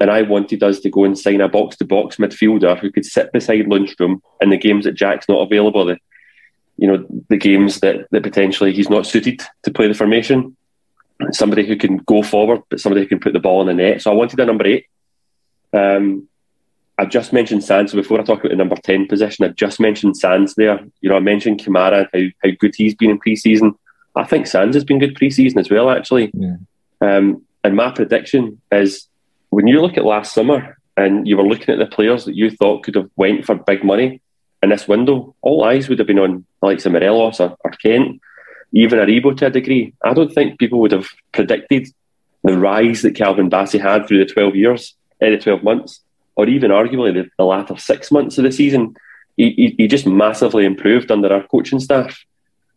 And 0.00 0.10
I 0.10 0.22
wanted 0.22 0.62
us 0.62 0.80
to 0.80 0.90
go 0.90 1.04
and 1.04 1.18
sign 1.18 1.40
a 1.40 1.48
box 1.48 1.76
to 1.78 1.84
box 1.84 2.16
midfielder 2.16 2.78
who 2.78 2.92
could 2.92 3.04
sit 3.04 3.32
beside 3.32 3.66
Lundstram 3.66 4.20
in 4.40 4.50
the 4.50 4.58
games 4.58 4.84
that 4.84 4.94
Jack's 4.94 5.28
not 5.28 5.40
available. 5.40 5.96
You 6.78 6.86
know, 6.86 7.04
the 7.28 7.36
games 7.36 7.80
that, 7.80 8.06
that 8.12 8.22
potentially 8.22 8.72
he's 8.72 8.88
not 8.88 9.06
suited 9.06 9.42
to 9.64 9.70
play 9.72 9.88
the 9.88 9.94
formation. 9.94 10.56
Somebody 11.32 11.66
who 11.66 11.76
can 11.76 11.98
go 11.98 12.22
forward, 12.22 12.62
but 12.70 12.80
somebody 12.80 13.02
who 13.02 13.08
can 13.08 13.18
put 13.18 13.32
the 13.32 13.40
ball 13.40 13.60
in 13.60 13.66
the 13.66 13.74
net. 13.74 14.00
So 14.00 14.12
I 14.12 14.14
wanted 14.14 14.38
a 14.38 14.46
number 14.46 14.66
eight. 14.66 14.86
Um, 15.72 16.28
I 16.96 17.04
just 17.04 17.32
mentioned 17.32 17.64
Sands. 17.64 17.90
So 17.90 17.98
before 17.98 18.20
I 18.20 18.22
talk 18.22 18.40
about 18.40 18.50
the 18.50 18.56
number 18.56 18.76
10 18.76 19.08
position, 19.08 19.44
I've 19.44 19.56
just 19.56 19.80
mentioned 19.80 20.16
Sands 20.16 20.54
there. 20.54 20.80
You 21.00 21.10
know, 21.10 21.16
I 21.16 21.20
mentioned 21.20 21.60
Kamara, 21.60 22.08
how, 22.14 22.48
how 22.48 22.54
good 22.58 22.74
he's 22.76 22.94
been 22.94 23.10
in 23.10 23.18
pre 23.18 23.34
season. 23.34 23.74
I 24.14 24.24
think 24.24 24.46
Sands 24.46 24.76
has 24.76 24.84
been 24.84 25.00
good 25.00 25.16
pre 25.16 25.30
season 25.30 25.58
as 25.58 25.68
well, 25.68 25.90
actually. 25.90 26.30
Yeah. 26.32 26.56
Um, 27.00 27.44
and 27.64 27.74
my 27.74 27.90
prediction 27.90 28.60
is 28.70 29.08
when 29.50 29.66
you 29.66 29.80
look 29.80 29.96
at 29.98 30.04
last 30.04 30.32
summer 30.32 30.78
and 30.96 31.26
you 31.26 31.36
were 31.36 31.46
looking 31.46 31.70
at 31.70 31.78
the 31.78 31.86
players 31.86 32.24
that 32.24 32.36
you 32.36 32.50
thought 32.50 32.84
could 32.84 32.94
have 32.94 33.10
went 33.16 33.44
for 33.44 33.56
big 33.56 33.82
money 33.82 34.20
in 34.62 34.70
this 34.70 34.88
window, 34.88 35.34
all 35.40 35.64
eyes 35.64 35.88
would 35.88 35.98
have 35.98 36.08
been 36.08 36.18
on 36.18 36.44
the 36.60 36.66
likes 36.66 36.86
Morelos 36.86 37.40
or, 37.40 37.56
or 37.64 37.70
Kent, 37.70 38.20
even 38.72 38.98
Aribo 38.98 39.36
to 39.36 39.46
a 39.46 39.50
degree. 39.50 39.94
I 40.04 40.14
don't 40.14 40.32
think 40.32 40.58
people 40.58 40.80
would 40.80 40.92
have 40.92 41.08
predicted 41.32 41.88
the 42.44 42.58
rise 42.58 43.02
that 43.02 43.14
Calvin 43.14 43.50
Bassey 43.50 43.80
had 43.80 44.06
through 44.06 44.24
the 44.24 44.32
12 44.32 44.56
years, 44.56 44.94
uh, 45.22 45.30
the 45.30 45.38
12 45.38 45.62
months, 45.62 46.00
or 46.36 46.46
even 46.46 46.70
arguably 46.70 47.12
the, 47.12 47.28
the 47.36 47.44
latter 47.44 47.76
six 47.76 48.10
months 48.10 48.38
of 48.38 48.44
the 48.44 48.52
season. 48.52 48.94
He, 49.36 49.50
he, 49.50 49.74
he 49.78 49.88
just 49.88 50.06
massively 50.06 50.64
improved 50.64 51.10
under 51.10 51.32
our 51.32 51.46
coaching 51.46 51.80
staff. 51.80 52.24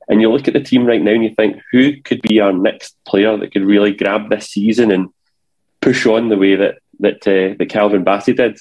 And 0.08 0.22
you 0.22 0.32
look 0.32 0.48
at 0.48 0.54
the 0.54 0.60
team 0.60 0.86
right 0.86 1.02
now 1.02 1.12
and 1.12 1.24
you 1.24 1.34
think, 1.34 1.62
who 1.72 2.02
could 2.02 2.22
be 2.22 2.39
our 2.39 2.54
next 2.54 2.96
player 3.06 3.38
that 3.38 3.52
could 3.52 3.63
really 3.63 3.94
grab 3.94 4.30
this 4.30 4.50
season 4.50 4.91
and 4.91 5.10
push 5.80 6.06
on 6.06 6.30
the 6.30 6.38
way 6.38 6.56
that 6.56 6.76
that 7.00 7.28
uh, 7.28 7.56
that 7.58 7.70
Calvin 7.70 8.06
Bassey 8.06 8.36
did? 8.36 8.60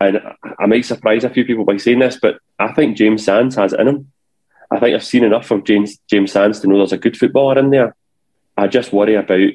And 0.00 0.20
I 0.58 0.66
might 0.66 0.84
surprise 0.84 1.24
a 1.24 1.30
few 1.30 1.44
people 1.44 1.64
by 1.64 1.76
saying 1.76 2.00
this, 2.00 2.18
but 2.20 2.38
I 2.58 2.72
think 2.72 2.96
James 2.96 3.24
Sands 3.24 3.56
has 3.56 3.72
it 3.72 3.80
in 3.80 3.88
him. 3.88 4.12
I 4.70 4.80
think 4.80 4.94
I've 4.94 5.04
seen 5.04 5.24
enough 5.24 5.50
of 5.50 5.64
James 5.64 5.98
James 6.10 6.32
Sands 6.32 6.60
to 6.60 6.66
know 6.66 6.78
there's 6.78 6.92
a 6.92 6.98
good 6.98 7.16
footballer 7.16 7.58
in 7.58 7.70
there. 7.70 7.94
I 8.56 8.66
just 8.66 8.92
worry 8.92 9.14
about 9.14 9.50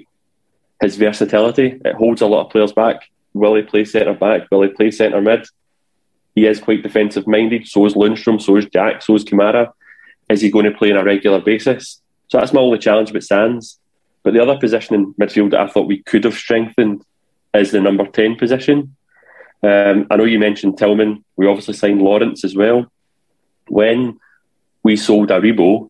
his 0.82 0.96
versatility. 0.96 1.80
It 1.84 1.96
holds 1.96 2.22
a 2.22 2.28
lot 2.28 2.46
of 2.46 2.52
players 2.52 2.72
back. 2.72 3.10
Will 3.34 3.56
he 3.56 3.62
play 3.64 3.86
centre 3.86 4.14
back? 4.14 4.50
Will 4.50 4.64
he 4.64 4.70
play 4.70 4.92
centre 4.92 5.22
mid? 5.22 5.46
He 6.36 6.46
is 6.46 6.60
quite 6.60 6.84
defensive 6.84 7.28
minded. 7.28 7.68
So 7.68 7.86
is 7.86 7.96
Lundstram. 7.96 8.42
So 8.42 8.56
is 8.56 8.66
Jack. 8.66 9.02
So 9.02 9.16
is 9.16 9.26
Kamara. 9.26 9.72
Is 10.30 10.42
he 10.42 10.52
going 10.52 10.66
to 10.66 10.78
play 10.78 10.92
on 10.92 10.98
a 10.98 11.04
regular 11.04 11.42
basis? 11.42 12.02
So 12.28 12.40
that's 12.40 12.54
my 12.54 12.62
only 12.62 12.78
challenge 12.78 13.12
with 13.12 13.24
Sands. 13.24 13.80
But 14.24 14.34
the 14.34 14.42
other 14.42 14.60
position 14.60 14.96
in 14.96 15.14
midfield 15.16 15.52
that 15.52 15.62
I 15.62 15.68
thought 15.68 15.88
we 15.88 16.04
could 16.04 16.24
have 16.24 16.36
strengthened 16.36 17.04
is 17.54 17.72
the 17.72 17.82
number 17.82 18.06
10 18.06 18.36
position. 18.36 18.96
Um, 19.62 20.08
I 20.10 20.16
know 20.16 20.24
you 20.24 20.40
mentioned 20.40 20.78
Tillman. 20.78 21.24
We 21.36 21.48
obviously 21.48 21.74
signed 21.74 22.02
Lawrence 22.02 22.44
as 22.44 22.56
well. 22.56 22.92
When 23.68 24.20
we 24.84 24.96
sold 24.96 25.30
Aribo, 25.30 25.90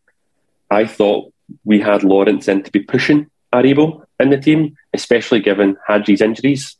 I 0.69 0.85
thought 0.85 1.31
we 1.63 1.79
had 1.79 2.03
Lawrence 2.03 2.47
in 2.47 2.63
to 2.63 2.71
be 2.71 2.81
pushing 2.81 3.29
Aribo 3.53 4.03
in 4.19 4.29
the 4.29 4.37
team, 4.37 4.75
especially 4.93 5.39
given 5.39 5.77
Hagi's 5.87 6.21
injuries. 6.21 6.75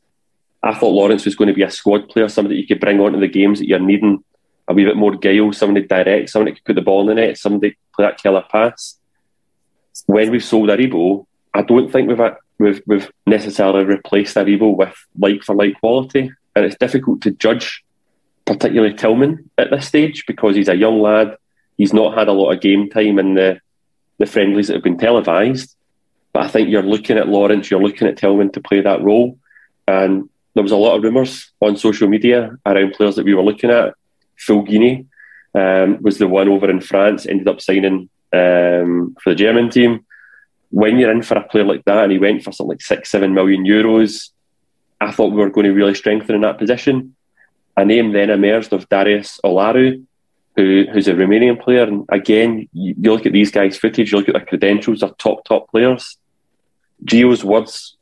I 0.62 0.74
thought 0.74 0.90
Lawrence 0.94 1.26
was 1.26 1.36
going 1.36 1.48
to 1.48 1.54
be 1.54 1.64
a 1.64 1.72
squad 1.72 2.10
player, 2.10 2.28
somebody 2.28 2.56
that 2.56 2.62
you 2.62 2.68
could 2.68 2.82
bring 2.82 3.00
onto 3.00 3.20
the 3.20 3.28
games 3.28 3.60
that 3.60 3.68
you're 3.68 3.80
needing 3.80 4.24
a 4.68 4.74
wee 4.74 4.86
bit 4.86 4.98
more 4.98 5.16
guile, 5.16 5.54
somebody 5.54 5.88
direct, 5.88 6.30
somebody 6.30 6.56
could 6.56 6.66
put 6.66 6.76
the 6.76 6.82
ball 6.82 7.02
in 7.02 7.08
the 7.08 7.16
net, 7.16 7.38
somebody 7.38 7.78
play 7.96 8.06
that 8.06 8.22
killer 8.22 8.44
pass. 8.52 9.00
When 10.06 10.32
we've 10.32 10.44
sold 10.44 10.70
Aribo, 10.70 11.26
I 11.54 11.64
don't 11.64 11.92
think 11.92 12.10
we've, 12.10 12.36
we've, 12.60 12.82
we've 12.86 13.12
necessarily 13.26 13.86
replaced 13.86 14.36
Aribo 14.36 14.76
with 14.76 14.96
like 15.18 15.44
for 15.44 15.56
like 15.56 15.80
quality. 15.80 16.32
And 16.56 16.66
it's 16.66 16.78
difficult 16.78 17.22
to 17.22 17.32
judge, 17.32 17.84
particularly 18.46 18.94
Tillman 18.94 19.50
at 19.58 19.70
this 19.70 19.88
stage, 19.88 20.26
because 20.26 20.56
he's 20.56 20.68
a 20.68 20.76
young 20.76 21.02
lad. 21.02 21.38
He's 21.78 21.94
not 21.94 22.18
had 22.18 22.28
a 22.28 22.34
lot 22.34 22.52
of 22.52 22.62
game 22.62 22.90
time 22.90 23.20
in 23.20 23.36
the, 23.36 23.60
the 24.18 24.26
friendlies 24.26 24.68
that 24.68 24.74
have 24.74 24.84
been 24.84 24.98
televised. 24.98 25.76
But 26.34 26.44
I 26.44 26.48
think 26.48 26.70
you're 26.70 26.84
looking 26.84 27.18
at 27.18 27.28
Lawrence, 27.28 27.72
you're 27.72 27.82
looking 27.82 28.08
at 28.08 28.18
Tillman 28.18 28.52
to 28.52 28.62
play 28.62 28.82
that 28.82 29.02
role. 29.02 29.38
And 29.88 30.30
there 30.54 30.64
was 30.64 30.72
a 30.72 30.78
lot 30.78 30.96
of 30.96 31.04
rumours 31.04 31.52
on 31.62 31.78
social 31.78 32.08
media 32.08 32.58
around 32.66 32.94
players 32.94 33.16
that 33.16 33.26
we 33.26 33.34
were 33.34 33.44
looking 33.44 33.70
at 33.72 33.94
Fulgini 34.38 35.06
um, 35.56 36.02
was 36.02 36.18
the 36.18 36.28
one 36.28 36.50
over 36.50 36.70
in 36.70 36.82
France, 36.82 37.26
ended 37.26 37.48
up 37.48 37.62
signing 37.62 38.10
um, 38.34 39.16
for 39.22 39.32
the 39.32 39.36
German 39.36 39.70
team. 39.70 40.06
When 40.72 41.00
you're 41.00 41.12
in 41.12 41.24
for 41.24 41.38
a 41.38 41.48
player 41.48 41.64
like 41.64 41.86
that, 41.86 42.04
and 42.04 42.12
he 42.12 42.20
went 42.20 42.44
for 42.44 42.52
something 42.52 42.72
like 42.72 42.82
six, 42.82 43.10
seven 43.10 43.34
million 43.34 43.66
euros, 43.66 44.30
I 45.02 45.12
thought 45.12 45.32
we 45.32 45.38
were 45.38 45.50
going 45.50 45.66
to 45.66 45.74
really 45.74 45.96
strengthen 45.96 46.36
in 46.36 46.42
that 46.42 46.58
position. 46.58 47.16
a 47.78 47.86
name 47.86 48.12
then 48.12 48.30
emerged 48.30 48.74
of 48.74 48.90
Darius 48.90 49.40
Olaru, 49.44 50.04
who, 50.56 50.86
who's 50.92 51.08
a 51.08 51.14
Romanian 51.14 51.62
player. 51.62 51.84
And 51.84 52.06
again, 52.10 52.68
you, 52.74 52.96
you 53.00 53.12
look 53.12 53.26
at 53.26 53.32
these 53.32 53.52
guys' 53.52 53.78
footage, 53.78 54.12
you 54.12 54.18
look 54.18 54.28
at 54.28 54.34
their 54.34 54.46
credentials, 54.46 55.00
they're 55.00 55.10
top, 55.18 55.46
top 55.46 55.72
players. 55.72 56.18
Gio's 57.06 57.44
words 57.44 57.96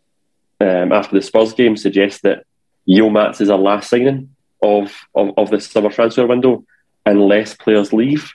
um, 0.60 0.91
after 0.91 1.16
the 1.16 1.22
Spurs 1.22 1.54
game 1.54 1.78
suggest 1.78 2.24
that 2.24 2.45
Yilmaz 2.89 3.41
is 3.41 3.50
our 3.50 3.60
last 3.60 3.89
signing 3.89 4.36
of, 4.62 4.91
of, 5.14 5.34
of 5.38 5.52
the 5.52 5.62
summer 5.62 5.91
transfer 5.91 6.26
window 6.26 6.66
unless 7.06 7.54
players 7.54 7.93
leave. 7.93 8.34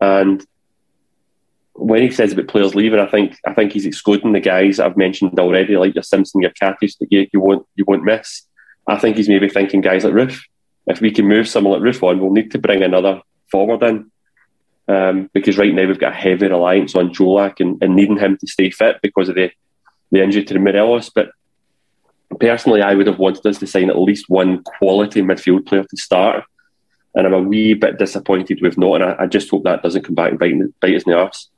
And 0.00 0.44
when 1.74 2.02
he 2.02 2.10
says 2.10 2.32
about 2.32 2.48
players 2.48 2.74
leaving, 2.74 3.00
I 3.00 3.06
think 3.06 3.36
I 3.46 3.54
think 3.54 3.72
he's 3.72 3.86
excluding 3.86 4.32
the 4.32 4.40
guys 4.40 4.80
I've 4.80 4.96
mentioned 4.96 5.38
already, 5.38 5.76
like 5.76 5.94
your 5.94 6.02
Simpson, 6.02 6.42
your 6.42 6.50
Katic, 6.50 6.98
that 6.98 7.10
you, 7.10 7.26
you 7.32 7.40
won't 7.40 7.66
you 7.76 7.84
won't 7.86 8.04
miss. 8.04 8.42
I 8.86 8.98
think 8.98 9.16
he's 9.16 9.28
maybe 9.28 9.48
thinking 9.48 9.80
guys 9.80 10.04
like 10.04 10.14
Roofe. 10.14 10.40
If 10.86 11.00
we 11.00 11.10
can 11.10 11.26
move 11.26 11.48
someone 11.48 11.80
like 11.80 11.94
Roofe 11.94 12.02
on, 12.02 12.20
we'll 12.20 12.32
need 12.32 12.50
to 12.52 12.58
bring 12.58 12.82
another 12.82 13.22
forward 13.50 13.82
in. 13.82 14.10
Um, 14.88 15.30
because 15.32 15.56
right 15.56 15.72
now 15.72 15.86
we've 15.86 16.00
got 16.00 16.12
a 16.12 16.16
heavy 16.16 16.48
reliance 16.48 16.96
on 16.96 17.14
Colak 17.14 17.60
and, 17.60 17.80
and, 17.80 17.94
needing 17.94 18.18
him 18.18 18.36
to 18.38 18.46
stay 18.48 18.70
fit 18.70 18.96
because 19.00 19.28
of 19.28 19.36
the, 19.36 19.52
the 20.10 20.20
injury 20.20 20.42
to 20.42 20.58
Morelos. 20.58 21.10
But 21.10 21.30
personally, 22.40 22.82
I 22.82 22.94
would 22.94 23.06
have 23.06 23.20
wanted 23.20 23.46
us 23.46 23.58
to 23.58 23.68
sign 23.68 23.88
at 23.88 24.00
least 24.00 24.24
one 24.28 24.64
quality 24.64 25.22
midfield 25.22 25.66
player 25.66 25.84
to 25.84 25.96
start. 25.96 26.44
And 27.14 27.24
I'm 27.24 27.34
a 27.34 27.40
wee 27.40 27.74
bit 27.74 27.98
disappointed 27.98 28.58
we've 28.60 28.76
not. 28.76 28.94
And 28.94 29.04
I, 29.04 29.16
I 29.20 29.26
just 29.26 29.48
hope 29.48 29.62
that 29.62 29.84
doesn't 29.84 30.02
come 30.02 30.16
back 30.16 30.30
and 30.30 30.40
bite, 30.40 30.54
bite 30.80 30.96
us 30.96 31.04
in 31.04 31.12
the 31.12 31.18
arse. 31.18 31.48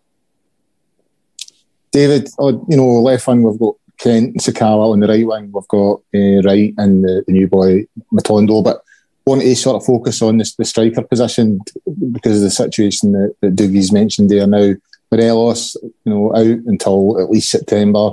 David, 1.93 2.28
oh, 2.38 2.66
you 2.68 2.76
know, 2.76 3.01
left 3.01 3.26
wing, 3.26 3.43
we've 3.43 3.59
got 3.59 3.74
Kent 3.99 4.36
Sakala 4.38 4.93
on 4.93 5.01
the 5.01 5.07
right 5.07 5.26
wing, 5.26 5.53
we've 5.53 5.68
got 5.68 6.01
uh, 6.14 6.43
Wright 6.43 6.74
and 6.78 7.05
the, 7.05 7.22
the, 7.26 7.32
new 7.32 7.47
boy 7.47 7.86
Matondo. 8.12 8.64
But 8.64 8.82
want 9.26 9.43
to 9.43 9.55
sort 9.55 9.76
of 9.76 9.86
focus 9.86 10.22
on 10.22 10.38
this, 10.38 10.55
the 10.55 10.64
striker 10.64 11.03
position 11.03 11.61
because 12.12 12.38
of 12.38 12.43
the 12.43 12.51
situation 12.51 13.12
that, 13.12 13.36
that 13.40 13.55
Dougie's 13.55 13.93
mentioned 13.93 14.30
there 14.30 14.47
now. 14.47 14.74
Morelos, 15.12 15.76
you 15.82 15.93
know, 16.07 16.34
out 16.34 16.47
until 16.66 17.20
at 17.20 17.30
least 17.30 17.51
September. 17.51 18.12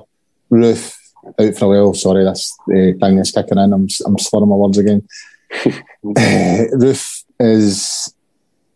Roofe 0.52 0.98
out 1.40 1.56
for 1.56 1.66
a 1.66 1.84
while. 1.84 1.94
Sorry, 1.94 2.26
that's 2.26 2.56
the 2.68 2.98
thing 3.00 3.16
that's 3.16 3.32
kicking 3.32 3.58
in. 3.58 3.72
I'm, 3.72 3.88
I'm 4.06 4.20
slurring 4.20 4.50
my 4.50 4.56
words 4.56 4.78
again. 4.78 5.08
uh, 5.66 5.72
Roofe 6.04 7.24
is, 7.40 8.14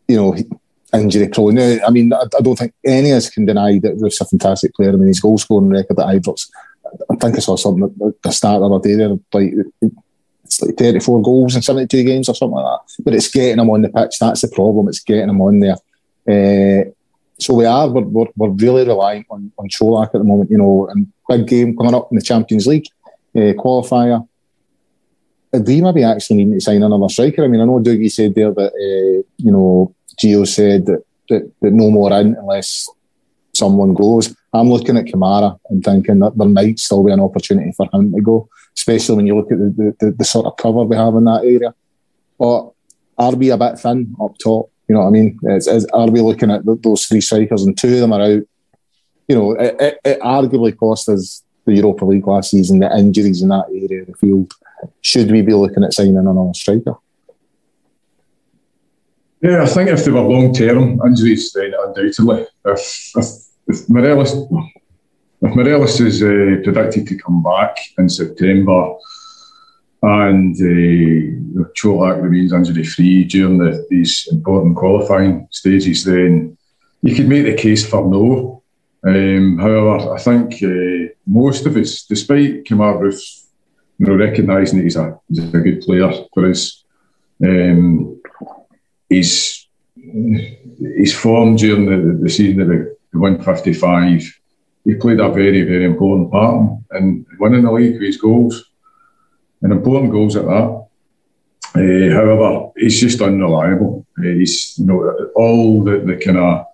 you 0.07 0.15
know, 0.15 0.35
injury 0.93 1.27
prone. 1.27 1.55
Now, 1.55 1.77
I 1.85 1.89
mean, 1.89 2.13
I, 2.13 2.23
I, 2.37 2.41
don't 2.41 2.57
think 2.57 2.73
any 2.85 3.11
of 3.11 3.17
us 3.17 3.29
can 3.29 3.45
deny 3.45 3.79
that 3.79 3.95
Roofe's 3.97 4.21
a 4.21 4.25
fantastic 4.25 4.73
player. 4.75 4.89
I 4.89 4.93
mean, 4.93 5.07
his 5.07 5.19
goal 5.19 5.37
scoring 5.37 5.69
record 5.69 5.99
at 5.99 6.07
Ibrox, 6.07 6.49
I 7.09 7.15
think 7.15 7.35
I 7.35 7.39
saw 7.39 7.55
something 7.55 7.83
at 7.83 8.21
the 8.21 8.31
start 8.31 8.61
of 8.61 8.69
the 8.69 8.75
other 8.75 8.87
day 8.87 8.95
there, 8.95 9.17
like 9.33 9.91
it's 10.43 10.61
like 10.61 10.77
34 10.77 11.21
goals 11.21 11.55
in 11.55 11.61
72 11.61 12.03
games 12.03 12.29
or 12.29 12.35
something 12.35 12.55
like 12.55 12.65
that. 12.65 13.03
But 13.03 13.15
it's 13.15 13.29
getting 13.29 13.59
him 13.59 13.69
on 13.69 13.81
the 13.81 13.89
pitch. 13.89 14.19
That's 14.19 14.41
the 14.41 14.49
problem. 14.49 14.87
It's 14.87 14.99
getting 14.99 15.29
him 15.29 15.41
on 15.41 15.59
there. 15.59 15.77
Uh, 16.27 16.91
so 17.39 17.53
we 17.53 17.65
are, 17.65 17.89
we're, 17.89 18.01
we're, 18.01 18.27
we're, 18.35 18.49
really 18.49 18.85
relying 18.85 19.25
on, 19.29 19.51
on 19.57 19.67
Colak 19.69 20.07
at 20.07 20.13
the 20.13 20.23
moment, 20.23 20.51
you 20.51 20.57
know, 20.57 20.87
and 20.87 21.11
big 21.27 21.47
game 21.47 21.75
coming 21.75 21.95
up 21.95 22.09
in 22.11 22.17
the 22.17 22.23
Champions 22.23 22.67
League 22.67 22.85
uh, 23.35 23.53
qualifier. 23.53 24.27
We 25.51 25.81
maybe 25.81 26.03
actually 26.03 26.45
need 26.45 26.53
to 26.55 26.61
sign 26.61 26.81
another 26.81 27.09
striker. 27.09 27.43
I 27.43 27.47
mean, 27.47 27.61
I 27.61 27.65
know 27.65 27.79
Dougie 27.79 28.11
said 28.11 28.33
there 28.33 28.51
that, 28.51 28.71
uh, 28.73 29.23
you 29.37 29.51
know, 29.51 29.93
Gio 30.21 30.47
said 30.47 30.85
that, 30.85 31.03
that, 31.29 31.51
that 31.61 31.71
no 31.71 31.89
more 31.89 32.11
in 32.13 32.35
unless 32.35 32.89
someone 33.53 33.93
goes. 33.93 34.35
I'm 34.51 34.69
looking 34.69 34.97
at 34.97 35.05
Kamara 35.05 35.59
and 35.69 35.83
thinking 35.83 36.19
that 36.19 36.37
there 36.37 36.47
might 36.47 36.79
still 36.79 37.03
be 37.03 37.11
an 37.11 37.19
opportunity 37.19 37.71
for 37.71 37.87
him 37.93 38.13
to 38.13 38.21
go, 38.21 38.49
especially 38.75 39.15
when 39.15 39.27
you 39.27 39.35
look 39.35 39.51
at 39.51 39.57
the, 39.57 39.95
the, 39.99 40.11
the 40.11 40.25
sort 40.25 40.45
of 40.45 40.57
cover 40.57 40.83
we 40.83 40.95
have 40.95 41.15
in 41.15 41.25
that 41.25 41.43
area. 41.43 41.73
But 42.37 42.71
are 43.17 43.35
we 43.35 43.49
a 43.49 43.57
bit 43.57 43.79
thin 43.79 44.15
up 44.21 44.37
top? 44.43 44.71
You 44.87 44.95
know 44.95 45.01
what 45.01 45.07
I 45.07 45.11
mean? 45.11 45.39
Is, 45.43 45.67
is, 45.67 45.85
are 45.87 46.09
we 46.09 46.21
looking 46.21 46.51
at 46.51 46.63
those 46.65 47.05
three 47.05 47.21
strikers 47.21 47.63
and 47.63 47.77
two 47.77 47.93
of 47.93 47.99
them 48.01 48.13
are 48.13 48.21
out? 48.21 48.43
You 49.27 49.35
know, 49.35 49.51
it, 49.53 49.75
it, 49.79 49.99
it 50.03 50.19
arguably 50.19 50.75
cost 50.75 51.09
us 51.09 51.43
the 51.65 51.73
Europa 51.73 52.05
League 52.05 52.27
last 52.27 52.51
season, 52.51 52.79
the 52.79 52.95
injuries 52.97 53.41
in 53.41 53.49
that 53.49 53.65
area 53.69 54.01
of 54.01 54.07
the 54.07 54.13
field. 54.15 54.51
Should 55.01 55.31
we 55.31 55.41
be 55.41 55.53
looking 55.53 55.83
at 55.83 55.93
signing 55.93 56.17
another 56.17 56.53
striker? 56.53 56.95
Yeah, 59.43 59.63
I 59.63 59.65
think 59.65 59.89
if 59.89 60.05
they 60.05 60.11
were 60.11 60.21
long 60.21 60.53
term 60.53 61.01
injuries, 61.05 61.51
then 61.51 61.73
undoubtedly. 61.77 62.47
If, 62.63 63.11
if, 63.17 63.25
if 63.67 63.89
Morelos, 63.89 64.33
if 65.41 65.53
Morelos 65.53 65.99
is 65.99 66.23
uh, 66.23 66.63
predicted 66.63 67.07
to 67.07 67.17
come 67.17 67.43
back 67.43 67.75
in 67.97 68.07
September 68.07 68.93
and 70.01 70.55
uh, 70.55 71.67
Colak 71.75 72.21
remains 72.21 72.53
injury 72.53 72.85
free 72.85 73.25
during 73.25 73.57
the, 73.57 73.85
these 73.89 74.29
important 74.31 74.77
qualifying 74.77 75.45
stages, 75.51 76.05
then 76.05 76.57
you 77.01 77.13
could 77.13 77.27
make 77.27 77.43
the 77.43 77.53
case 77.53 77.85
for 77.85 78.09
no. 78.09 78.63
Um, 79.05 79.57
however, 79.57 80.13
I 80.13 80.19
think 80.19 80.63
uh, 80.63 81.11
most 81.27 81.65
of 81.65 81.75
us, 81.75 82.05
despite 82.05 82.63
Kemar 82.63 82.97
Roofe, 82.97 83.43
you 83.97 84.05
know, 84.05 84.15
recognising 84.15 84.77
that 84.77 84.83
he's 84.83 84.95
a, 84.95 85.19
he's 85.27 85.39
a 85.53 85.59
good 85.59 85.81
player 85.81 86.09
for 86.33 86.49
us, 86.49 86.85
um, 87.43 88.21
his 89.13 89.67
his 90.97 91.13
form 91.13 91.55
during 91.55 91.85
the, 91.85 92.17
the 92.23 92.29
season 92.29 92.61
of 92.61 92.67
the 92.67 92.95
155, 93.11 94.39
he 94.85 94.95
played 94.95 95.19
a 95.19 95.29
very, 95.29 95.63
very 95.63 95.85
important 95.85 96.31
part 96.31 96.79
in 96.95 97.25
winning 97.39 97.63
the 97.63 97.71
league 97.71 97.93
with 97.93 98.01
his 98.01 98.17
goals, 98.17 98.71
and 99.61 99.71
important 99.71 100.11
goals 100.11 100.35
at 100.35 100.45
that. 100.45 100.87
Uh, 101.75 102.13
however, 102.13 102.69
he's 102.77 102.99
just 102.99 103.21
unreliable. 103.21 104.05
Uh, 104.19 104.23
he's, 104.23 104.77
you 104.77 104.85
know, 104.85 105.31
all 105.35 105.83
the, 105.83 105.99
the 105.99 106.17
kind 106.17 106.37
of 106.37 106.65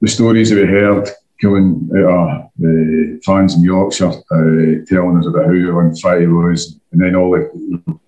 the 0.00 0.08
stories 0.08 0.50
that 0.50 0.56
we 0.56 0.66
heard 0.66 1.08
coming 1.40 1.90
out 1.96 2.44
of 2.44 2.50
the 2.58 3.20
fans 3.24 3.54
in 3.54 3.62
Yorkshire 3.62 4.06
uh, 4.06 4.84
telling 4.86 5.18
us 5.18 5.26
about 5.26 5.46
how 5.46 5.78
unfit 5.80 6.20
he 6.20 6.26
was, 6.26 6.78
and 6.92 7.00
then 7.00 7.16
all 7.16 7.32
the 7.32 7.98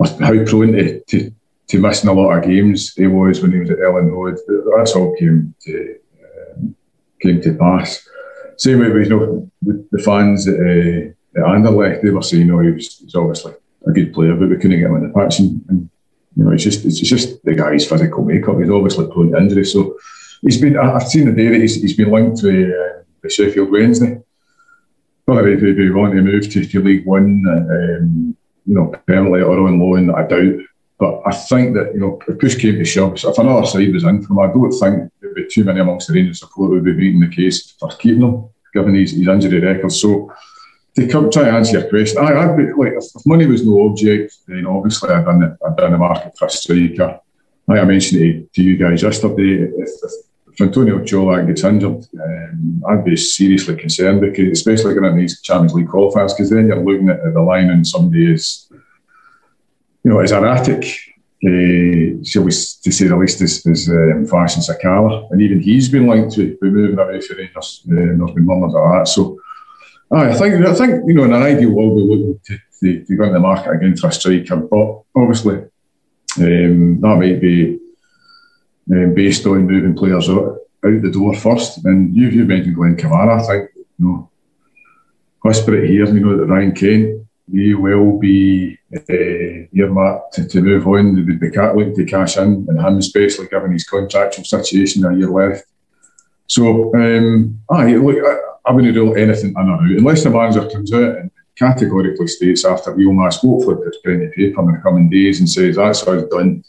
how 0.00 0.44
prone 0.44 0.72
to, 0.72 1.00
to 1.04 1.32
to 1.70 1.78
missing 1.78 2.10
a 2.10 2.12
lot 2.12 2.36
of 2.36 2.44
games 2.44 2.94
he 2.94 3.06
was 3.06 3.40
when 3.40 3.52
he 3.52 3.60
was 3.60 3.70
at 3.70 3.78
Elland 3.78 4.10
Road. 4.10 4.36
That's 4.76 4.96
all 4.96 5.14
came 5.16 5.54
to 5.62 5.96
um, 6.58 6.76
came 7.20 7.40
to 7.42 7.54
pass. 7.54 8.06
Same 8.56 8.80
way 8.80 8.90
with 8.90 9.08
you 9.08 9.10
know 9.10 9.50
the, 9.62 10.02
fans 10.02 10.48
at, 10.48 10.54
uh, 10.54 11.10
at 11.36 11.46
Anderlecht, 11.46 12.02
they 12.02 12.10
were 12.10 12.22
saying, 12.22 12.48
"No, 12.48 12.58
he 12.58 12.72
was, 12.72 12.98
he 12.98 13.04
was 13.04 13.14
obviously 13.14 13.54
a 13.86 13.92
good 13.92 14.12
player, 14.12 14.34
but 14.34 14.48
we 14.48 14.56
couldn't 14.56 14.80
get 14.80 14.90
him 14.90 14.96
in 14.96 15.12
the 15.12 15.18
pitch." 15.18 15.38
And, 15.38 15.64
and 15.68 15.90
you 16.36 16.44
know, 16.44 16.50
it's 16.50 16.64
just 16.64 16.84
it's 16.84 16.98
just 16.98 17.42
the 17.44 17.54
guy's 17.54 17.86
physical 17.86 18.24
makeup. 18.24 18.58
He's 18.58 18.70
obviously 18.70 19.06
prone 19.06 19.30
to 19.30 19.38
injury, 19.38 19.64
so 19.64 19.96
he's 20.42 20.60
been. 20.60 20.76
I've 20.76 21.06
seen 21.06 21.26
the 21.26 21.32
day 21.32 21.48
that 21.48 21.60
he's, 21.60 21.80
he's 21.80 21.96
been 21.96 22.10
linked 22.10 22.40
to 22.40 22.48
uh, 22.50 23.02
the 23.22 23.30
Sheffield 23.30 23.70
Wednesday. 23.70 24.18
Whether 25.24 25.56
he, 25.56 25.74
he 25.74 25.90
want 25.90 26.14
to 26.14 26.22
move 26.22 26.50
to, 26.50 26.64
to 26.64 26.82
League 26.82 27.06
One, 27.06 27.44
um, 27.48 28.36
you 28.66 28.74
know, 28.74 28.92
permanently 29.06 29.42
or 29.42 29.68
on 29.68 29.78
loan, 29.78 30.12
I 30.12 30.26
doubt. 30.26 30.64
But 31.00 31.22
I 31.24 31.32
think 31.32 31.74
that, 31.76 31.94
you 31.94 32.00
know, 32.00 32.18
if 32.28 32.38
push 32.38 32.56
came 32.56 32.74
to 32.74 32.84
shove, 32.84 33.14
if 33.16 33.38
another 33.38 33.66
side 33.66 33.92
was 33.92 34.04
in 34.04 34.22
from 34.22 34.38
him, 34.38 34.44
I 34.44 34.52
don't 34.52 34.70
think 34.70 35.10
there'd 35.20 35.34
be 35.34 35.46
too 35.50 35.64
many 35.64 35.80
amongst 35.80 36.08
the 36.08 36.14
Rangers 36.14 36.40
support 36.40 36.70
would 36.70 36.84
be 36.84 36.92
beating 36.92 37.20
the 37.20 37.34
case 37.34 37.70
for 37.78 37.88
keeping 37.88 38.20
him, 38.20 38.50
given 38.74 38.94
his, 38.94 39.12
his 39.12 39.26
injury 39.26 39.60
record. 39.60 39.92
So 39.92 40.30
to 40.96 41.08
come 41.08 41.30
try 41.30 41.44
to 41.44 41.52
answer 41.52 41.78
your 41.78 41.88
question, 41.88 42.18
I, 42.18 42.34
I'd 42.42 42.56
be 42.56 42.64
like 42.74 42.92
if, 42.92 43.04
if 43.16 43.24
money 43.24 43.46
was 43.46 43.64
no 43.64 43.88
object, 43.88 44.36
then 44.46 44.66
obviously 44.66 45.08
I'd 45.08 45.24
the, 45.24 45.56
I'd 45.66 45.76
done 45.76 45.92
the 45.92 45.98
market 45.98 46.36
for 46.38 46.46
a 46.46 46.50
striker. 46.50 47.18
Like 47.66 47.80
I 47.80 47.84
mentioned 47.84 48.20
to, 48.20 48.48
to 48.54 48.62
you 48.62 48.76
guys 48.76 49.02
yesterday, 49.02 49.52
if, 49.54 49.90
if, 50.02 50.12
if 50.52 50.60
Antonio 50.60 50.98
Colak 50.98 51.46
gets 51.46 51.64
injured, 51.64 52.04
um, 52.22 52.82
I'd 52.86 53.04
be 53.06 53.16
seriously 53.16 53.76
concerned 53.76 54.20
because 54.20 54.50
especially 54.50 54.92
going 54.92 55.06
into 55.06 55.20
these 55.20 55.40
Champions 55.40 55.72
League 55.72 55.88
qualifiers, 55.88 56.36
because 56.36 56.50
then 56.50 56.66
you're 56.66 56.84
looking 56.84 57.08
at 57.08 57.22
the 57.32 57.40
line 57.40 57.70
and 57.70 57.86
somebody 57.86 58.34
is 58.34 58.69
you 60.02 60.10
know, 60.10 60.20
as 60.20 60.32
erratic, 60.32 60.84
uh, 61.46 62.20
to 62.82 62.92
say 62.92 63.06
the 63.06 63.16
least, 63.16 63.40
as, 63.40 63.66
as 63.66 63.88
um, 63.88 64.26
Sakala. 64.26 65.30
And 65.30 65.40
even 65.40 65.60
he's 65.60 65.88
been 65.88 66.06
linked 66.06 66.34
to 66.34 66.56
be 66.60 66.70
moving 66.70 66.98
away 66.98 67.20
from 67.20 67.38
Rangers. 67.38 67.82
Uh, 67.86 67.94
there's 67.94 68.30
been 68.32 68.44
of 68.64 68.72
that. 68.72 69.08
So 69.08 69.38
I 70.10 70.34
think, 70.34 70.66
I 70.66 70.74
think 70.74 71.04
you 71.06 71.14
know, 71.14 71.24
in 71.24 71.32
an 71.32 71.42
ideal 71.42 71.70
world, 71.70 71.94
we're 71.94 72.02
looking 72.02 72.40
to, 72.46 72.58
to, 72.80 73.04
to 73.04 73.16
go 73.16 73.24
into 73.24 73.34
the 73.34 73.40
market 73.40 73.70
again 73.70 73.96
for 73.96 74.08
a 74.08 74.12
striker. 74.12 74.56
But 74.56 75.02
obviously, 75.14 75.56
um, 76.38 77.00
that 77.00 77.16
might 77.16 77.40
be 77.40 77.78
um, 78.92 79.14
based 79.14 79.46
on 79.46 79.66
moving 79.66 79.94
players 79.94 80.28
out, 80.28 80.58
out 80.84 81.02
the 81.02 81.10
door 81.10 81.34
first. 81.34 81.84
And 81.84 82.14
you, 82.14 82.28
you 82.28 82.44
mentioned 82.44 82.76
Glenn 82.76 82.96
Kamara. 82.96 83.40
I 83.40 83.46
think, 83.46 83.70
you 83.76 83.84
know, 83.98 84.30
whisper 85.42 85.74
it 85.74 85.88
here, 85.88 86.06
you 86.06 86.20
know, 86.20 86.36
that 86.36 86.46
Ryan 86.46 86.72
Kent 86.72 87.26
may 87.50 87.74
well 87.74 88.18
be 88.18 88.78
uh, 88.94 89.66
earmarked 89.72 90.34
to, 90.34 90.48
to 90.48 90.60
move 90.60 90.86
on. 90.86 91.14
They 91.14 91.22
would 91.22 91.40
be 91.40 91.48
looking 91.48 91.96
to 91.96 92.04
cash 92.04 92.36
in, 92.36 92.66
and 92.68 92.80
him 92.80 92.98
especially 92.98 93.48
given 93.48 93.72
his 93.72 93.84
contractual 93.84 94.44
situation 94.44 95.04
a 95.04 95.16
year 95.16 95.30
left. 95.30 95.64
So, 96.46 96.94
um, 96.94 97.60
aye, 97.70 97.94
look, 97.94 98.16
I, 98.24 98.70
I 98.70 98.72
wouldn't 98.72 98.96
rule 98.96 99.16
anything 99.16 99.50
in 99.50 99.68
or 99.68 99.74
out 99.74 99.82
unless 99.82 100.24
the 100.24 100.30
manager 100.30 100.68
comes 100.68 100.92
out 100.92 101.16
and 101.18 101.30
categorically 101.56 102.26
states 102.26 102.64
after 102.64 102.94
Yilmaz, 102.94 103.40
hopefully 103.40 103.76
puts 103.84 103.98
pen 104.04 104.20
to 104.20 104.28
paper 104.30 104.60
in 104.62 104.72
the 104.72 104.80
coming 104.82 105.10
days 105.10 105.40
and 105.40 105.48
says 105.48 105.76
that's 105.76 106.04
how 106.04 106.12
it's 106.12 106.34
done, 106.34 106.64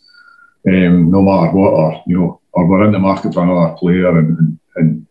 um, 0.67 1.09
no 1.09 1.21
matter 1.21 1.51
what, 1.55 1.73
or 1.73 2.03
you 2.05 2.19
know, 2.19 2.41
or 2.53 2.67
we're 2.67 2.85
in 2.85 2.91
the 2.91 2.99
market 2.99 3.33
for 3.33 3.43
another 3.43 3.75
player, 3.75 4.17
and, 4.17 4.37
and, 4.37 4.59
and 4.75 5.07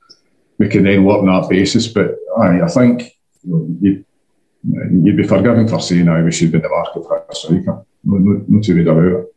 we 0.59 0.69
can 0.69 0.85
then 0.85 1.05
work 1.05 1.21
on 1.21 1.27
that 1.27 1.49
basis. 1.49 1.89
But 1.89 2.17
I, 2.39 2.61
I 2.61 2.69
think 2.69 3.17
you 3.43 3.53
know, 3.53 3.77
you, 3.81 4.05
you'd 4.63 5.17
be 5.17 5.27
forgiven 5.27 5.67
for 5.69 5.81
saying 5.81 6.09
I 6.09 6.23
we 6.23 6.33
should 6.33 6.53
be 6.53 6.57
in 6.57 6.63
the 6.63 6.69
market 6.69 7.03
for 7.03 7.25
a 7.29 7.35
striker. 7.35 7.85
No, 8.05 8.19
no, 8.19 8.45
no 8.49 8.61
two 8.61 8.77
ways 8.77 8.87
about 8.87 9.05
it. 9.05 9.35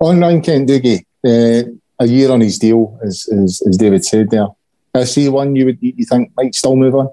On 0.00 0.20
Ryan 0.20 0.42
Kent 0.42 0.68
Dougie, 0.68 1.04
uh, 1.24 1.70
a 1.98 2.06
year 2.06 2.30
on 2.30 2.40
his 2.40 2.58
deal, 2.58 2.98
as, 3.02 3.28
as, 3.32 3.62
as 3.66 3.76
David 3.76 4.04
said 4.04 4.30
there. 4.30 4.48
Is 4.94 5.14
he 5.14 5.28
one 5.28 5.56
you 5.56 5.66
would 5.66 5.78
you 5.80 6.04
think 6.04 6.32
might 6.36 6.54
still 6.54 6.76
move 6.76 6.94
on? 6.94 7.10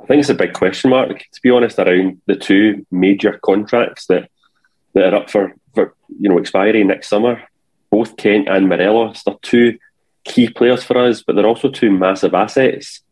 I 0.00 0.06
think 0.06 0.20
it's 0.20 0.28
a 0.28 0.34
big 0.34 0.54
question 0.54 0.90
mark, 0.90 1.18
to 1.18 1.40
be 1.42 1.50
honest, 1.50 1.78
around 1.78 2.20
the 2.26 2.36
two 2.36 2.86
major 2.90 3.38
contracts 3.42 4.06
that 4.06 4.30
that 4.94 5.12
are 5.12 5.16
up 5.16 5.30
for, 5.30 5.54
for 5.74 5.94
you 6.18 6.28
know 6.28 6.38
expiry 6.38 6.82
next 6.84 7.08
summer. 7.08 7.42
Both 7.90 8.16
Kent 8.16 8.48
and 8.48 8.68
Morelos, 8.68 9.22
they're 9.22 9.36
two 9.42 9.78
key 10.24 10.48
players 10.48 10.82
for 10.82 10.98
us, 10.98 11.22
but 11.22 11.36
they're 11.36 11.46
also 11.46 11.70
two 11.70 11.90
massive 11.90 12.34
assets. 12.34 13.02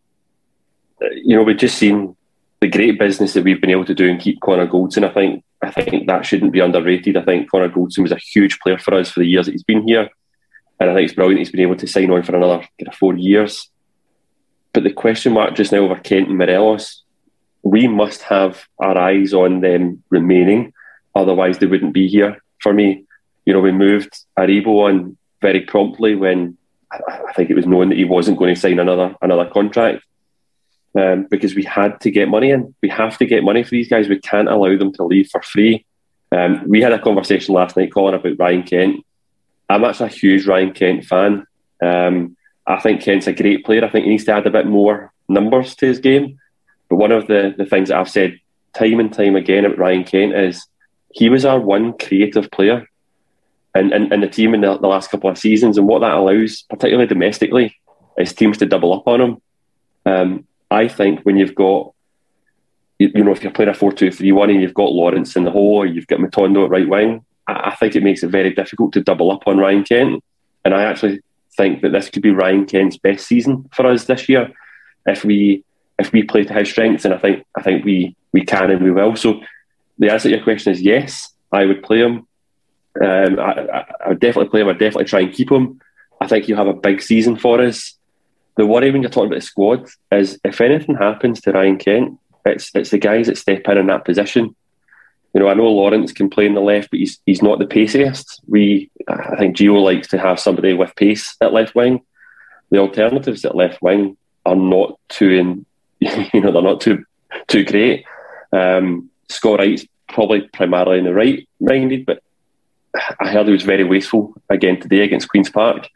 Uh, 1.00 1.06
you 1.12 1.36
know, 1.36 1.42
we've 1.42 1.56
just 1.56 1.78
seen 1.78 2.16
the 2.60 2.68
great 2.68 2.98
business 2.98 3.34
that 3.34 3.44
we've 3.44 3.60
been 3.60 3.70
able 3.70 3.84
to 3.84 3.94
do 3.94 4.08
and 4.08 4.20
keep 4.20 4.40
Connor 4.40 4.66
Goldson. 4.66 5.04
I 5.04 5.12
think 5.12 5.44
I 5.62 5.70
think 5.70 6.06
that 6.06 6.24
shouldn't 6.24 6.52
be 6.52 6.60
underrated. 6.60 7.16
I 7.16 7.22
think 7.22 7.50
Connor 7.50 7.68
Goldson 7.68 8.02
was 8.02 8.12
a 8.12 8.16
huge 8.18 8.58
player 8.60 8.78
for 8.78 8.94
us 8.94 9.10
for 9.10 9.20
the 9.20 9.26
years 9.26 9.46
that 9.46 9.52
he's 9.52 9.62
been 9.62 9.86
here. 9.86 10.08
And 10.78 10.90
I 10.90 10.94
think 10.94 11.06
it's 11.06 11.14
brilliant 11.14 11.38
he's 11.38 11.50
been 11.50 11.60
able 11.60 11.76
to 11.76 11.86
sign 11.86 12.10
on 12.10 12.22
for 12.22 12.36
another 12.36 12.58
kind 12.58 12.88
of 12.88 12.94
four 12.94 13.16
years. 13.16 13.70
But 14.72 14.84
the 14.84 14.92
question 14.92 15.32
mark 15.32 15.54
just 15.54 15.72
now 15.72 15.78
over 15.78 15.96
Kent 15.96 16.28
and 16.28 16.38
Morelos, 16.38 17.02
we 17.62 17.88
must 17.88 18.22
have 18.22 18.66
our 18.78 18.96
eyes 18.96 19.32
on 19.32 19.60
them 19.60 20.02
remaining. 20.10 20.72
Otherwise, 21.14 21.58
they 21.58 21.66
wouldn't 21.66 21.94
be 21.94 22.08
here 22.08 22.42
for 22.60 22.74
me. 22.74 23.04
You 23.46 23.54
know, 23.54 23.60
we 23.60 23.72
moved 23.72 24.14
Aribo 24.38 24.86
on 24.86 25.16
very 25.40 25.62
promptly 25.62 26.14
when 26.14 26.58
I 26.92 27.32
think 27.34 27.48
it 27.48 27.56
was 27.56 27.66
known 27.66 27.88
that 27.88 27.98
he 27.98 28.04
wasn't 28.04 28.38
going 28.38 28.54
to 28.54 28.60
sign 28.60 28.78
another 28.78 29.14
another 29.22 29.48
contract 29.50 30.04
um, 30.96 31.26
because 31.30 31.54
we 31.54 31.62
had 31.62 32.00
to 32.00 32.10
get 32.10 32.28
money 32.28 32.50
in. 32.50 32.74
We 32.82 32.88
have 32.88 33.18
to 33.18 33.26
get 33.26 33.44
money 33.44 33.62
for 33.62 33.70
these 33.70 33.88
guys. 33.88 34.08
We 34.08 34.18
can't 34.18 34.48
allow 34.48 34.76
them 34.76 34.92
to 34.94 35.04
leave 35.04 35.28
for 35.30 35.42
free. 35.42 35.84
Um, 36.32 36.68
we 36.68 36.80
had 36.80 36.92
a 36.92 36.98
conversation 36.98 37.54
last 37.54 37.76
night, 37.76 37.92
Colin, 37.92 38.14
about 38.14 38.38
Ryan 38.38 38.62
Kent. 38.62 39.04
I'm 39.68 39.84
actually 39.84 40.10
a 40.10 40.12
huge 40.12 40.46
Ryan 40.46 40.72
Kent 40.72 41.04
fan. 41.04 41.46
Um, 41.82 42.36
I 42.66 42.80
think 42.80 43.02
Kent's 43.02 43.26
a 43.26 43.32
great 43.32 43.64
player. 43.64 43.84
I 43.84 43.88
think 43.88 44.04
he 44.04 44.10
needs 44.10 44.24
to 44.24 44.32
add 44.32 44.46
a 44.46 44.50
bit 44.50 44.66
more 44.66 45.12
numbers 45.28 45.74
to 45.76 45.86
his 45.86 45.98
game. 45.98 46.38
But 46.88 46.96
one 46.96 47.12
of 47.12 47.26
the, 47.26 47.54
the 47.56 47.66
things 47.66 47.88
that 47.88 47.98
I've 47.98 48.10
said 48.10 48.38
time 48.74 49.00
and 49.00 49.12
time 49.12 49.36
again 49.36 49.64
about 49.64 49.78
Ryan 49.78 50.04
Kent 50.04 50.34
is 50.34 50.66
he 51.12 51.28
was 51.28 51.44
our 51.44 51.60
one 51.60 51.96
creative 51.96 52.50
player 52.50 52.86
in, 53.74 53.92
in, 53.92 54.12
in 54.12 54.20
the 54.20 54.28
team 54.28 54.54
in 54.54 54.60
the, 54.60 54.78
the, 54.78 54.86
last 54.86 55.10
couple 55.10 55.30
of 55.30 55.38
seasons. 55.38 55.78
And 55.78 55.86
what 55.86 56.00
that 56.00 56.14
allows, 56.14 56.62
particularly 56.62 57.06
domestically, 57.06 57.76
is 58.18 58.32
teams 58.32 58.58
to 58.58 58.66
double 58.66 58.92
up 58.92 59.06
on 59.06 59.20
him. 59.20 59.42
Um, 60.04 60.46
I 60.70 60.88
think 60.88 61.20
when 61.22 61.36
you've 61.36 61.54
got, 61.54 61.92
you, 62.98 63.10
you 63.14 63.24
know, 63.24 63.32
if 63.32 63.42
you're 63.42 63.52
playing 63.52 63.70
a 63.70 63.74
4 63.74 63.92
2 63.92 64.10
3 64.10 64.32
1 64.32 64.50
and 64.50 64.62
you've 64.62 64.74
got 64.74 64.92
Lawrence 64.92 65.36
in 65.36 65.44
the 65.44 65.50
hole 65.50 65.76
or 65.76 65.86
you've 65.86 66.06
got 66.06 66.20
Matondo 66.20 66.64
at 66.64 66.70
right 66.70 66.88
wing, 66.88 67.24
I, 67.46 67.74
think 67.76 67.94
it 67.94 68.02
makes 68.02 68.22
it 68.22 68.28
very 68.28 68.52
difficult 68.52 68.92
to 68.94 69.02
double 69.02 69.30
up 69.30 69.46
on 69.46 69.58
Ryan 69.58 69.84
Kent. 69.84 70.24
And 70.64 70.74
I 70.74 70.84
actually 70.84 71.20
think 71.56 71.82
that 71.82 71.90
this 71.90 72.10
could 72.10 72.22
be 72.22 72.30
Ryan 72.30 72.66
Kent's 72.66 72.98
best 72.98 73.26
season 73.26 73.68
for 73.72 73.86
us 73.86 74.04
this 74.04 74.28
year 74.28 74.52
if 75.06 75.24
we 75.24 75.64
if 75.98 76.12
we 76.12 76.22
play 76.24 76.44
to 76.44 76.52
his 76.52 76.68
strengths. 76.68 77.04
And 77.04 77.14
I 77.14 77.18
think 77.18 77.44
I 77.56 77.62
think 77.62 77.84
we 77.84 78.16
we 78.32 78.44
can 78.44 78.70
and 78.70 78.82
we 78.82 78.90
will. 78.90 79.16
So 79.16 79.40
the 79.98 80.10
answer 80.10 80.28
to 80.28 80.36
your 80.36 80.44
question 80.44 80.72
is 80.72 80.82
yes, 80.82 81.32
I 81.52 81.64
would 81.64 81.82
play 81.82 82.00
him. 82.00 82.26
Um, 83.02 83.38
I, 83.38 83.84
I, 84.04 84.08
would 84.08 84.20
definitely 84.20 84.48
play 84.48 84.62
him. 84.62 84.68
I'd 84.68 84.78
definitely 84.78 85.04
try 85.04 85.20
and 85.20 85.32
keep 85.32 85.50
him. 85.50 85.80
I 86.20 86.26
think 86.26 86.46
he'll 86.46 86.56
have 86.56 86.66
a 86.66 86.72
big 86.72 87.02
season 87.02 87.36
for 87.36 87.60
us. 87.60 87.96
The 88.56 88.66
worry 88.66 88.90
when 88.90 89.02
you're 89.02 89.10
talking 89.10 89.28
about 89.28 89.40
the 89.40 89.46
squad 89.46 89.88
is 90.10 90.40
if 90.44 90.60
anything 90.60 90.94
happens 90.94 91.40
to 91.42 91.52
Ryan 91.52 91.78
Kent, 91.78 92.18
it's 92.44 92.70
it's 92.74 92.90
the 92.90 92.98
guys 92.98 93.26
that 93.26 93.38
step 93.38 93.68
in 93.68 93.78
in 93.78 93.86
that 93.86 94.04
position. 94.04 94.54
You 95.34 95.40
know, 95.40 95.48
I 95.48 95.54
know 95.54 95.64
Lawrence 95.64 96.12
can 96.12 96.30
play 96.30 96.46
in 96.46 96.54
the 96.54 96.60
left, 96.60 96.90
but 96.90 96.98
he's 96.98 97.20
he's 97.26 97.42
not 97.42 97.58
the 97.58 97.66
paciest. 97.66 98.40
We, 98.46 98.90
I 99.06 99.36
think 99.36 99.56
Gio 99.56 99.82
likes 99.82 100.08
to 100.08 100.18
have 100.18 100.40
somebody 100.40 100.72
with 100.72 100.96
pace 100.96 101.36
at 101.40 101.52
left 101.52 101.74
wing. 101.74 102.00
The 102.70 102.78
alternatives 102.78 103.44
at 103.44 103.54
left 103.54 103.82
wing 103.82 104.16
are 104.46 104.56
not 104.56 104.98
too 105.08 105.30
in, 105.30 105.66
you 106.00 106.40
know, 106.40 106.52
they're 106.52 106.62
not 106.62 106.80
too 106.80 107.04
too 107.48 107.64
great. 107.64 108.06
Um, 108.52 109.10
Scott 109.28 109.58
Wright's 109.58 109.84
probably 110.08 110.42
primarily 110.42 110.98
in 110.98 111.04
the 111.04 111.12
right 111.12 111.46
minded, 111.60 112.06
but 112.06 112.22
I 113.20 113.30
heard 113.30 113.46
he 113.46 113.52
was 113.52 113.62
very 113.62 113.84
wasteful 113.84 114.34
again 114.48 114.80
today 114.80 115.00
against 115.00 115.28
Queens 115.28 115.50
Park. 115.50 115.88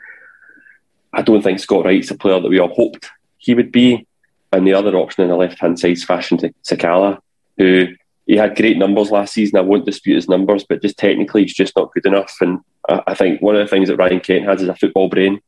I 1.13 1.23
don't 1.23 1.43
think 1.43 1.59
Scott 1.59 1.85
Wright's 1.85 2.11
a 2.11 2.17
player 2.17 2.41
that 2.41 2.49
we 2.49 2.61
all 2.61 2.75
hoped 2.75 3.11
he 3.39 3.55
would 3.55 3.73
be. 3.73 4.07
And 4.53 4.67
the 4.67 4.75
other 4.75 4.97
option 4.97 5.23
on 5.23 5.31
the 5.31 5.37
left 5.37 5.61
hand 5.61 5.79
side 5.79 5.93
is 5.93 6.05
Fashion 6.05 6.39
Sakala, 6.65 7.19
who 7.57 7.89
he 8.27 8.37
had 8.37 8.57
great 8.57 8.79
numbers 8.79 9.11
last 9.11 9.35
season. 9.35 9.59
I 9.59 9.63
won't 9.63 9.87
dispute 9.87 10.17
his 10.17 10.29
numbers, 10.29 10.65
but 10.69 10.83
just 10.83 10.99
technically, 10.99 11.43
he's 11.43 11.55
just 11.55 11.77
not 11.77 11.93
good 11.93 12.07
enough. 12.07 12.37
And 12.41 12.61
I 12.89 13.15
think 13.15 13.41
one 13.41 13.57
of 13.57 13.61
the 13.61 13.71
things 13.71 13.89
that 13.89 13.97
Ryan 13.97 14.21
Kent 14.21 14.47
has 14.47 14.63
is 14.63 14.69
a 14.69 14.75
football 14.75 15.09
brain. 15.09 15.41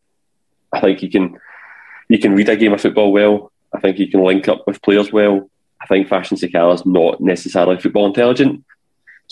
I 0.73 0.81
think 0.81 1.01
he 1.01 1.09
can 1.09 1.39
he 2.09 2.19
can 2.19 2.35
read 2.35 2.49
a 2.49 2.57
game 2.57 2.73
of 2.73 2.81
football 2.81 3.13
well. 3.13 3.53
I 3.75 3.81
think 3.81 3.97
he 3.97 4.07
can 4.07 4.23
link 4.23 4.49
up 4.49 4.65
with 4.67 4.83
players 4.83 5.13
well. 5.13 5.49
I 5.81 5.87
think 5.87 6.09
Fashion 6.09 6.37
Sakala 6.37 6.75
is 6.75 6.87
not 6.87 7.21
necessarily 7.21 7.79
football 7.81 8.07
intelligent. 8.07 8.65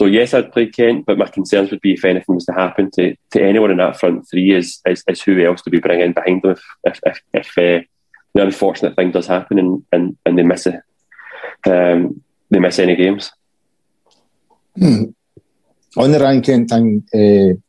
So 0.00 0.06
yes, 0.06 0.32
I'd 0.32 0.50
play 0.50 0.64
Kent, 0.64 1.04
but 1.04 1.18
my 1.18 1.26
concerns 1.26 1.70
would 1.70 1.82
be 1.82 1.92
if 1.92 2.06
anything 2.06 2.34
was 2.34 2.46
to 2.46 2.54
happen 2.54 2.90
to, 2.92 3.14
to 3.32 3.42
anyone 3.42 3.70
in 3.70 3.76
that 3.76 4.00
front 4.00 4.26
three 4.30 4.50
is, 4.52 4.80
is, 4.86 5.04
is 5.06 5.20
who 5.20 5.44
else 5.44 5.60
to 5.60 5.68
be 5.68 5.78
bringing 5.78 6.14
behind 6.14 6.40
them 6.40 6.52
if 6.52 6.62
if, 6.84 7.00
if, 7.04 7.20
if 7.34 7.48
uh, 7.58 7.84
the 8.32 8.42
unfortunate 8.42 8.96
thing 8.96 9.10
does 9.10 9.26
happen 9.26 9.58
and, 9.58 9.84
and, 9.92 10.16
and 10.24 10.38
they 10.38 10.42
miss 10.42 10.66
it, 10.66 10.80
um, 11.66 12.22
they 12.48 12.58
miss 12.58 12.78
any 12.78 12.96
games. 12.96 13.30
Hmm. 14.74 15.10
On 15.98 16.10
the 16.10 16.18
Ryan 16.18 16.40
Kent 16.40 16.70
thing, 16.70 17.04
uh, 17.12 17.60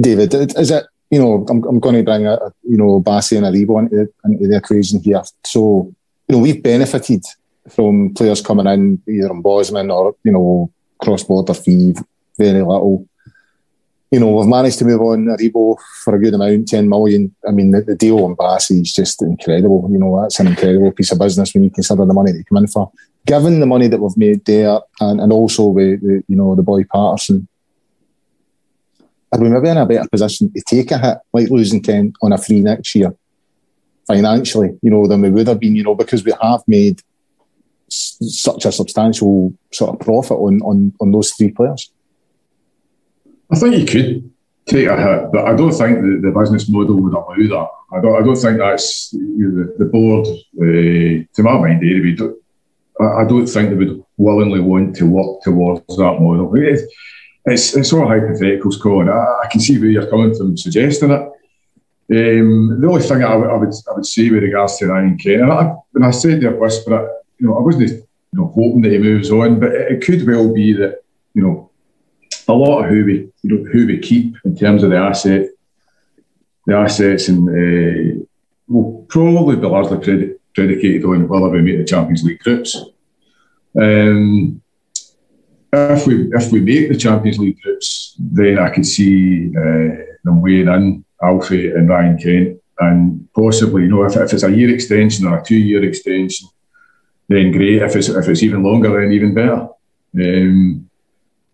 David, 0.00 0.32
is 0.32 0.70
it, 0.70 0.86
you 1.10 1.18
know, 1.18 1.44
I'm, 1.46 1.62
I'm 1.64 1.78
going 1.78 1.96
to 1.96 2.02
bring, 2.02 2.26
a, 2.26 2.38
you 2.62 2.78
know, 2.78 3.02
Bassey 3.02 3.36
and 3.36 3.44
Aribo 3.44 3.80
into, 3.80 4.10
into 4.24 4.48
the 4.48 4.56
equation 4.56 5.02
here. 5.02 5.22
So, 5.44 5.92
you 6.26 6.36
know, 6.36 6.38
we've 6.38 6.62
benefited 6.62 7.22
from 7.68 8.14
players 8.14 8.40
coming 8.40 8.66
in, 8.66 9.02
either 9.06 9.28
on 9.28 9.42
Bosman 9.42 9.90
or, 9.90 10.14
you 10.24 10.32
know, 10.32 10.72
cross-border 11.00 11.54
fee, 11.54 11.94
very 12.38 12.62
little. 12.62 13.06
You 14.10 14.18
know, 14.18 14.34
we've 14.34 14.48
managed 14.48 14.78
to 14.80 14.84
move 14.84 15.00
on 15.02 15.26
Aribo 15.26 15.76
for 16.02 16.16
a 16.16 16.18
good 16.18 16.34
amount, 16.34 16.68
10 16.68 16.88
million. 16.88 17.34
I 17.46 17.52
mean, 17.52 17.70
the, 17.70 17.82
the 17.82 17.94
deal 17.94 18.24
on 18.24 18.34
Bassey 18.34 18.80
is 18.82 18.92
just 18.92 19.22
incredible. 19.22 19.88
You 19.90 19.98
know, 19.98 20.20
that's 20.20 20.40
an 20.40 20.48
incredible 20.48 20.90
piece 20.90 21.12
of 21.12 21.20
business 21.20 21.54
when 21.54 21.64
you 21.64 21.70
consider 21.70 22.04
the 22.04 22.12
money 22.12 22.32
you 22.32 22.44
come 22.44 22.58
in 22.58 22.66
for 22.66 22.90
given 23.26 23.60
the 23.60 23.66
money 23.66 23.88
that 23.88 24.00
we've 24.00 24.16
made 24.16 24.44
there, 24.44 24.80
and, 25.00 25.20
and 25.20 25.32
also 25.32 25.66
with, 25.66 26.00
with 26.02 26.24
you 26.28 26.36
know 26.36 26.54
the 26.54 26.62
boy 26.62 26.84
Patterson, 26.84 27.46
are 29.32 29.40
we 29.40 29.48
maybe 29.48 29.68
in 29.68 29.76
a 29.76 29.86
better 29.86 30.08
position 30.08 30.52
to 30.52 30.62
take 30.66 30.90
a 30.90 30.98
hit 30.98 31.18
like 31.32 31.50
losing 31.50 31.82
Kent 31.82 32.14
on 32.22 32.32
a 32.32 32.38
free 32.38 32.60
next 32.60 32.94
year 32.94 33.14
financially, 34.06 34.76
you 34.82 34.90
know, 34.90 35.06
than 35.06 35.20
we 35.20 35.30
would 35.30 35.46
have 35.46 35.60
been, 35.60 35.76
you 35.76 35.84
know, 35.84 35.94
because 35.94 36.24
we 36.24 36.32
have 36.42 36.62
made 36.66 37.00
such 37.90 38.64
a 38.64 38.72
substantial 38.72 39.52
sort 39.72 39.94
of 39.94 40.00
profit 40.00 40.36
on, 40.36 40.60
on, 40.62 40.92
on 41.00 41.12
those 41.12 41.32
three 41.32 41.50
players? 41.50 41.90
I 43.50 43.56
think 43.58 43.76
you 43.76 43.84
could 43.84 44.32
take 44.66 44.86
a 44.86 44.96
hit, 44.96 45.32
but 45.32 45.46
I 45.46 45.56
don't 45.56 45.72
think 45.72 46.00
the, 46.00 46.20
the 46.22 46.38
business 46.38 46.68
model 46.68 47.00
would 47.02 47.12
allow 47.12 47.34
that. 47.36 47.68
I 47.92 48.00
don't, 48.00 48.22
I 48.22 48.24
don't 48.24 48.36
think 48.36 48.58
that's 48.58 49.12
you 49.12 49.48
know, 49.48 49.64
the, 49.64 49.84
the 49.84 49.90
board, 49.90 50.26
uh, 50.26 51.26
to 51.34 51.42
my 51.42 51.58
mind, 51.58 51.82
anyway, 51.82 52.16
I 53.00 53.24
don't 53.24 53.46
think 53.46 53.70
they 53.70 53.76
would 53.76 54.04
willingly 54.16 54.60
want 54.60 54.94
to 54.96 55.06
work 55.06 55.42
towards 55.42 55.96
that 55.96 56.20
model. 56.20 56.52
It's, 57.46 57.74
it's, 57.74 57.92
all 57.92 58.06
hypotheticals, 58.06 58.80
Colin. 58.80 59.08
I, 59.08 59.40
I, 59.44 59.48
can 59.50 59.60
see 59.60 59.78
where 59.78 59.88
you're 59.88 60.06
coming 60.06 60.34
from 60.34 60.56
suggesting 60.56 61.10
it. 61.10 61.22
Um, 62.12 62.80
the 62.80 62.86
only 62.86 63.02
thing 63.02 63.22
I, 63.24 63.32
I, 63.32 63.56
would 63.56 63.72
I 63.88 63.94
would 63.94 64.06
say 64.06 64.30
with 64.30 64.42
regards 64.42 64.76
to 64.78 64.88
Ryan 64.88 65.16
Kent, 65.16 65.42
and 65.42 65.52
I, 65.52 65.74
when 65.92 66.04
I 66.04 66.10
said 66.10 66.40
there 66.40 66.54
whisper 66.54 67.10
you 67.40 67.48
know, 67.48 67.56
I 67.56 67.62
wasn't 67.62 67.90
you 67.90 68.06
know, 68.32 68.46
hoping 68.46 68.82
that 68.82 68.92
he 68.92 68.98
moves 68.98 69.30
on, 69.30 69.58
but 69.58 69.72
it, 69.72 69.92
it 69.92 70.04
could 70.04 70.26
well 70.26 70.52
be 70.52 70.72
that 70.74 71.02
you 71.34 71.42
know 71.42 71.70
a 72.48 72.52
lot 72.52 72.84
of 72.84 72.90
who 72.90 73.04
we 73.04 73.14
you 73.42 73.56
know 73.56 73.70
who 73.70 73.86
we 73.86 73.98
keep 73.98 74.36
in 74.44 74.56
terms 74.56 74.82
of 74.82 74.90
the 74.90 74.96
asset, 74.96 75.48
the 76.66 76.76
assets, 76.76 77.28
and 77.28 77.48
uh, 77.48 78.24
will 78.68 79.06
probably 79.08 79.56
be 79.56 79.66
largely 79.66 80.36
predicated 80.54 81.04
on 81.04 81.28
whether 81.28 81.48
we 81.48 81.62
make 81.62 81.78
the 81.78 81.84
Champions 81.84 82.22
League 82.22 82.40
groups. 82.40 82.76
Um, 83.80 84.60
if 85.72 86.06
we 86.06 86.30
if 86.32 86.52
we 86.52 86.60
make 86.60 86.88
the 86.88 86.98
Champions 86.98 87.38
League 87.38 87.60
groups, 87.60 88.16
then 88.18 88.58
I 88.58 88.70
could 88.70 88.86
see 88.86 89.50
uh, 89.56 90.04
them 90.24 90.42
weighing 90.42 90.68
in 90.68 91.04
Alfie 91.22 91.70
and 91.70 91.88
Ryan 91.88 92.18
Kent, 92.18 92.62
and 92.78 93.28
possibly, 93.34 93.82
you 93.82 93.88
know, 93.88 94.04
if, 94.04 94.16
if 94.16 94.32
it's 94.32 94.42
a 94.42 94.50
year 94.50 94.74
extension 94.74 95.26
or 95.26 95.38
a 95.38 95.44
two-year 95.44 95.84
extension, 95.84 96.48
then 97.30 97.52
great. 97.52 97.80
If 97.80 97.94
it's 97.94 98.08
if 98.08 98.28
it's 98.28 98.42
even 98.42 98.62
longer, 98.62 99.00
then 99.00 99.12
even 99.12 99.32
better. 99.32 99.68
Um, 100.14 100.90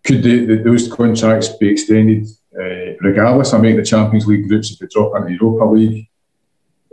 could 0.03 0.23
they, 0.23 0.55
those 0.57 0.91
contracts 0.91 1.49
be 1.49 1.69
extended 1.69 2.25
uh, 2.59 2.97
regardless? 3.01 3.53
I 3.53 3.59
mean, 3.59 3.77
the 3.77 3.83
Champions 3.83 4.25
League 4.25 4.47
groups 4.47 4.71
if 4.71 4.79
they 4.79 4.87
drop 4.87 5.15
into 5.15 5.33
Europa 5.33 5.65
League. 5.65 6.09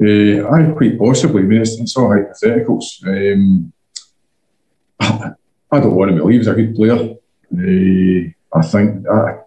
Uh, 0.00 0.46
I 0.48 0.70
quite 0.72 0.98
possibly. 0.98 1.42
I 1.42 1.46
mean, 1.46 1.62
it's, 1.62 1.80
it's 1.80 1.96
all 1.96 2.10
hypotheticals. 2.10 2.86
Um, 3.06 3.72
I 5.00 5.80
don't 5.80 5.94
want 5.94 6.10
him 6.10 6.18
to 6.18 6.24
leave. 6.24 6.40
He's 6.40 6.48
a 6.48 6.54
good 6.54 6.74
player. 6.74 7.14
Uh, 7.56 8.58
I 8.58 8.62
think 8.62 9.06
I, 9.08 9.38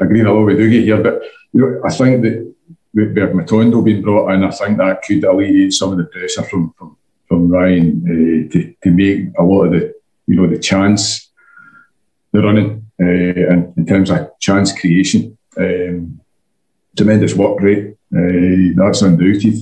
agree 0.00 0.20
a 0.20 0.32
lot 0.32 0.44
with 0.44 0.58
Dougie 0.58 0.82
here, 0.82 1.02
but 1.02 1.22
you 1.52 1.60
know, 1.60 1.80
I 1.84 1.90
think 1.90 2.22
that 2.22 2.54
with 2.92 3.14
Matondo 3.14 3.82
being 3.84 4.02
brought 4.02 4.32
in, 4.32 4.44
I 4.44 4.50
think 4.50 4.76
that 4.78 5.02
could 5.02 5.24
alleviate 5.24 5.72
some 5.72 5.92
of 5.92 5.98
the 5.98 6.04
pressure 6.04 6.42
from 6.42 6.74
from, 6.76 6.98
from 7.28 7.48
Ryan 7.50 8.02
uh, 8.04 8.52
to, 8.52 8.74
to 8.82 8.90
make 8.90 9.28
a 9.38 9.42
lot 9.42 9.64
of 9.64 9.72
the 9.72 9.94
you 10.26 10.36
know 10.36 10.46
the 10.46 10.58
chance 10.58 11.30
the 12.32 12.42
running 12.42 12.86
uh, 13.00 13.52
and 13.52 13.76
in 13.76 13.86
terms 13.86 14.10
of 14.10 14.38
chance 14.40 14.78
creation. 14.78 15.38
Um, 15.56 16.20
tremendous 16.96 17.34
work 17.34 17.60
rate. 17.60 17.94
Uh, 18.14 18.74
that's 18.76 19.02
undoubted. 19.02 19.54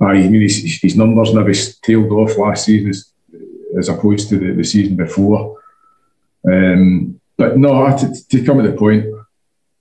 I 0.00 0.14
mean, 0.14 0.42
his, 0.42 0.80
his 0.82 0.96
numbers 0.96 1.32
never 1.32 1.52
tailed 1.82 2.10
off 2.10 2.36
last 2.36 2.64
season 2.64 2.90
as, 2.90 3.12
as 3.78 3.88
opposed 3.88 4.28
to 4.28 4.38
the, 4.38 4.52
the 4.52 4.64
season 4.64 4.96
before. 4.96 5.56
Um, 6.46 7.20
but 7.36 7.56
no, 7.56 7.96
to, 7.96 8.28
to 8.30 8.44
come 8.44 8.62
to 8.62 8.70
the 8.70 8.76
point, 8.76 9.06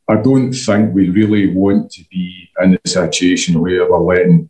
I 0.07 0.15
don't 0.15 0.53
think 0.53 0.93
we 0.93 1.09
really 1.09 1.53
want 1.53 1.91
to 1.91 2.03
be 2.11 2.49
in 2.61 2.75
a 2.75 2.87
situation 2.87 3.59
where 3.59 3.89
we're 3.89 3.99
letting 3.99 4.49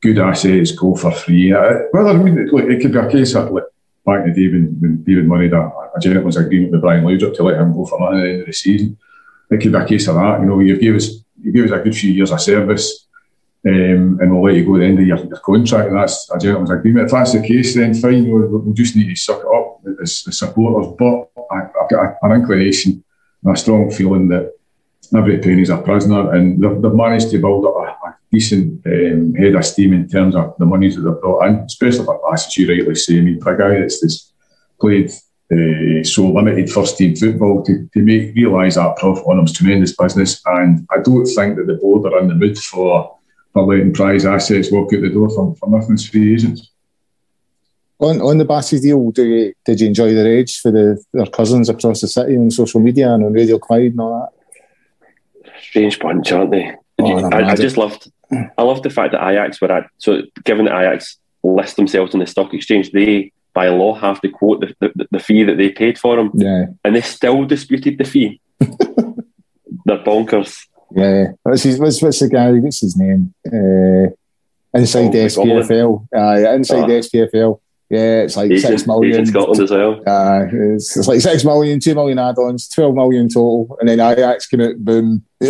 good 0.00 0.18
assets 0.18 0.72
go 0.72 0.94
for 0.94 1.12
free. 1.12 1.52
Uh, 1.52 1.74
well, 1.92 2.08
I 2.08 2.12
mean, 2.14 2.46
look, 2.46 2.64
it 2.64 2.80
could 2.80 2.92
be 2.92 2.98
a 2.98 3.10
case 3.10 3.34
of 3.34 3.50
like 3.50 3.64
back 4.06 4.24
in 4.24 4.32
the 4.32 4.40
day 4.40 4.52
when, 4.52 4.76
when 4.80 5.02
David 5.02 5.26
Murray 5.26 5.48
had 5.48 5.54
a, 5.54 5.72
a 5.96 6.00
gentleman's 6.00 6.36
agreement 6.36 6.72
with 6.72 6.80
Brian 6.80 7.04
Laudrup 7.04 7.34
to 7.36 7.42
let 7.42 7.60
him 7.60 7.72
go 7.72 7.84
for 7.84 8.14
at 8.14 8.22
the 8.22 8.28
end 8.28 8.40
of 8.40 8.46
the 8.46 8.52
season. 8.52 8.96
It 9.50 9.60
could 9.60 9.72
be 9.72 9.78
a 9.78 9.86
case 9.86 10.08
of 10.08 10.16
that. 10.16 10.40
You 10.40 10.46
know, 10.46 10.60
you 10.60 10.78
gave 10.78 10.94
us 10.94 11.24
you 11.40 11.52
gave 11.52 11.64
us 11.64 11.78
a 11.78 11.82
good 11.82 11.96
few 11.96 12.12
years 12.12 12.30
of 12.30 12.40
service. 12.40 13.06
Um, 13.66 14.18
and 14.20 14.30
we'll 14.30 14.44
let 14.44 14.54
you 14.54 14.64
go 14.64 14.76
at 14.76 14.78
the 14.78 14.84
end 14.84 15.00
of 15.00 15.06
your, 15.06 15.18
your 15.18 15.38
contract, 15.38 15.88
and 15.88 15.98
that's 15.98 16.30
a 16.30 16.38
gentleman's 16.38 16.70
agreement. 16.70 17.06
If 17.06 17.12
that's 17.12 17.32
the 17.32 17.42
case, 17.42 17.74
then 17.74 17.92
fine, 17.92 18.30
we'll, 18.30 18.46
we'll 18.46 18.72
just 18.72 18.94
need 18.94 19.08
to 19.08 19.16
suck 19.16 19.40
it 19.40 19.46
up 19.46 19.80
as, 20.00 20.24
as 20.28 20.38
supporters. 20.38 20.94
But 20.96 21.28
I, 21.50 21.62
have 21.62 21.90
got 21.90 22.16
an 22.22 22.40
inclination 22.40 23.02
and 23.42 23.54
a 23.54 23.58
strong 23.58 23.90
feeling 23.90 24.28
that 24.28 24.54
every 25.16 25.38
penny's 25.38 25.70
a 25.70 25.78
prisoner, 25.78 26.32
and 26.32 26.62
they've, 26.62 26.82
they've 26.82 26.94
managed 26.94 27.30
to 27.30 27.38
build 27.38 27.64
up 27.66 27.76
a, 27.76 28.06
a 28.06 28.16
decent 28.30 28.86
um, 28.86 29.34
head 29.34 29.54
of 29.54 29.64
steam 29.64 29.92
in 29.92 30.08
terms 30.08 30.34
of 30.34 30.54
the 30.58 30.66
monies 30.66 30.96
that 30.96 31.02
they've 31.02 31.20
brought 31.20 31.46
in, 31.46 31.54
especially 31.60 32.04
for 32.04 32.32
as 32.32 32.56
you 32.56 32.68
rightly 32.68 32.94
say. 32.94 33.18
I 33.18 33.20
mean, 33.20 33.40
for 33.40 33.54
a 33.54 33.58
guy 33.58 33.80
that's, 33.80 34.00
that's 34.00 34.32
played 34.80 35.10
uh, 35.50 36.04
so 36.04 36.28
limited 36.28 36.70
first 36.70 36.98
team 36.98 37.16
football 37.16 37.64
to, 37.64 37.88
to 37.94 38.00
make 38.00 38.34
realise 38.34 38.74
that 38.74 38.96
profit 38.96 39.24
on 39.26 39.44
is 39.44 39.52
tremendous 39.52 39.96
business, 39.96 40.42
and 40.46 40.86
I 40.90 41.00
don't 41.02 41.26
think 41.26 41.56
that 41.56 41.66
the 41.66 41.78
board 41.80 42.12
are 42.12 42.18
in 42.20 42.28
the 42.28 42.34
mood 42.34 42.58
for 42.58 43.18
for 43.52 43.64
letting 43.64 43.94
prize 43.94 44.26
assets 44.26 44.70
walk 44.70 44.92
out 44.92 45.00
the 45.00 45.08
door 45.08 45.30
for, 45.30 45.54
for 45.56 45.70
nothing's 45.70 46.08
free 46.08 46.34
agents. 46.34 46.70
On, 48.00 48.20
on 48.20 48.38
the 48.38 48.44
Bassey 48.44 48.80
deal, 48.80 49.10
do 49.10 49.24
you, 49.24 49.52
did 49.64 49.80
you 49.80 49.88
enjoy 49.88 50.14
the 50.14 50.22
rage 50.22 50.60
for 50.60 50.70
the, 50.70 51.02
their 51.12 51.26
cousins 51.26 51.68
across 51.68 52.00
the 52.00 52.08
city 52.08 52.36
on 52.36 52.50
social 52.50 52.78
media 52.78 53.12
and 53.12 53.24
on 53.24 53.32
Radio 53.32 53.58
Clyde 53.58 53.92
and 53.92 54.00
all 54.00 54.20
that? 54.20 54.37
Strange 55.68 55.98
bunch, 55.98 56.32
aren't 56.32 56.50
they? 56.50 56.74
Oh, 57.00 57.30
I, 57.30 57.50
I, 57.50 57.54
just 57.54 57.76
loved, 57.76 58.10
I 58.56 58.62
loved 58.62 58.82
the 58.82 58.90
fact 58.90 59.12
that 59.12 59.26
Ajax 59.26 59.60
were 59.60 59.70
at. 59.70 59.88
So, 59.98 60.22
given 60.44 60.64
that 60.64 60.80
Ajax 60.80 61.18
list 61.42 61.76
themselves 61.76 62.14
on 62.14 62.20
the 62.20 62.26
stock 62.26 62.54
exchange, 62.54 62.90
they 62.90 63.32
by 63.54 63.68
law 63.68 63.94
have 63.94 64.20
to 64.20 64.28
quote 64.28 64.60
the, 64.60 64.74
the, 64.80 65.06
the 65.10 65.18
fee 65.18 65.44
that 65.44 65.56
they 65.58 65.70
paid 65.70 65.98
for 65.98 66.16
them, 66.16 66.30
yeah. 66.34 66.66
and 66.84 66.96
they 66.96 67.00
still 67.00 67.44
disputed 67.44 67.98
the 67.98 68.04
fee. 68.04 68.40
They're 68.60 70.04
bonkers. 70.04 70.66
Yeah, 70.90 71.32
what's, 71.42 71.62
his, 71.62 71.78
what's, 71.78 72.00
what's 72.00 72.20
the 72.20 72.28
guy? 72.28 72.52
What's 72.52 72.80
his 72.80 72.96
name? 72.96 73.34
Uh, 73.46 74.10
inside 74.74 75.14
oh, 75.14 75.26
SPFL. 75.26 76.08
Uh, 76.16 76.50
inside 76.52 76.90
oh. 76.90 77.00
SPFL. 77.00 77.60
Yeah, 77.90 78.20
it's 78.20 78.36
like 78.36 78.50
Asian, 78.50 78.72
in 78.72 78.78
Scotland 79.26 79.62
as 79.62 79.70
well. 79.70 80.02
Uh, 80.06 80.44
it's, 80.52 80.94
it's, 80.94 81.08
like 81.08 81.22
six 81.22 81.42
million, 81.42 81.80
two 81.80 81.94
million 81.94 82.18
add-ons, 82.18 82.68
twelve 82.68 82.94
million 82.94 83.30
total, 83.30 83.78
and 83.80 83.88
then 83.88 83.98
Ajax 83.98 84.46
came 84.46 84.60
out, 84.60 84.76
boom, 84.76 85.24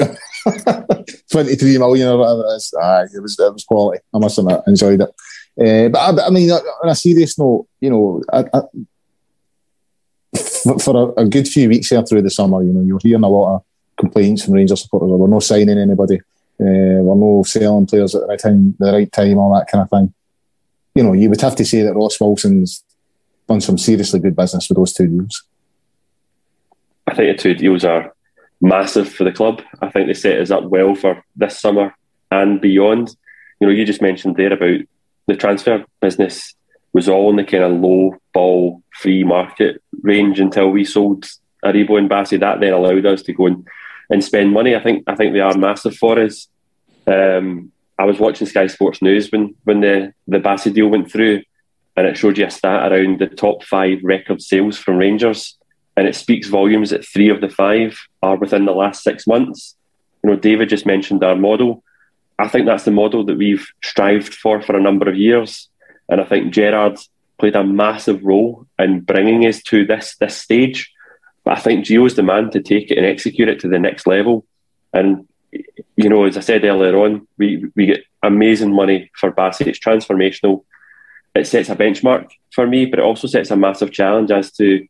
twenty-three 1.33 1.79
million 1.79 2.09
or 2.09 2.19
whatever 2.19 2.43
it 2.43 2.57
is. 2.57 2.73
Uh, 2.81 3.07
it 3.13 3.21
was 3.21 3.37
it 3.41 3.53
was 3.53 3.65
quality. 3.65 4.01
I 4.15 4.19
must 4.19 4.39
admit, 4.39 4.61
enjoyed 4.69 5.01
it. 5.01 5.11
Uh, 5.61 5.89
but 5.89 5.99
I, 5.99 6.27
I, 6.27 6.31
mean, 6.31 6.49
on 6.53 6.89
a 6.89 6.95
serious 6.95 7.37
note, 7.41 7.67
you 7.81 7.91
know, 7.91 8.23
I, 8.33 8.45
I, 8.55 8.61
for, 10.79 11.15
a, 11.17 11.23
a, 11.23 11.25
good 11.25 11.49
few 11.49 11.69
weeks 11.69 11.89
here 11.89 12.05
through 12.05 12.23
the 12.23 12.31
summer, 12.31 12.63
you 12.63 12.73
know, 12.73 12.83
you're 12.83 13.01
hearing 13.03 13.25
a 13.25 13.29
lot 13.29 13.57
of 13.57 13.63
complaints 13.97 14.45
from 14.45 14.55
Rangers 14.55 14.83
supporters. 14.83 15.11
We're 15.11 15.27
not 15.27 15.43
signing 15.43 15.77
anybody. 15.77 16.19
Uh, 16.61 17.03
we're 17.03 17.17
no 17.17 17.43
selling 17.45 17.87
players 17.87 18.15
at 18.15 18.21
the 18.21 18.27
right 18.29 18.39
time, 18.39 18.77
the 18.79 18.93
right 18.93 19.11
time, 19.11 19.39
all 19.39 19.53
that 19.55 19.67
kind 19.69 19.83
of 19.83 19.91
thing 19.91 20.15
you 20.99 21.05
know, 21.05 21.13
you 21.13 21.31
would 21.31 21.41
have 21.41 21.55
to 21.55 21.65
say 21.65 21.83
that 21.83 21.95
Ross 21.95 22.21
Wilson's 22.21 22.83
done 23.47 23.61
some 23.61 23.79
seriously 23.79 24.19
good 24.19 24.35
business 24.35 24.69
with 24.69 24.79
those 24.79 24.93
two 24.93 25.07
deals. 25.07 25.45
I 27.07 27.15
think 27.15 27.37
the 27.37 27.41
two 27.41 27.55
deals 27.55 27.85
are 27.85 28.13
massive 28.61 29.09
for 29.09 29.23
the 29.23 29.31
club. 29.31 29.63
I 29.81 29.91
think 29.91 30.09
they 30.09 30.15
set 30.15 30.41
us 30.41 30.51
up 30.51 30.65
well 30.65 30.97
for 30.97 31.23
this 31.37 31.57
summer 31.57 31.95
and 32.33 32.61
beyond. 32.61 33.15
You 33.61 33.69
know, 33.69 33.73
you 33.73 33.87
just 33.87 34.03
mentioned 34.03 34.35
there 34.35 34.53
about 34.53 34.81
the 35.27 35.37
transfer 35.37 35.85
business 36.01 36.57
was 36.93 37.09
all 37.09 37.31
in 37.31 37.37
the 37.37 37.45
kind 37.45 37.63
of 37.63 37.81
low 37.81 38.17
ball 38.33 38.83
free 39.01 39.23
market 39.23 39.81
range 40.03 40.41
until 40.41 40.71
we 40.71 40.85
sold 40.85 41.31
Aribo 41.65 41.97
and 41.97 42.11
Bassey. 42.11 42.41
That 42.41 42.59
then 42.59 42.73
allowed 42.73 43.07
us 43.07 43.23
to 43.23 43.33
go 43.33 43.47
and, 43.47 43.69
and 44.11 44.25
spend 44.25 44.53
money. 44.53 44.75
I 44.75 44.83
think 44.83 45.05
I 45.07 45.15
think 45.15 45.33
they 45.33 45.41
are 45.41 45.57
massive 45.57 45.97
for 45.97 46.19
us. 46.19 46.49
Um, 47.07 47.71
I 47.99 48.05
was 48.05 48.21
watching 48.21 48.47
Sky 48.47 48.69
Sports 48.69 49.03
News 49.03 49.31
when 49.31 49.55
when 49.65 49.81
the 49.81 50.13
the 50.27 50.39
Bassey 50.39 50.73
deal 50.73 50.89
went 50.89 51.11
through, 51.11 51.43
and 51.97 52.07
it 52.07 52.17
showed 52.17 52.39
you 52.39 52.47
a 52.47 52.51
stat 52.51 52.93
around 52.93 53.19
the 53.19 53.27
top 53.27 53.65
five 53.65 53.99
record 54.03 54.41
sales 54.41 54.79
from 54.79 54.97
Rangers, 54.97 55.57
and 55.97 56.07
it 56.07 56.15
speaks 56.15 56.49
volumes 56.49 56.91
that 56.91 57.07
three 57.07 57.29
of 57.29 57.41
the 57.41 57.49
five 57.49 57.99
are 58.23 58.37
within 58.37 58.65
the 58.65 58.73
last 58.73 59.03
six 59.03 59.27
months. 59.27 59.77
You 60.23 60.31
know, 60.31 60.37
David 60.37 60.69
just 60.69 60.87
mentioned 60.87 61.25
our 61.25 61.37
model. 61.37 61.83
I 62.39 62.49
think 62.49 62.67
that's 62.67 62.85
the 62.85 62.93
model 62.93 63.25
that 63.25 63.39
we've 63.39 63.67
strived 63.83 64.35
for 64.35 64.63
for 64.63 64.77
a 64.77 64.83
number 64.83 65.09
of 65.09 65.17
years, 65.17 65.69
and 66.09 66.21
I 66.21 66.25
think 66.25 66.53
Gerrard 66.53 66.99
played 67.39 67.57
a 67.57 67.65
massive 67.65 68.25
role 68.25 68.67
in 68.79 69.01
bringing 69.01 69.47
us 69.47 69.63
to 69.65 69.85
this 69.85 70.17
this 70.17 70.37
stage. 70.37 70.93
But 71.45 71.59
I 71.59 71.61
think 71.61 71.85
Gio's 71.85 72.15
the 72.15 72.23
man 72.23 72.51
to 72.51 72.61
take 72.61 72.91
it 72.91 72.99
and 72.99 73.07
execute 73.07 73.49
it 73.49 73.61
to 73.61 73.69
the 73.69 73.79
next 73.79 74.07
level. 74.07 74.45
And 74.93 75.28
you 75.53 76.09
know, 76.09 76.25
as 76.25 76.37
I 76.37 76.41
said 76.41 76.65
earlier 76.65 76.97
on, 76.97 77.27
we, 77.39 77.65
we 77.75 77.87
get 77.87 78.05
amazing 78.23 78.73
money 78.75 79.11
for 79.15 79.33
Bassey. 79.33 79.67
It's 79.67 79.79
transformational. 79.79 80.65
It 81.35 81.47
sets 81.47 81.69
a 81.69 81.77
benchmark 81.77 82.31
for 82.53 82.67
me, 82.67 82.87
but 82.87 82.99
it 82.99 83.05
also 83.05 83.27
sets 83.27 83.51
a 83.51 83.57
massive 83.57 83.93
challenge 83.93 84.31
as 84.31 84.53
to 84.53 84.87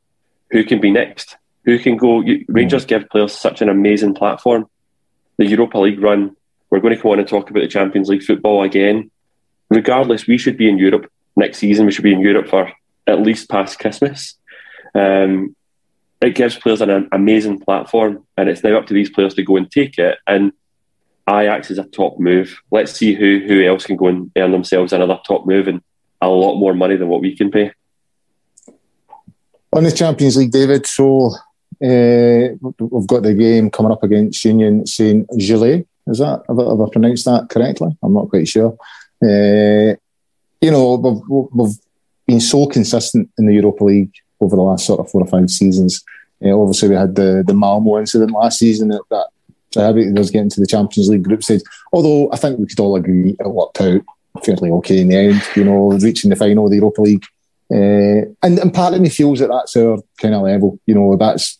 who 0.50 0.64
can 0.64 0.80
be 0.80 0.90
next. 0.90 1.36
Who 1.64 1.78
can 1.78 1.96
go? 1.96 2.22
Rangers 2.48 2.84
give 2.84 3.08
players 3.10 3.34
such 3.34 3.60
an 3.60 3.68
amazing 3.68 4.14
platform. 4.14 4.66
The 5.36 5.46
Europa 5.46 5.78
League 5.78 6.00
run, 6.00 6.34
we're 6.70 6.80
going 6.80 6.94
to 6.94 7.00
come 7.00 7.12
on 7.12 7.18
and 7.18 7.28
talk 7.28 7.50
about 7.50 7.60
the 7.60 7.68
Champions 7.68 8.08
League 8.08 8.22
football 8.22 8.62
again. 8.62 9.10
Regardless, 9.70 10.26
we 10.26 10.38
should 10.38 10.56
be 10.56 10.68
in 10.68 10.78
Europe 10.78 11.10
next 11.36 11.58
season. 11.58 11.86
We 11.86 11.92
should 11.92 12.04
be 12.04 12.12
in 12.12 12.20
Europe 12.20 12.48
for 12.48 12.72
at 13.06 13.20
least 13.20 13.50
past 13.50 13.78
Christmas. 13.78 14.34
Um, 14.94 15.54
it 16.20 16.34
gives 16.34 16.56
players 16.56 16.80
an 16.80 17.08
amazing 17.12 17.60
platform, 17.60 18.26
and 18.36 18.48
it's 18.48 18.64
now 18.64 18.78
up 18.78 18.86
to 18.86 18.94
these 18.94 19.10
players 19.10 19.34
to 19.34 19.42
go 19.42 19.56
and 19.56 19.70
take 19.70 19.98
it. 19.98 20.18
And 20.26 20.52
Ajax 21.28 21.70
is 21.70 21.78
a 21.78 21.84
top 21.84 22.18
move. 22.18 22.60
Let's 22.70 22.92
see 22.92 23.14
who 23.14 23.44
who 23.46 23.64
else 23.64 23.84
can 23.84 23.96
go 23.96 24.08
and 24.08 24.30
earn 24.36 24.52
themselves 24.52 24.92
another 24.92 25.20
top 25.26 25.46
move 25.46 25.68
and 25.68 25.80
a 26.20 26.28
lot 26.28 26.58
more 26.58 26.74
money 26.74 26.96
than 26.96 27.08
what 27.08 27.20
we 27.20 27.36
can 27.36 27.50
pay. 27.50 27.72
On 29.72 29.84
the 29.84 29.92
Champions 29.92 30.36
League, 30.36 30.50
David. 30.50 30.86
So 30.86 31.34
uh, 31.84 32.56
we've 32.80 33.06
got 33.06 33.22
the 33.22 33.34
game 33.38 33.70
coming 33.70 33.92
up 33.92 34.02
against 34.02 34.44
Union 34.44 34.86
Saint 34.86 35.28
Gilles. 35.38 35.84
Is 36.08 36.18
that 36.18 36.42
have 36.48 36.58
I, 36.58 36.64
have 36.64 36.80
I, 36.80 36.88
pronounced 36.90 37.26
that 37.26 37.48
correctly? 37.50 37.96
I'm 38.02 38.14
not 38.14 38.30
quite 38.30 38.48
sure. 38.48 38.76
Uh, 39.22 39.94
you 40.60 40.70
know, 40.70 40.94
we've, 40.96 41.50
we've 41.52 41.76
been 42.26 42.40
so 42.40 42.66
consistent 42.66 43.30
in 43.38 43.46
the 43.46 43.54
Europa 43.54 43.84
League 43.84 44.12
over 44.40 44.56
the 44.56 44.62
last 44.62 44.86
sort 44.86 45.00
of 45.00 45.10
four 45.10 45.22
or 45.22 45.26
five 45.26 45.50
seasons. 45.50 46.04
Uh, 46.44 46.56
obviously, 46.58 46.90
we 46.90 46.94
had 46.94 47.14
the 47.14 47.42
the 47.46 47.54
Malmo 47.54 47.98
incident 47.98 48.32
last 48.32 48.58
season 48.58 48.88
that, 48.88 49.02
that 49.10 49.26
us 49.76 50.30
getting 50.30 50.50
to 50.50 50.60
the 50.60 50.66
Champions 50.66 51.08
League 51.08 51.24
group 51.24 51.42
stage. 51.42 51.62
Although 51.92 52.32
I 52.32 52.36
think 52.36 52.58
we 52.58 52.66
could 52.66 52.80
all 52.80 52.96
agree 52.96 53.36
it 53.38 53.48
worked 53.48 53.80
out 53.80 54.02
fairly 54.44 54.70
okay 54.70 55.00
in 55.00 55.08
the 55.08 55.16
end. 55.16 55.42
You 55.56 55.64
know, 55.64 55.92
reaching 55.92 56.30
the 56.30 56.36
final 56.36 56.66
of 56.66 56.70
the 56.70 56.76
Europa 56.76 57.02
League, 57.02 57.26
uh, 57.70 58.30
and 58.42 58.58
and 58.58 58.74
part 58.74 58.94
of 58.94 59.00
me 59.00 59.08
feels 59.08 59.40
that 59.40 59.48
that's 59.48 59.76
our 59.76 59.98
kind 60.20 60.34
of 60.34 60.42
level. 60.42 60.78
You 60.86 60.94
know, 60.94 61.16
that's 61.16 61.58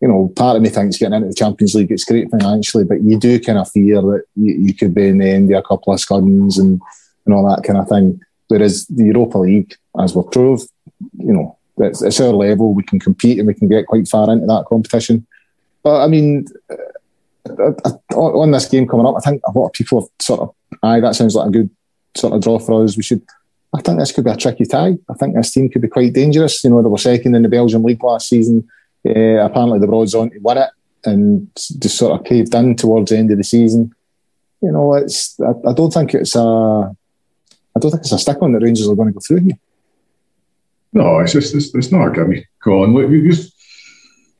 you 0.00 0.06
know, 0.06 0.32
part 0.36 0.56
of 0.56 0.62
me 0.62 0.68
thinks 0.68 0.96
getting 0.96 1.14
into 1.14 1.28
the 1.28 1.34
Champions 1.34 1.74
League 1.74 1.90
it's 1.90 2.04
great 2.04 2.30
financially, 2.30 2.84
but 2.84 3.02
you 3.02 3.18
do 3.18 3.40
kind 3.40 3.58
of 3.58 3.70
fear 3.70 4.00
that 4.00 4.22
you, 4.36 4.54
you 4.54 4.74
could 4.74 4.94
be 4.94 5.08
in 5.08 5.18
the 5.18 5.28
end 5.28 5.52
of 5.52 5.58
a 5.58 5.62
couple 5.62 5.92
of 5.92 5.98
scuddings 5.98 6.58
and 6.58 6.80
and 7.26 7.34
all 7.34 7.48
that 7.48 7.64
kind 7.64 7.78
of 7.78 7.88
thing. 7.88 8.20
Whereas 8.48 8.86
the 8.86 9.04
Europa 9.04 9.38
League, 9.38 9.74
as 10.00 10.14
we've 10.14 10.30
proved, 10.30 10.68
you 11.18 11.32
know, 11.34 11.57
it's, 11.80 12.02
it's 12.02 12.20
our 12.20 12.32
level. 12.32 12.74
We 12.74 12.82
can 12.82 12.98
compete 12.98 13.38
and 13.38 13.46
we 13.46 13.54
can 13.54 13.68
get 13.68 13.86
quite 13.86 14.08
far 14.08 14.30
into 14.30 14.46
that 14.46 14.66
competition. 14.66 15.26
But 15.82 16.02
I 16.02 16.08
mean, 16.08 16.46
uh, 16.70 17.72
uh, 17.82 17.92
on 18.14 18.50
this 18.50 18.66
game 18.66 18.86
coming 18.86 19.06
up, 19.06 19.14
I 19.16 19.20
think 19.20 19.42
a 19.46 19.58
lot 19.58 19.66
of 19.66 19.72
people 19.72 20.00
have 20.00 20.10
sort 20.20 20.40
of, 20.40 20.54
aye, 20.82 21.00
that 21.00 21.14
sounds 21.14 21.34
like 21.34 21.48
a 21.48 21.52
good 21.52 21.70
sort 22.16 22.34
of 22.34 22.42
draw 22.42 22.58
for 22.58 22.84
us. 22.84 22.96
We 22.96 23.02
should. 23.02 23.22
I 23.74 23.82
think 23.82 23.98
this 23.98 24.12
could 24.12 24.24
be 24.24 24.30
a 24.30 24.36
tricky 24.36 24.64
tie. 24.64 24.96
I 25.10 25.14
think 25.14 25.34
this 25.34 25.52
team 25.52 25.68
could 25.68 25.82
be 25.82 25.88
quite 25.88 26.14
dangerous. 26.14 26.64
You 26.64 26.70
know, 26.70 26.82
they 26.82 26.88
were 26.88 26.98
second 26.98 27.34
in 27.34 27.42
the 27.42 27.48
Belgian 27.48 27.82
league 27.82 28.02
last 28.02 28.28
season. 28.28 28.66
Uh, 29.06 29.44
apparently, 29.44 29.78
the 29.78 29.86
Broads 29.86 30.14
on 30.14 30.30
to 30.30 30.38
win 30.40 30.58
it 30.58 30.70
and 31.04 31.48
just 31.54 31.98
sort 31.98 32.18
of 32.18 32.26
caved 32.26 32.54
in 32.54 32.76
towards 32.76 33.10
the 33.10 33.18
end 33.18 33.30
of 33.30 33.36
the 33.38 33.44
season. 33.44 33.94
You 34.62 34.72
know, 34.72 34.94
it's. 34.94 35.38
I, 35.40 35.52
I 35.68 35.72
don't 35.72 35.92
think 35.92 36.14
it's 36.14 36.34
a. 36.34 36.40
I 36.40 37.80
don't 37.80 37.90
think 37.90 38.00
it's 38.00 38.12
a 38.12 38.18
stick 38.18 38.42
on 38.42 38.52
that 38.52 38.62
Rangers 38.62 38.88
are 38.88 38.96
going 38.96 39.08
to 39.08 39.14
go 39.14 39.20
through 39.20 39.40
here. 39.40 39.58
No, 40.92 41.18
it's 41.20 41.32
just 41.32 41.54
it's, 41.54 41.74
it's 41.74 41.92
not 41.92 42.08
a 42.08 42.12
gimme, 42.12 42.46
Colin. 42.62 42.94
Look, 42.94 43.08
we, 43.08 43.22
we've 43.22 43.46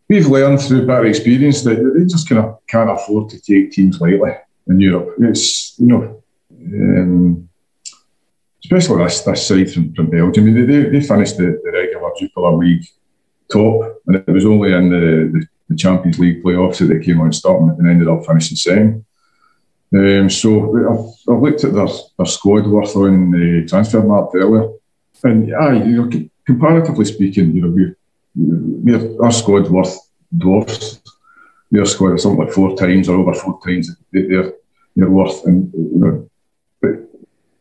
we've 0.09 0.27
learned 0.27 0.61
through 0.61 0.87
better 0.87 1.07
experience 1.07 1.63
that 1.63 1.77
they 1.77 2.05
just 2.05 2.29
kind 2.29 2.45
of 2.45 2.67
can't 2.67 2.91
afford 2.91 3.29
to 3.31 3.41
take 3.41 3.73
teams 3.73 4.01
lightly 4.01 4.33
in 4.67 4.81
Europe. 4.81 5.15
It's 5.21 5.79
you 5.79 5.87
know, 5.87 6.23
um, 6.51 7.49
especially 8.65 9.05
this 9.05 9.23
this 9.23 9.47
side 9.47 9.71
from, 9.71 9.95
from 9.95 10.11
Belgium. 10.11 10.45
I 10.45 10.51
mean, 10.51 10.67
they, 10.67 10.89
they 10.89 11.01
finished 11.01 11.37
the, 11.37 11.61
the 11.63 11.71
regular 11.73 12.11
Jupiler 12.19 12.57
League 12.57 12.87
top, 13.53 14.01
and 14.07 14.17
it 14.17 14.29
was 14.29 14.47
only 14.47 14.73
in 14.73 14.91
the, 14.91 15.39
the, 15.39 15.47
the 15.69 15.77
Champions 15.77 16.19
League 16.19 16.43
playoffs 16.43 16.79
that 16.79 16.87
they 16.87 17.05
came 17.05 17.21
on 17.21 17.31
top 17.31 17.61
and 17.61 17.89
ended 17.89 18.09
up 18.09 18.25
finishing 18.25 18.57
second. 18.57 19.05
Um, 19.95 20.29
so 20.29 20.77
I've, 20.77 21.35
I've, 21.35 21.43
looked 21.43 21.65
at 21.65 21.73
their, 21.73 21.87
their 22.19 22.27
squad 22.27 22.67
worth 22.67 22.95
on 22.95 23.31
the 23.31 23.67
Transfermarkt 23.67 24.35
earlier, 24.35 24.71
and 25.25 25.49
yeah, 25.49 25.73
you 25.73 26.05
know, 26.05 26.29
comparatively 26.49 27.05
speaking, 27.05 27.55
you 27.55 27.61
know, 27.63 27.69
we 27.69 27.95
we're, 28.35 29.23
our 29.23 29.31
squad's 29.31 29.69
worth 29.69 29.95
dwarfs. 30.35 30.99
Their 31.71 31.85
squad 31.85 32.15
is 32.15 32.23
something 32.23 32.43
like 32.43 32.55
four 32.55 32.75
times 32.75 33.07
or 33.09 33.19
over 33.19 33.35
four 33.35 33.61
times 33.61 33.95
their 34.11 34.55
their 34.97 35.11
worth, 35.11 35.45
and 35.45 35.71
you 35.75 35.99
know, 36.03 36.31
but 36.81 36.95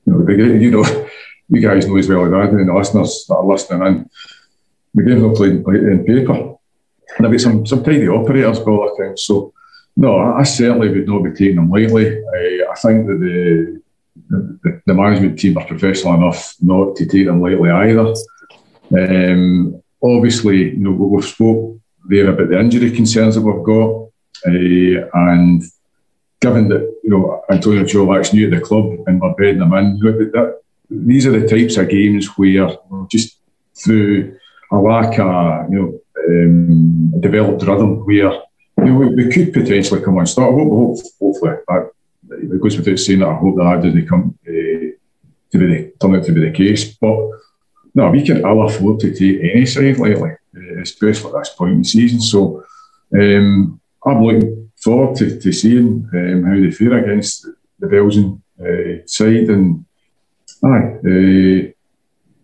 you 0.06 0.14
know, 0.14 0.56
you 0.64 0.72
know, 0.72 1.10
you 1.50 1.62
guys 1.62 1.86
know 1.86 1.98
as 1.98 2.08
well 2.08 2.26
as 2.26 2.34
I 2.34 2.50
do, 2.50 2.60
and 2.60 2.70
the 2.70 2.74
listeners 2.74 3.26
that 3.28 3.36
are 3.36 3.46
listening 3.46 3.88
in, 3.88 4.10
the 4.96 5.04
game's 5.04 5.24
not 5.24 5.36
played 5.36 5.52
in 5.52 6.06
paper, 6.06 6.56
and 7.18 7.28
I've 7.28 7.32
got 7.34 7.42
some 7.42 7.66
some 7.66 7.84
tidy 7.84 8.08
operators 8.08 8.60
by 8.60 8.72
all 8.72 8.94
accounts. 8.94 9.24
So, 9.24 9.54
no, 9.98 10.18
I, 10.18 10.44
certainly 10.44 10.90
would 10.90 11.08
not 11.08 11.24
be 11.24 11.32
taking 11.32 11.58
them 11.58 11.70
lightly. 11.70 12.08
I, 12.08 12.72
I 12.72 12.76
think 12.76 13.08
that 13.08 13.20
the 13.20 13.82
the, 14.30 14.82
the, 14.86 14.94
management 14.94 15.38
team 15.38 15.58
are 15.58 15.66
professional 15.66 16.16
enough 16.16 16.56
not 16.62 16.96
to 16.96 17.06
take 17.06 17.26
them 17.26 17.42
lightly 17.42 17.70
either. 17.70 18.14
Um, 18.96 19.82
obviously, 20.02 20.72
you 20.72 20.78
know, 20.78 20.92
we've 20.92 21.26
spoke 21.26 21.80
there 22.08 22.30
about 22.30 22.50
the 22.50 22.60
injury 22.60 22.92
concerns 22.92 23.36
that 23.36 23.42
we've 23.42 23.64
got, 23.64 24.10
uh, 24.46 25.10
and 25.14 25.64
given 26.40 26.70
that 26.70 26.96
you 27.04 27.10
know 27.10 27.44
Antonio 27.50 27.84
Colak's 27.84 28.34
new 28.34 28.46
at 28.46 28.52
the 28.52 28.66
club 28.66 28.86
and 29.08 29.20
we're 29.20 29.34
bedding 29.34 29.60
them 29.60 29.74
in, 29.74 30.00
that, 30.00 30.62
these 30.90 31.26
are 31.26 31.38
the 31.38 31.48
types 31.48 31.78
of 31.78 31.90
games 31.90 32.28
where 32.38 32.78
just 33.10 33.40
through 33.76 34.38
a 34.72 34.78
lack 34.78 35.20
of 35.20 35.70
you 35.72 35.80
know 35.80 36.00
um, 36.28 37.20
developed 37.20 37.64
rhythm, 37.64 38.06
where 38.06 38.16
you 38.16 38.46
know 38.78 38.96
we, 38.96 39.16
we 39.16 39.32
could 39.32 39.54
potentially 39.54 40.02
come 40.02 40.18
on 40.18 40.26
start. 40.26 40.54
Hope, 40.54 40.70
hope, 40.70 41.06
hopefully, 41.20 41.56
that, 41.68 41.92
it 42.30 42.62
goes 42.62 42.78
without 42.78 43.00
saying 43.00 43.20
that 43.20 43.30
I 43.30 43.36
hope 43.36 43.56
that 43.58 43.82
doesn't 43.84 44.08
come 44.08 44.38
uh, 44.48 44.52
to 44.52 45.58
be 45.58 45.58
the, 45.58 45.94
turn 46.00 46.16
out 46.16 46.24
to 46.26 46.32
be 46.32 46.42
the 46.42 46.52
case, 46.52 46.96
but 46.96 47.18
no, 47.98 48.12
we 48.12 48.24
can 48.24 48.46
all 48.46 48.68
afford 48.68 49.00
to 49.00 49.12
take 49.12 49.42
any 49.42 49.66
side 49.66 49.98
lightly, 49.98 50.30
uh, 50.56 50.82
especially 50.84 51.32
at 51.32 51.40
this 51.40 51.56
point 51.58 51.74
in 51.74 51.80
the 51.80 51.84
season. 51.84 52.22
So 52.22 52.64
um, 53.12 53.82
I'm 54.06 54.24
looking 54.24 54.70
forward 54.84 55.18
to, 55.18 55.40
to 55.40 55.52
seeing 55.52 56.08
um, 56.14 56.44
how 56.44 56.60
they 56.62 56.70
fare 56.70 57.00
against 57.00 57.48
the 57.80 57.88
Belgian 57.88 58.44
uh, 58.62 59.04
side. 59.08 59.50
And 59.50 59.84
aye, 60.64 60.90
uh, 61.10 61.72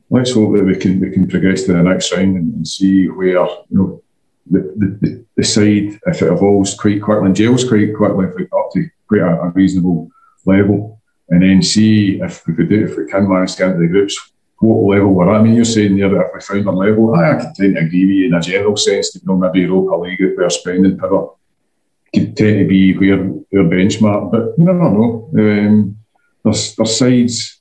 let's 0.10 0.34
hope 0.34 0.56
that 0.56 0.66
we 0.66 0.76
can 0.76 1.00
we 1.00 1.12
can 1.12 1.28
progress 1.28 1.66
to 1.66 1.74
the 1.74 1.84
next 1.84 2.12
round 2.12 2.36
and, 2.36 2.56
and 2.56 2.68
see 2.68 3.08
where 3.08 3.46
you 3.70 3.78
know 3.78 4.02
the, 4.50 4.60
the, 4.76 5.26
the, 5.38 5.44
side 5.44 6.00
if 6.08 6.22
it 6.24 6.34
evolves 6.34 6.74
quite 6.74 7.02
quickly 7.02 7.28
and 7.28 7.36
gels 7.36 7.64
quite 7.64 7.96
quickly 7.96 8.26
if 8.26 8.36
we 8.36 8.44
up 8.46 8.72
to 8.74 8.90
quite 9.08 9.22
a, 9.22 9.42
a 9.42 9.50
reasonable 9.50 10.10
level, 10.48 11.00
and 11.30 11.44
then 11.44 11.62
see 11.62 12.20
if 12.20 12.46
we 12.48 12.56
could 12.56 12.70
do 12.70 12.86
if 12.86 12.98
we 12.98 13.06
can 13.06 13.30
manage 13.30 13.52
to 13.52 13.58
get 13.60 13.70
into 13.70 13.82
the 13.82 13.88
groups 13.88 14.33
what 14.64 14.96
level 14.96 15.14
we're 15.14 15.34
at. 15.34 15.40
I 15.40 15.44
mean, 15.44 15.56
you're 15.56 15.66
saying 15.66 15.98
there 15.98 16.10
that 16.10 16.32
if 16.34 16.48
we 16.50 16.64
found 16.64 16.68
a 16.68 16.72
level, 16.72 17.16
I, 17.16 17.32
I 17.32 17.36
can 17.36 17.54
tend 17.54 17.76
to 17.76 17.82
agree 17.82 18.06
with 18.06 18.16
you 18.16 18.28
in 18.28 18.34
a 18.34 18.42
general 18.42 18.78
sense 18.78 19.16
you 19.16 19.22
know, 19.26 19.38
maybe 19.38 19.62
Europa 19.62 19.96
League, 19.96 20.38
where 20.38 20.50
spending 20.50 20.98
power 20.98 21.32
could 22.14 22.38
tend 22.38 22.60
to 22.60 22.66
be 22.68 22.98
where 22.98 23.18
their 23.52 23.64
benchmark, 23.64 24.32
but 24.32 24.54
you 24.58 24.66
never 24.66 24.90
know. 24.90 25.30
Um, 25.38 25.98
there's, 26.44 26.76
there's 26.76 26.98
sides 26.98 27.60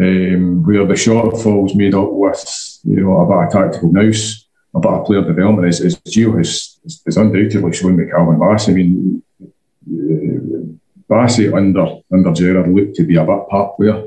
um, 0.00 0.62
where 0.64 0.86
the 0.86 0.94
shortfall's 0.94 1.74
made 1.74 1.94
up 1.94 2.12
with 2.12 2.80
you 2.84 3.00
know 3.00 3.20
about 3.20 3.42
a 3.42 3.46
bit 3.46 3.56
of 3.56 3.72
tactical 3.72 3.92
nous, 3.92 4.46
a 4.74 4.80
bit 4.80 4.92
of 4.92 5.06
player 5.06 5.22
development, 5.22 5.68
as, 5.68 5.80
as 5.80 5.96
Gio 6.00 6.36
has, 6.36 6.78
has 7.04 7.16
undoubtedly 7.16 7.72
shown 7.72 7.96
with 7.96 8.10
Calvin 8.10 8.38
Bassey. 8.38 8.68
I 8.68 8.72
mean, 8.72 9.22
uh, 9.42 11.12
Bassey 11.12 11.52
under 11.52 12.00
under 12.12 12.32
Gerrard 12.32 12.68
looked 12.68 12.96
to 12.96 13.04
be 13.04 13.16
a 13.16 13.24
bit 13.24 13.48
part 13.48 13.76
player 13.76 14.04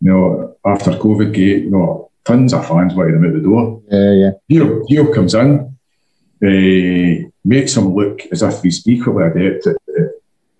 you 0.00 0.10
know, 0.10 0.56
after 0.64 0.92
COVID 0.92 1.32
gate, 1.32 1.64
you 1.64 1.70
know, 1.70 2.10
tons 2.24 2.52
of 2.52 2.66
fans 2.66 2.94
waiting 2.94 3.16
him 3.16 3.24
out 3.26 3.32
the 3.32 3.40
door. 3.40 3.82
Yeah, 3.88 4.12
yeah. 4.12 4.30
Gio, 4.50 4.86
Gio 4.88 5.14
comes 5.14 5.34
in, 5.34 5.76
uh, 6.44 7.28
makes 7.44 7.76
him 7.76 7.94
look 7.94 8.20
as 8.32 8.42
if 8.42 8.62
he's 8.62 8.86
equally 8.86 9.24
adept 9.24 9.66
at, 9.66 9.76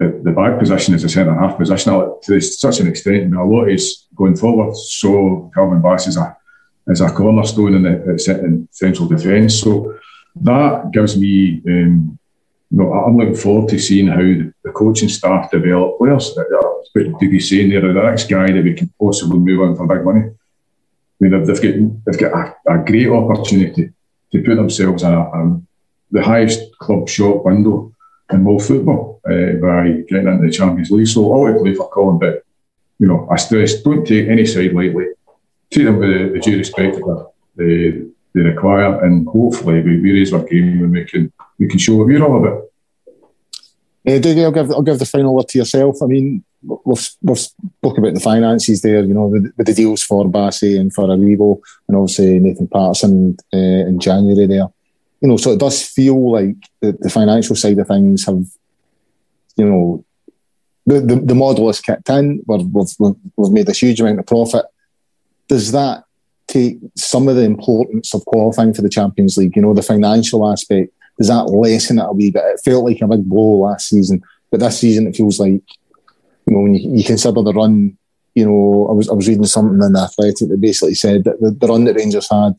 at 0.01 0.25
the 0.25 0.31
back 0.31 0.59
position 0.59 0.95
as 0.95 1.05
a 1.05 1.09
centre 1.09 1.35
half 1.35 1.59
position 1.59 1.93
to 2.23 2.41
such 2.41 2.81
an 2.81 2.87
extent. 2.87 3.17
I 3.17 3.25
mean, 3.25 3.35
a 3.35 3.45
lot 3.45 3.69
is 3.69 4.07
going 4.15 4.37
forward. 4.37 4.77
So 4.77 5.51
Calvin 5.55 5.83
Bass 5.83 6.07
is 6.07 6.17
a 6.17 6.37
is 6.89 7.01
a 7.01 7.11
cornerstone 7.11 7.75
in 7.75 7.83
the 7.83 8.43
in 8.43 8.69
central 8.71 9.09
defence. 9.09 9.61
So 9.61 9.99
that 10.37 10.91
gives 10.93 11.19
me, 11.19 11.63
um, 11.67 12.19
you 12.71 12.79
know, 12.79 12.93
I'm 12.93 13.17
looking 13.17 13.37
forward 13.37 13.69
to 13.71 13.79
seeing 13.79 14.09
how 14.09 14.17
the, 14.17 14.53
the 14.65 14.73
coaching 14.73 15.09
staff 15.09 15.51
develop 15.51 15.99
players 15.99 16.37
what 17.05 17.21
to 17.21 17.31
be 17.31 17.41
saying 17.41 17.71
there, 17.71 17.81
the 17.81 17.93
next 17.93 18.29
guy 18.29 18.51
that 18.51 18.65
we 18.65 18.75
can 18.75 18.93
possibly 19.01 19.39
move 19.39 19.61
on 19.61 19.77
for 19.77 19.87
big 19.87 20.05
money. 20.05 20.23
I 20.23 20.35
mean, 21.21 21.31
they've 21.31 21.47
got, 21.47 22.05
they've 22.05 22.21
got 22.21 22.57
a, 22.67 22.73
a 22.75 22.85
great 22.85 23.09
opportunity 23.09 23.91
to 24.33 24.43
put 24.43 24.57
themselves 24.57 25.03
in 25.03 25.13
a, 25.13 25.21
a, 25.21 25.61
the 26.11 26.23
highest 26.23 26.77
club 26.79 27.09
shop 27.09 27.45
window 27.45 27.93
in 28.31 28.45
world 28.45 28.65
football 28.65 29.21
uh, 29.25 29.53
by 29.61 30.03
getting 30.09 30.29
into 30.29 30.47
the 30.47 30.53
Champions 30.53 30.91
League. 30.91 31.07
So 31.07 31.59
play 31.59 31.75
for 31.75 31.89
Colin, 31.91 32.19
but 32.19 32.43
you 32.99 33.07
know, 33.07 33.29
I 33.31 33.37
stress 33.37 33.83
don't 33.83 34.07
take 34.07 34.29
any 34.29 34.47
side 34.47 34.73
lightly. 34.73 35.07
Take 35.71 35.85
them 35.85 35.99
with 35.99 36.11
the, 36.11 36.31
the 36.35 36.41
due 36.41 36.59
respect 36.59 36.97
that 36.97 37.31
they, 37.57 38.07
they 38.37 38.43
require, 38.43 39.03
and 39.03 39.27
hopefully 39.27 39.81
we, 39.81 40.01
we 40.01 40.13
raise 40.13 40.33
our 40.33 40.45
game 40.45 40.85
and 40.85 40.93
we 40.93 41.05
can 41.05 41.33
we 41.59 41.67
can 41.67 41.79
show 41.79 41.97
what 41.97 42.07
we're 42.07 42.23
all 42.23 42.39
about. 42.39 42.65
Uh, 44.07 44.21
Dougie, 44.21 44.45
I'll 44.45 44.53
give 44.53 44.71
I'll 44.71 44.83
give 44.83 44.99
the 44.99 45.07
final 45.07 45.35
word 45.35 45.49
to 45.49 45.59
yourself. 45.59 45.97
I 46.03 46.07
mean, 46.07 46.45
we've, 46.63 47.11
we've 47.23 47.39
spoken 47.39 48.05
about 48.05 48.15
the 48.15 48.21
finances 48.21 48.83
there, 48.83 49.03
you 49.03 49.15
know, 49.15 49.27
with, 49.27 49.53
with 49.57 49.67
the 49.67 49.75
deals 49.75 50.03
for 50.03 50.27
Bassey 50.27 50.79
and 50.79 50.93
for 50.93 51.07
Aribo, 51.07 51.61
and 51.89 51.97
obviously 51.97 52.39
Nathan 52.39 52.69
Patterson 52.69 53.37
uh, 53.53 53.89
in 53.89 53.99
January 53.99 54.47
there. 54.47 54.69
You 55.21 55.29
know, 55.29 55.39
so 55.39 55.53
it 55.53 55.59
does 55.59 55.83
feel 55.83 56.31
like 56.31 56.57
the, 56.81 56.93
the 56.93 57.11
financial 57.11 57.57
side 57.57 57.79
of 57.79 57.89
things 57.89 58.27
have, 58.27 58.45
you 59.57 59.65
know, 59.65 60.05
the, 60.85 61.01
the, 61.01 61.17
the 61.17 61.35
model 61.35 61.69
has 61.69 61.81
kicked 61.81 62.11
in. 62.11 62.45
We've, 62.47 62.67
we've, 62.67 63.17
we've 63.35 63.53
made 63.53 63.69
a 63.69 63.73
huge 63.73 64.01
amount 64.01 64.21
of 64.21 64.27
profit. 64.27 64.67
Does 65.49 65.73
that 65.73 66.05
take 66.47 66.79
some 66.97 67.29
of 67.29 67.37
the 67.37 67.45
importance 67.45 68.15
of 68.15 68.25
qualifying 68.27 68.75
for 68.75 68.83
the 68.83 68.89
Champions 68.89 69.37
League? 69.37 69.57
You 69.57 69.63
know, 69.63 69.75
the 69.75 69.83
financial 69.83 70.51
aspect, 70.51 70.93
does 71.19 71.29
that 71.29 71.45
lessen 71.45 71.99
it 71.99 72.05
a 72.05 72.13
wee 72.13 72.31
bit? 72.31 72.45
It 72.45 72.61
felt 72.65 72.85
like 72.85 73.01
a 73.01 73.09
big 73.09 73.25
blow 73.25 73.67
last 73.67 73.89
season, 73.89 74.23
but 74.51 74.61
this 74.61 74.81
season 74.81 75.07
it 75.07 75.17
feels 75.17 75.41
like 75.41 75.63
you 76.47 76.55
know, 76.55 76.61
when 76.61 76.75
you, 76.75 76.99
you 76.99 77.05
consider 77.05 77.43
the 77.43 77.53
run, 77.53 77.97
you 78.35 78.47
know, 78.47 78.87
I 78.89 78.93
was 78.93 79.09
I 79.09 79.15
was 79.15 79.29
reading 79.29 79.45
something 79.47 79.83
in 79.83 79.93
the 79.93 80.01
Athletic 80.01 80.49
that 80.49 80.61
basically 80.61 80.95
said 80.95 81.25
that 81.25 81.41
the, 81.41 81.51
the 81.51 81.67
run 81.67 81.85
that 81.85 81.97
Rangers 81.97 82.29
had 82.31 82.55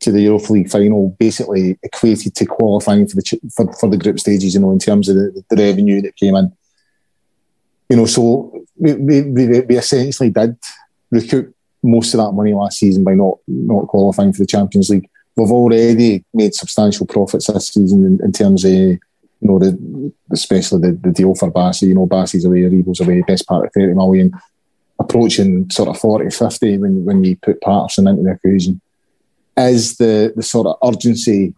to 0.00 0.12
the 0.12 0.20
Europa 0.20 0.52
League 0.52 0.70
final 0.70 1.16
basically 1.18 1.78
equated 1.82 2.34
to 2.34 2.44
qualifying 2.44 3.06
for 3.06 3.16
the 3.16 3.40
for, 3.54 3.72
for 3.74 3.88
the 3.88 3.96
group 3.96 4.20
stages. 4.20 4.54
You 4.54 4.60
know, 4.60 4.72
in 4.72 4.78
terms 4.78 5.08
of 5.08 5.16
the, 5.16 5.42
the 5.48 5.56
revenue 5.56 6.02
that 6.02 6.16
came 6.16 6.36
in. 6.36 6.52
You 7.88 7.96
know, 7.96 8.06
so 8.06 8.64
we, 8.76 8.94
we, 8.94 9.22
we 9.22 9.76
essentially 9.76 10.30
did 10.30 10.56
recoup 11.10 11.55
most 11.82 12.14
of 12.14 12.18
that 12.18 12.32
money 12.32 12.54
last 12.54 12.78
season 12.78 13.04
by 13.04 13.14
not 13.14 13.38
not 13.46 13.88
qualifying 13.88 14.32
for 14.32 14.40
the 14.40 14.46
Champions 14.46 14.90
League. 14.90 15.08
We've 15.36 15.50
already 15.50 16.24
made 16.32 16.54
substantial 16.54 17.06
profits 17.06 17.46
this 17.46 17.68
season 17.68 18.04
in, 18.06 18.24
in 18.24 18.32
terms 18.32 18.64
of 18.64 18.98
you 19.40 19.48
know, 19.48 19.58
the, 19.58 20.12
especially 20.32 20.80
the, 20.80 20.92
the 20.92 21.12
deal 21.12 21.34
for 21.34 21.50
Bassey. 21.52 21.88
you 21.88 21.94
know, 21.94 22.06
Bassey's 22.06 22.44
away, 22.44 22.60
Aribo's 22.60 23.00
away, 23.00 23.22
best 23.26 23.46
part 23.46 23.66
of 23.66 23.72
30 23.72 23.94
million. 23.94 24.32
approaching 24.98 25.68
sort 25.70 25.88
of 25.88 25.98
40, 25.98 26.30
50 26.30 26.78
when, 26.78 27.04
when 27.04 27.24
you 27.24 27.36
put 27.36 27.60
Patterson 27.60 28.08
into 28.08 28.22
the 28.22 28.32
equation. 28.32 28.80
Is 29.56 29.96
the, 29.96 30.32
the 30.36 30.42
sort 30.42 30.66
of 30.66 30.76
urgency 30.86 31.54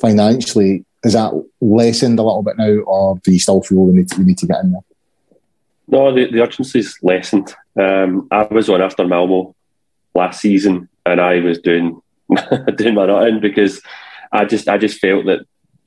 financially, 0.00 0.84
is 1.02 1.14
that 1.14 1.32
lessened 1.60 2.18
a 2.18 2.22
little 2.22 2.42
bit 2.42 2.58
now, 2.58 2.78
or 2.80 3.18
do 3.24 3.32
you 3.32 3.38
still 3.38 3.62
feel 3.62 3.84
we 3.84 3.94
need 3.94 4.08
to, 4.08 4.18
we 4.18 4.24
need 4.24 4.38
to 4.38 4.46
get 4.46 4.62
in 4.62 4.72
there? 4.72 4.82
No, 5.92 6.10
the, 6.10 6.24
the 6.32 6.40
urgency 6.40 6.78
is 6.78 6.98
lessened. 7.02 7.54
Um, 7.78 8.26
I 8.30 8.44
was 8.44 8.70
on 8.70 8.80
after 8.80 9.06
Malmo 9.06 9.54
last 10.14 10.40
season, 10.40 10.88
and 11.04 11.20
I 11.20 11.40
was 11.40 11.58
doing 11.58 12.00
doing 12.76 12.94
my 12.94 13.04
nut 13.04 13.42
because 13.42 13.82
I 14.32 14.46
just 14.46 14.68
I 14.68 14.78
just 14.78 15.00
felt 15.00 15.26
that 15.26 15.40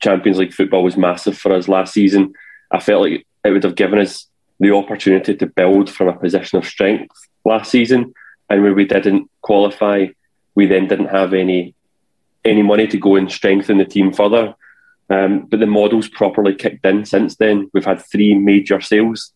Champions 0.03 0.38
League 0.38 0.53
football 0.53 0.84
was 0.84 0.95
massive 0.95 1.36
for 1.36 1.51
us 1.53 1.68
last 1.68 1.91
season. 1.91 2.34
I 2.72 2.80
felt 2.80 3.01
like 3.01 3.26
it 3.43 3.49
would 3.49 3.64
have 3.64 3.76
given 3.76 3.97
us 3.97 4.28
the 4.60 4.76
opportunity 4.76 5.36
to 5.36 5.47
build 5.47 5.89
from 5.89 6.10
a 6.10 6.20
position 6.20 6.60
of 6.60 6.68
strength 6.68 7.16
last 7.43 7.72
season, 7.72 8.14
and 8.47 8.62
where 8.62 8.76
we 8.76 8.86
didn't 8.86 9.32
qualify, 9.41 10.06
we 10.53 10.68
then 10.68 10.88
didn't 10.88 11.08
have 11.08 11.34
any 11.34 11.74
any 12.43 12.62
money 12.62 12.86
to 12.86 12.99
go 12.99 13.16
and 13.16 13.32
strengthen 13.32 13.80
the 13.80 13.86
team 13.86 14.14
further. 14.14 14.53
Um, 15.10 15.47
but 15.47 15.60
the 15.60 15.66
model's 15.66 16.10
properly 16.10 16.53
kicked 16.53 16.86
in 16.86 17.06
since 17.06 17.38
then. 17.38 17.72
We've 17.74 17.86
had 17.86 18.06
three 18.06 18.36
major 18.36 18.82
sales 18.82 19.34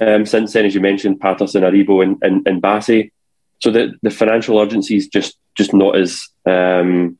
um, 0.00 0.24
since 0.24 0.52
then, 0.52 0.64
as 0.64 0.74
you 0.74 0.80
mentioned, 0.80 1.20
Patterson, 1.20 1.62
Aribo, 1.62 2.02
and, 2.02 2.16
and, 2.22 2.46
and 2.46 2.62
Bassey. 2.62 3.10
So 3.60 3.70
the, 3.70 3.94
the 4.02 4.10
financial 4.10 4.58
urgency 4.58 4.96
is 4.96 5.08
just 5.08 5.36
just 5.54 5.74
not 5.74 5.96
as 5.96 6.28
um, 6.46 7.18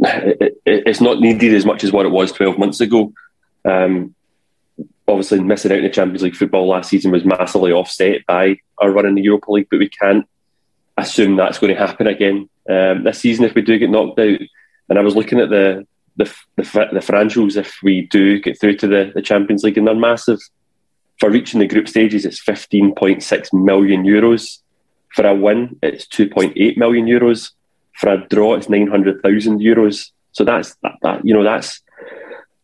it, 0.00 0.60
it's 0.64 1.00
not 1.00 1.20
needed 1.20 1.54
as 1.54 1.66
much 1.66 1.84
as 1.84 1.92
what 1.92 2.06
it 2.06 2.10
was 2.10 2.32
12 2.32 2.58
months 2.58 2.80
ago. 2.80 3.12
Um, 3.64 4.14
obviously, 5.06 5.40
missing 5.40 5.72
out 5.72 5.78
in 5.78 5.84
the 5.84 5.90
Champions 5.90 6.22
League 6.22 6.36
football 6.36 6.68
last 6.68 6.90
season 6.90 7.10
was 7.10 7.24
massively 7.24 7.72
offset 7.72 8.24
by 8.26 8.56
our 8.78 8.90
run 8.90 9.06
in 9.06 9.14
the 9.14 9.22
Europa 9.22 9.52
League, 9.52 9.68
but 9.70 9.78
we 9.78 9.88
can't 9.88 10.26
assume 10.96 11.36
that's 11.36 11.58
going 11.58 11.72
to 11.74 11.86
happen 11.86 12.06
again 12.06 12.48
um, 12.68 13.04
this 13.04 13.20
season 13.20 13.44
if 13.44 13.54
we 13.54 13.62
do 13.62 13.78
get 13.78 13.90
knocked 13.90 14.18
out. 14.18 14.40
And 14.88 14.98
I 14.98 15.02
was 15.02 15.16
looking 15.16 15.40
at 15.40 15.50
the 15.50 15.86
the, 16.16 16.24
the, 16.56 16.62
the 16.64 17.00
financials 17.00 17.56
if 17.56 17.78
we 17.82 18.06
do 18.08 18.40
get 18.40 18.60
through 18.60 18.76
to 18.78 18.86
the, 18.86 19.12
the 19.14 19.22
Champions 19.22 19.62
League, 19.62 19.78
and 19.78 19.86
they're 19.86 19.94
massive. 19.94 20.40
For 21.20 21.30
reaching 21.30 21.60
the 21.60 21.66
group 21.66 21.86
stages, 21.86 22.24
it's 22.24 22.42
15.6 22.42 23.52
million 23.52 24.04
euros. 24.04 24.58
For 25.14 25.26
a 25.26 25.34
win, 25.34 25.78
it's 25.82 26.06
2.8 26.06 26.78
million 26.78 27.06
euros. 27.06 27.52
For 27.98 28.14
a 28.14 28.26
draw, 28.28 28.54
it's 28.54 28.70
900,000 28.70 29.60
euros. 29.60 30.10
So 30.32 30.44
that's 30.44 30.76
that, 30.82 30.94
that, 31.02 31.24
you 31.24 31.34
know 31.34 31.44
that's 31.44 31.82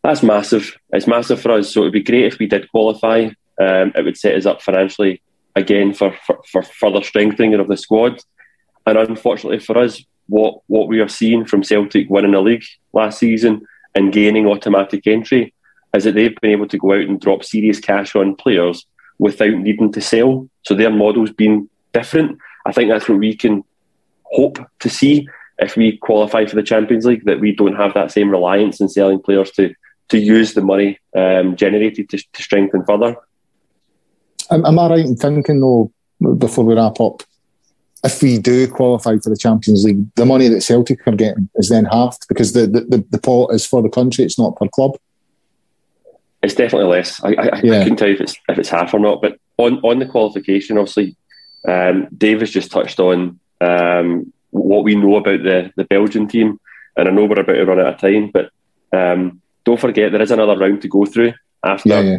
that's 0.03 0.23
massive. 0.23 0.77
It's 0.91 1.05
massive 1.05 1.41
for 1.41 1.51
us. 1.51 1.71
So 1.71 1.81
it 1.81 1.85
would 1.85 1.93
be 1.93 2.03
great 2.03 2.25
if 2.25 2.39
we 2.39 2.47
did 2.47 2.71
qualify. 2.71 3.29
Um, 3.59 3.91
it 3.95 4.03
would 4.03 4.17
set 4.17 4.35
us 4.35 4.45
up 4.45 4.61
financially 4.61 5.21
again 5.55 5.93
for, 5.93 6.15
for, 6.25 6.41
for 6.49 6.63
further 6.63 7.03
strengthening 7.03 7.55
of 7.55 7.67
the 7.67 7.75
squad. 7.75 8.21
And 8.85 8.97
unfortunately 8.97 9.59
for 9.59 9.77
us, 9.77 10.01
what 10.27 10.61
what 10.67 10.87
we 10.87 10.99
are 10.99 11.09
seeing 11.09 11.45
from 11.45 11.63
Celtic 11.63 12.09
winning 12.09 12.31
the 12.31 12.41
league 12.41 12.63
last 12.93 13.19
season 13.19 13.65
and 13.95 14.13
gaining 14.13 14.47
automatic 14.47 15.07
entry 15.07 15.53
is 15.93 16.03
that 16.03 16.15
they've 16.15 16.35
been 16.41 16.51
able 16.51 16.67
to 16.67 16.77
go 16.77 16.93
out 16.93 17.01
and 17.01 17.19
drop 17.19 17.43
serious 17.43 17.79
cash 17.79 18.15
on 18.15 18.35
players 18.35 18.85
without 19.19 19.53
needing 19.53 19.91
to 19.91 20.01
sell. 20.01 20.49
So 20.63 20.73
their 20.73 20.91
model's 20.91 21.31
been 21.31 21.69
different. 21.93 22.37
I 22.65 22.71
think 22.71 22.89
that's 22.89 23.09
what 23.09 23.19
we 23.19 23.35
can 23.35 23.63
hope 24.23 24.59
to 24.79 24.89
see 24.89 25.27
if 25.59 25.75
we 25.75 25.97
qualify 25.97 26.45
for 26.45 26.55
the 26.55 26.63
Champions 26.63 27.05
League, 27.05 27.25
that 27.25 27.39
we 27.39 27.55
don't 27.55 27.75
have 27.75 27.93
that 27.95 28.11
same 28.11 28.29
reliance 28.29 28.79
in 28.79 28.89
selling 28.89 29.21
players 29.21 29.51
to 29.51 29.73
to 30.09 30.17
use 30.17 30.53
the 30.53 30.61
money 30.61 30.97
um, 31.17 31.55
generated 31.55 32.09
to, 32.09 32.17
to 32.17 32.41
strengthen 32.41 32.85
further. 32.85 33.15
Am, 34.49 34.65
am 34.65 34.79
I 34.79 34.89
right 34.89 35.05
in 35.05 35.15
thinking, 35.15 35.59
though, 35.59 35.91
before 36.37 36.63
we 36.63 36.75
wrap 36.75 36.99
up, 37.01 37.23
if 38.03 38.21
we 38.21 38.37
do 38.37 38.67
qualify 38.67 39.17
for 39.17 39.29
the 39.29 39.37
Champions 39.37 39.83
League, 39.83 40.05
the 40.15 40.25
money 40.25 40.47
that 40.47 40.61
Celtic 40.61 41.05
are 41.07 41.15
getting 41.15 41.49
is 41.55 41.69
then 41.69 41.85
halved 41.85 42.25
because 42.29 42.53
the, 42.53 42.67
the, 42.67 43.05
the, 43.09 43.17
pot 43.17 43.53
is 43.53 43.65
for 43.65 43.81
the 43.81 43.89
country, 43.89 44.23
it's 44.23 44.39
not 44.39 44.55
per 44.55 44.67
club? 44.69 44.97
It's 46.47 46.55
definitely 46.55 46.87
less. 46.87 47.21
I, 47.21 47.27
I, 47.27 47.61
yeah. 47.61 47.79
I 47.79 47.83
couldn't 47.83 47.97
tell 47.97 48.07
you 48.07 48.13
if 48.13 48.21
it's, 48.21 48.37
if 48.47 48.57
it's 48.57 48.69
half 48.69 48.93
or 48.93 49.01
not, 49.01 49.21
but 49.21 49.37
on, 49.57 49.79
on 49.79 49.99
the 49.99 50.05
qualification, 50.05 50.77
obviously, 50.77 51.17
um, 51.67 52.07
Dave 52.17 52.39
has 52.39 52.51
just 52.51 52.71
touched 52.71 53.01
on 53.01 53.37
um, 53.59 54.31
what 54.51 54.85
we 54.85 54.95
know 54.95 55.17
about 55.17 55.43
the, 55.43 55.73
the 55.75 55.83
Belgian 55.83 56.25
team, 56.25 56.57
and 56.95 57.09
I 57.09 57.11
know 57.11 57.25
we're 57.25 57.41
about 57.41 57.51
to 57.51 57.65
run 57.65 57.81
out 57.81 57.95
of 57.95 57.99
time, 57.99 58.31
but 58.31 58.49
um, 58.93 59.41
don't 59.65 59.77
forget 59.77 60.13
there 60.13 60.21
is 60.21 60.31
another 60.31 60.57
round 60.57 60.83
to 60.83 60.87
go 60.87 61.05
through 61.05 61.33
after 61.65 61.89
yeah, 61.89 61.99
yeah. 61.99 62.17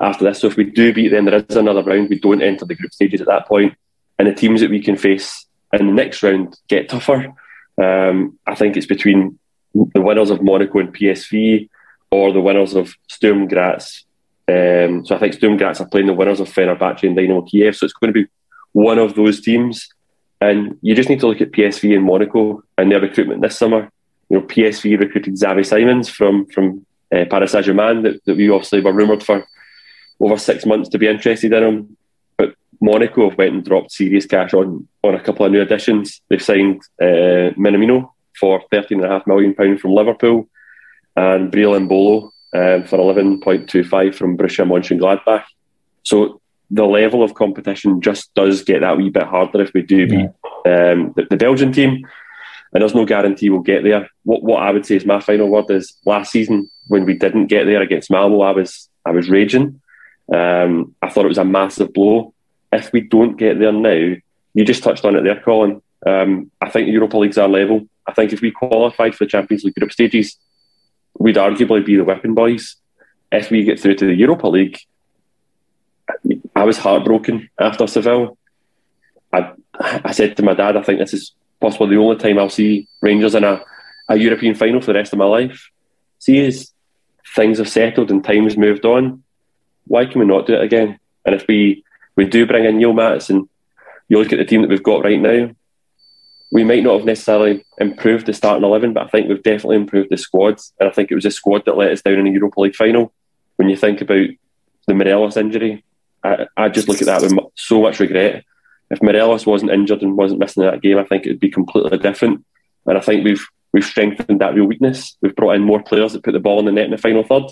after 0.00 0.24
this. 0.24 0.40
So 0.40 0.48
if 0.48 0.56
we 0.56 0.64
do 0.64 0.92
beat 0.92 1.10
them, 1.10 1.26
there 1.26 1.44
is 1.48 1.54
another 1.56 1.84
round. 1.84 2.08
We 2.08 2.18
don't 2.18 2.42
enter 2.42 2.64
the 2.64 2.74
group 2.74 2.92
stages 2.92 3.20
at 3.20 3.28
that 3.28 3.46
point, 3.46 3.74
and 4.18 4.26
the 4.26 4.34
teams 4.34 4.60
that 4.60 4.70
we 4.70 4.82
can 4.82 4.96
face 4.96 5.46
in 5.72 5.86
the 5.86 5.92
next 5.92 6.24
round 6.24 6.58
get 6.66 6.88
tougher. 6.88 7.32
Um, 7.80 8.40
I 8.44 8.56
think 8.56 8.76
it's 8.76 8.86
between 8.86 9.38
the 9.72 10.00
winners 10.00 10.30
of 10.30 10.42
Monaco 10.42 10.80
and 10.80 10.92
PSV 10.92 11.68
or 12.10 12.32
the 12.32 12.40
winners 12.40 12.74
of 12.74 12.94
Sturm 13.08 13.48
Graz. 13.48 14.04
Um, 14.48 15.04
so 15.04 15.14
I 15.14 15.18
think 15.18 15.34
Sturm 15.34 15.56
Graz 15.56 15.80
are 15.80 15.88
playing 15.88 16.06
the 16.06 16.14
winners 16.14 16.40
of 16.40 16.48
Fenerbahce 16.48 17.02
and 17.02 17.16
Dynamo 17.16 17.42
Kiev. 17.42 17.76
So 17.76 17.84
it's 17.84 17.92
going 17.92 18.12
to 18.12 18.22
be 18.24 18.28
one 18.72 18.98
of 18.98 19.14
those 19.14 19.40
teams. 19.40 19.88
And 20.40 20.78
you 20.82 20.94
just 20.94 21.08
need 21.08 21.20
to 21.20 21.26
look 21.26 21.40
at 21.40 21.50
PSV 21.50 21.94
and 21.94 22.04
Monaco 22.04 22.62
and 22.76 22.90
their 22.90 23.00
recruitment 23.00 23.42
this 23.42 23.58
summer. 23.58 23.90
You 24.28 24.38
know, 24.38 24.46
PSV 24.46 24.98
recruited 24.98 25.34
Xavi 25.34 25.66
Simons 25.66 26.08
from 26.08 26.46
from 26.46 26.86
uh, 27.14 27.24
Paris 27.30 27.52
Saint 27.52 27.64
Germain 27.64 28.02
that, 28.02 28.24
that 28.24 28.36
we 28.36 28.50
obviously 28.50 28.80
were 28.80 28.92
rumoured 28.92 29.22
for 29.22 29.46
over 30.20 30.36
six 30.36 30.66
months 30.66 30.88
to 30.90 30.98
be 30.98 31.08
interested 31.08 31.52
in 31.52 31.62
him. 31.62 31.96
But 32.36 32.54
Monaco 32.80 33.28
have 33.28 33.38
went 33.38 33.54
and 33.54 33.64
dropped 33.64 33.92
serious 33.92 34.26
cash 34.26 34.54
on 34.54 34.86
on 35.02 35.14
a 35.14 35.20
couple 35.20 35.44
of 35.44 35.52
new 35.52 35.62
additions. 35.62 36.20
They've 36.28 36.42
signed 36.42 36.82
uh, 37.00 37.56
Minamino 37.56 38.12
for 38.38 38.62
thirteen 38.70 39.02
and 39.02 39.10
a 39.10 39.14
half 39.14 39.26
million 39.26 39.54
pound 39.54 39.80
from 39.80 39.92
Liverpool, 39.92 40.48
and 41.26 41.50
Breel 41.52 41.74
Embolo 41.78 42.30
um, 42.60 42.80
for 42.88 42.98
eleven 42.98 43.40
point 43.40 43.68
two 43.72 43.84
five 43.84 44.14
from 44.18 44.36
Borussia 44.36 44.64
Mönchengladbach. 44.66 45.44
So 46.02 46.40
the 46.70 46.86
level 46.86 47.22
of 47.22 47.34
competition 47.34 48.00
just 48.00 48.34
does 48.34 48.62
get 48.62 48.80
that 48.80 48.96
wee 48.98 49.10
bit 49.10 49.22
harder 49.34 49.60
if 49.62 49.72
we 49.74 49.82
do 49.82 50.06
beat 50.06 50.30
um, 50.72 50.98
the, 51.16 51.26
the 51.30 51.36
Belgian 51.36 51.72
team 51.72 51.92
and 52.72 52.82
there's 52.82 52.94
no 52.94 53.04
guarantee 53.04 53.50
we'll 53.50 53.60
get 53.60 53.82
there. 53.82 54.08
What 54.24 54.42
what 54.42 54.62
I 54.62 54.70
would 54.70 54.86
say 54.86 54.96
is 54.96 55.06
my 55.06 55.20
final 55.20 55.48
word 55.48 55.70
is 55.70 55.96
last 56.04 56.32
season 56.32 56.70
when 56.88 57.04
we 57.04 57.14
didn't 57.14 57.46
get 57.46 57.64
there 57.64 57.82
against 57.82 58.10
Malmo, 58.10 58.42
I 58.42 58.52
was 58.52 58.88
I 59.04 59.10
was 59.10 59.30
raging. 59.30 59.80
Um, 60.32 60.94
I 61.00 61.08
thought 61.08 61.24
it 61.24 61.34
was 61.34 61.38
a 61.38 61.44
massive 61.44 61.92
blow. 61.92 62.34
If 62.72 62.92
we 62.92 63.00
don't 63.00 63.36
get 63.36 63.58
there 63.58 63.72
now, 63.72 64.16
you 64.54 64.64
just 64.64 64.82
touched 64.82 65.04
on 65.04 65.16
it 65.16 65.22
there, 65.22 65.40
Colin. 65.40 65.80
Um, 66.06 66.50
I 66.60 66.68
think 66.68 66.86
the 66.86 66.92
Europa 66.92 67.16
League's 67.16 67.38
our 67.38 67.48
level. 67.48 67.88
I 68.06 68.12
think 68.12 68.32
if 68.32 68.42
we 68.42 68.50
qualified 68.50 69.14
for 69.14 69.24
the 69.24 69.30
Champions 69.30 69.64
League 69.64 69.74
group 69.74 69.92
stages, 69.92 70.36
we'd 71.18 71.36
arguably 71.36 71.84
be 71.84 71.96
the 71.96 72.04
whipping 72.04 72.34
boys. 72.34 72.76
If 73.30 73.50
we 73.50 73.64
get 73.64 73.78
through 73.78 73.96
to 73.96 74.06
the 74.06 74.14
Europa 74.14 74.48
League, 74.48 74.78
I 76.56 76.64
was 76.64 76.78
heartbroken 76.78 77.50
after 77.58 77.86
Seville. 77.86 78.38
I 79.32 79.52
I 79.78 80.12
said 80.12 80.36
to 80.36 80.42
my 80.42 80.54
dad, 80.54 80.76
I 80.76 80.82
think 80.82 80.98
this 80.98 81.14
is 81.14 81.32
possibly 81.60 81.94
the 81.94 82.02
only 82.02 82.16
time 82.16 82.38
I'll 82.38 82.48
see 82.48 82.88
Rangers 83.00 83.34
in 83.34 83.44
a, 83.44 83.62
a 84.08 84.16
European 84.16 84.54
final 84.54 84.80
for 84.80 84.92
the 84.92 84.98
rest 84.98 85.12
of 85.12 85.18
my 85.18 85.26
life. 85.26 85.70
See, 86.18 86.44
as 86.44 86.72
things 87.34 87.58
have 87.58 87.68
settled 87.68 88.10
and 88.10 88.24
time's 88.24 88.56
moved 88.56 88.84
on, 88.84 89.22
why 89.86 90.06
can 90.06 90.20
we 90.20 90.26
not 90.26 90.46
do 90.46 90.54
it 90.54 90.62
again? 90.62 90.98
And 91.24 91.34
if 91.34 91.46
we, 91.46 91.84
we 92.16 92.24
do 92.24 92.46
bring 92.46 92.64
in 92.64 92.78
Neil 92.78 92.98
and 92.98 93.48
you 94.08 94.18
look 94.18 94.32
at 94.32 94.38
the 94.38 94.44
team 94.44 94.62
that 94.62 94.70
we've 94.70 94.82
got 94.82 95.04
right 95.04 95.20
now, 95.20 95.50
we 96.50 96.64
might 96.64 96.82
not 96.82 96.98
have 96.98 97.06
necessarily 97.06 97.64
improved 97.78 98.26
the 98.26 98.32
starting 98.32 98.64
11, 98.64 98.94
but 98.94 99.04
I 99.04 99.08
think 99.08 99.28
we've 99.28 99.42
definitely 99.42 99.76
improved 99.76 100.10
the 100.10 100.16
squad. 100.16 100.60
And 100.80 100.88
I 100.88 100.92
think 100.92 101.10
it 101.10 101.14
was 101.14 101.26
a 101.26 101.30
squad 101.30 101.64
that 101.66 101.76
let 101.76 101.90
us 101.90 102.02
down 102.02 102.14
in 102.14 102.24
the 102.24 102.30
Europa 102.30 102.60
League 102.60 102.76
final. 102.76 103.12
When 103.56 103.68
you 103.68 103.76
think 103.76 104.00
about 104.00 104.28
the 104.86 104.94
Morelos 104.94 105.36
injury, 105.36 105.84
I, 106.24 106.46
I 106.56 106.68
just 106.68 106.88
look 106.88 107.02
at 107.02 107.06
that 107.06 107.22
with 107.22 107.32
so 107.54 107.82
much 107.82 108.00
regret 108.00 108.44
if 108.90 109.02
Morelos 109.02 109.46
wasn't 109.46 109.72
injured 109.72 110.02
and 110.02 110.16
wasn't 110.16 110.40
missing 110.40 110.62
that 110.62 110.80
game, 110.80 110.98
I 110.98 111.04
think 111.04 111.26
it 111.26 111.30
would 111.30 111.40
be 111.40 111.50
completely 111.50 111.98
different. 111.98 112.44
And 112.86 112.96
I 112.96 113.00
think 113.00 113.24
we've 113.24 113.46
we've 113.72 113.84
strengthened 113.84 114.40
that 114.40 114.54
real 114.54 114.64
weakness. 114.64 115.16
We've 115.20 115.36
brought 115.36 115.56
in 115.56 115.62
more 115.62 115.82
players 115.82 116.14
that 116.14 116.22
put 116.22 116.32
the 116.32 116.40
ball 116.40 116.58
in 116.58 116.64
the 116.64 116.72
net 116.72 116.86
in 116.86 116.90
the 116.90 116.98
final 116.98 117.22
third. 117.22 117.44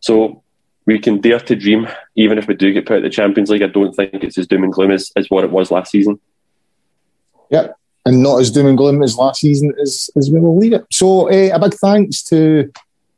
So 0.00 0.42
we 0.86 0.98
can 0.98 1.20
dare 1.20 1.40
to 1.40 1.56
dream, 1.56 1.88
even 2.14 2.38
if 2.38 2.46
we 2.46 2.54
do 2.54 2.72
get 2.72 2.86
put 2.86 2.98
out 2.98 3.02
the 3.02 3.10
Champions 3.10 3.50
League. 3.50 3.62
I 3.62 3.68
don't 3.68 3.94
think 3.94 4.22
it's 4.22 4.38
as 4.38 4.46
doom 4.46 4.62
and 4.62 4.72
gloom 4.72 4.92
as, 4.92 5.10
as 5.16 5.28
what 5.28 5.44
it 5.44 5.50
was 5.50 5.70
last 5.70 5.90
season. 5.90 6.20
Yep, 7.50 7.76
and 8.04 8.22
not 8.22 8.40
as 8.40 8.50
doom 8.50 8.66
and 8.66 8.76
gloom 8.76 9.02
as 9.02 9.16
last 9.16 9.40
season 9.40 9.72
as, 9.80 10.10
as 10.16 10.30
we 10.30 10.40
will 10.40 10.58
leave 10.58 10.72
it. 10.72 10.84
So 10.90 11.28
uh, 11.28 11.54
a 11.54 11.58
big 11.58 11.74
thanks 11.74 12.22
to 12.24 12.70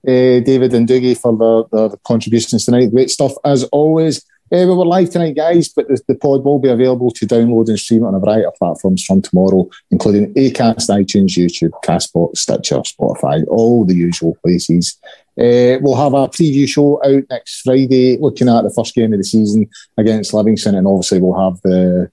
uh, 0.07 0.41
David 0.41 0.74
and 0.74 0.89
Dougie 0.89 1.18
for 1.18 1.37
the, 1.37 1.89
the 1.89 1.97
contributions 2.07 2.64
tonight. 2.64 2.93
Great 2.93 3.11
stuff 3.11 3.32
as 3.45 3.64
always. 3.64 4.24
Uh, 4.53 4.59
we 4.59 4.66
were 4.66 4.87
live 4.87 5.11
tonight, 5.11 5.34
guys, 5.34 5.68
but 5.68 5.89
the, 5.89 6.01
the, 6.07 6.14
pod 6.14 6.45
will 6.45 6.61
be 6.61 6.68
available 6.68 7.11
to 7.11 7.26
download 7.26 7.66
and 7.68 7.80
stream 7.80 8.05
on 8.05 8.14
a 8.14 8.20
variety 8.20 8.45
of 8.45 8.55
platforms 8.55 9.05
from 9.05 9.20
tomorrow, 9.20 9.68
including 9.91 10.32
Acast, 10.34 10.89
iTunes, 10.89 11.37
YouTube, 11.37 11.72
Castbox, 11.84 12.37
Stitcher, 12.37 12.76
Spotify, 12.76 13.45
all 13.49 13.84
the 13.84 13.97
usual 13.97 14.37
places. 14.45 15.01
Uh, 15.37 15.82
we'll 15.82 15.97
have 15.97 16.14
a 16.14 16.28
preview 16.28 16.68
show 16.68 17.05
out 17.05 17.24
next 17.28 17.62
Friday, 17.62 18.18
looking 18.18 18.49
at 18.49 18.62
the 18.62 18.72
first 18.72 18.95
game 18.95 19.12
of 19.12 19.18
the 19.18 19.24
season 19.24 19.68
against 19.99 20.32
Livingston, 20.32 20.76
and 20.76 20.87
obviously 20.87 21.20
we'll 21.20 21.39
have 21.39 21.61
the 21.62 22.09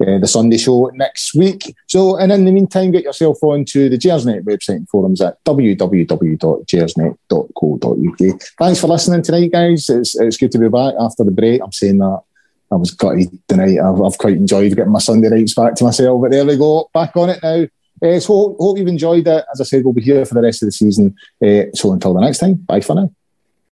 uh, 0.00 0.18
the 0.18 0.26
Sunday 0.26 0.58
show 0.58 0.90
next 0.94 1.34
week. 1.34 1.74
So, 1.86 2.16
and 2.16 2.32
in 2.32 2.44
the 2.44 2.52
meantime, 2.52 2.90
get 2.90 3.04
yourself 3.04 3.38
onto 3.42 3.88
the 3.88 3.98
Gersnet 3.98 4.42
website 4.42 4.76
and 4.76 4.88
forums 4.88 5.20
at 5.20 5.42
www.gersnet.co.uk. 5.44 8.42
Thanks 8.58 8.80
for 8.80 8.88
listening 8.88 9.22
tonight, 9.22 9.52
guys. 9.52 9.88
It's, 9.88 10.18
it's 10.18 10.36
good 10.36 10.52
to 10.52 10.58
be 10.58 10.68
back 10.68 10.94
after 10.98 11.24
the 11.24 11.30
break. 11.30 11.62
I'm 11.62 11.72
saying 11.72 11.98
that 11.98 12.22
I 12.70 12.74
was 12.74 12.90
gutted 12.90 13.30
tonight. 13.48 13.78
I've, 13.78 14.02
I've 14.02 14.18
quite 14.18 14.36
enjoyed 14.36 14.74
getting 14.74 14.92
my 14.92 14.98
Sunday 14.98 15.28
nights 15.28 15.54
back 15.54 15.74
to 15.76 15.84
myself, 15.84 16.20
but 16.20 16.30
there 16.30 16.44
we 16.44 16.56
go, 16.56 16.90
back 16.92 17.16
on 17.16 17.30
it 17.30 17.40
now. 17.42 17.66
Uh, 18.02 18.20
so 18.20 18.34
hope, 18.34 18.56
hope 18.58 18.78
you've 18.78 18.88
enjoyed 18.88 19.26
it. 19.26 19.44
As 19.50 19.60
I 19.60 19.64
said, 19.64 19.84
we'll 19.84 19.94
be 19.94 20.02
here 20.02 20.24
for 20.26 20.34
the 20.34 20.42
rest 20.42 20.62
of 20.62 20.66
the 20.66 20.72
season. 20.72 21.16
Uh, 21.42 21.62
so 21.74 21.92
until 21.92 22.12
the 22.12 22.20
next 22.20 22.38
time, 22.38 22.54
bye 22.54 22.80
for 22.80 22.94
now. 22.94 23.10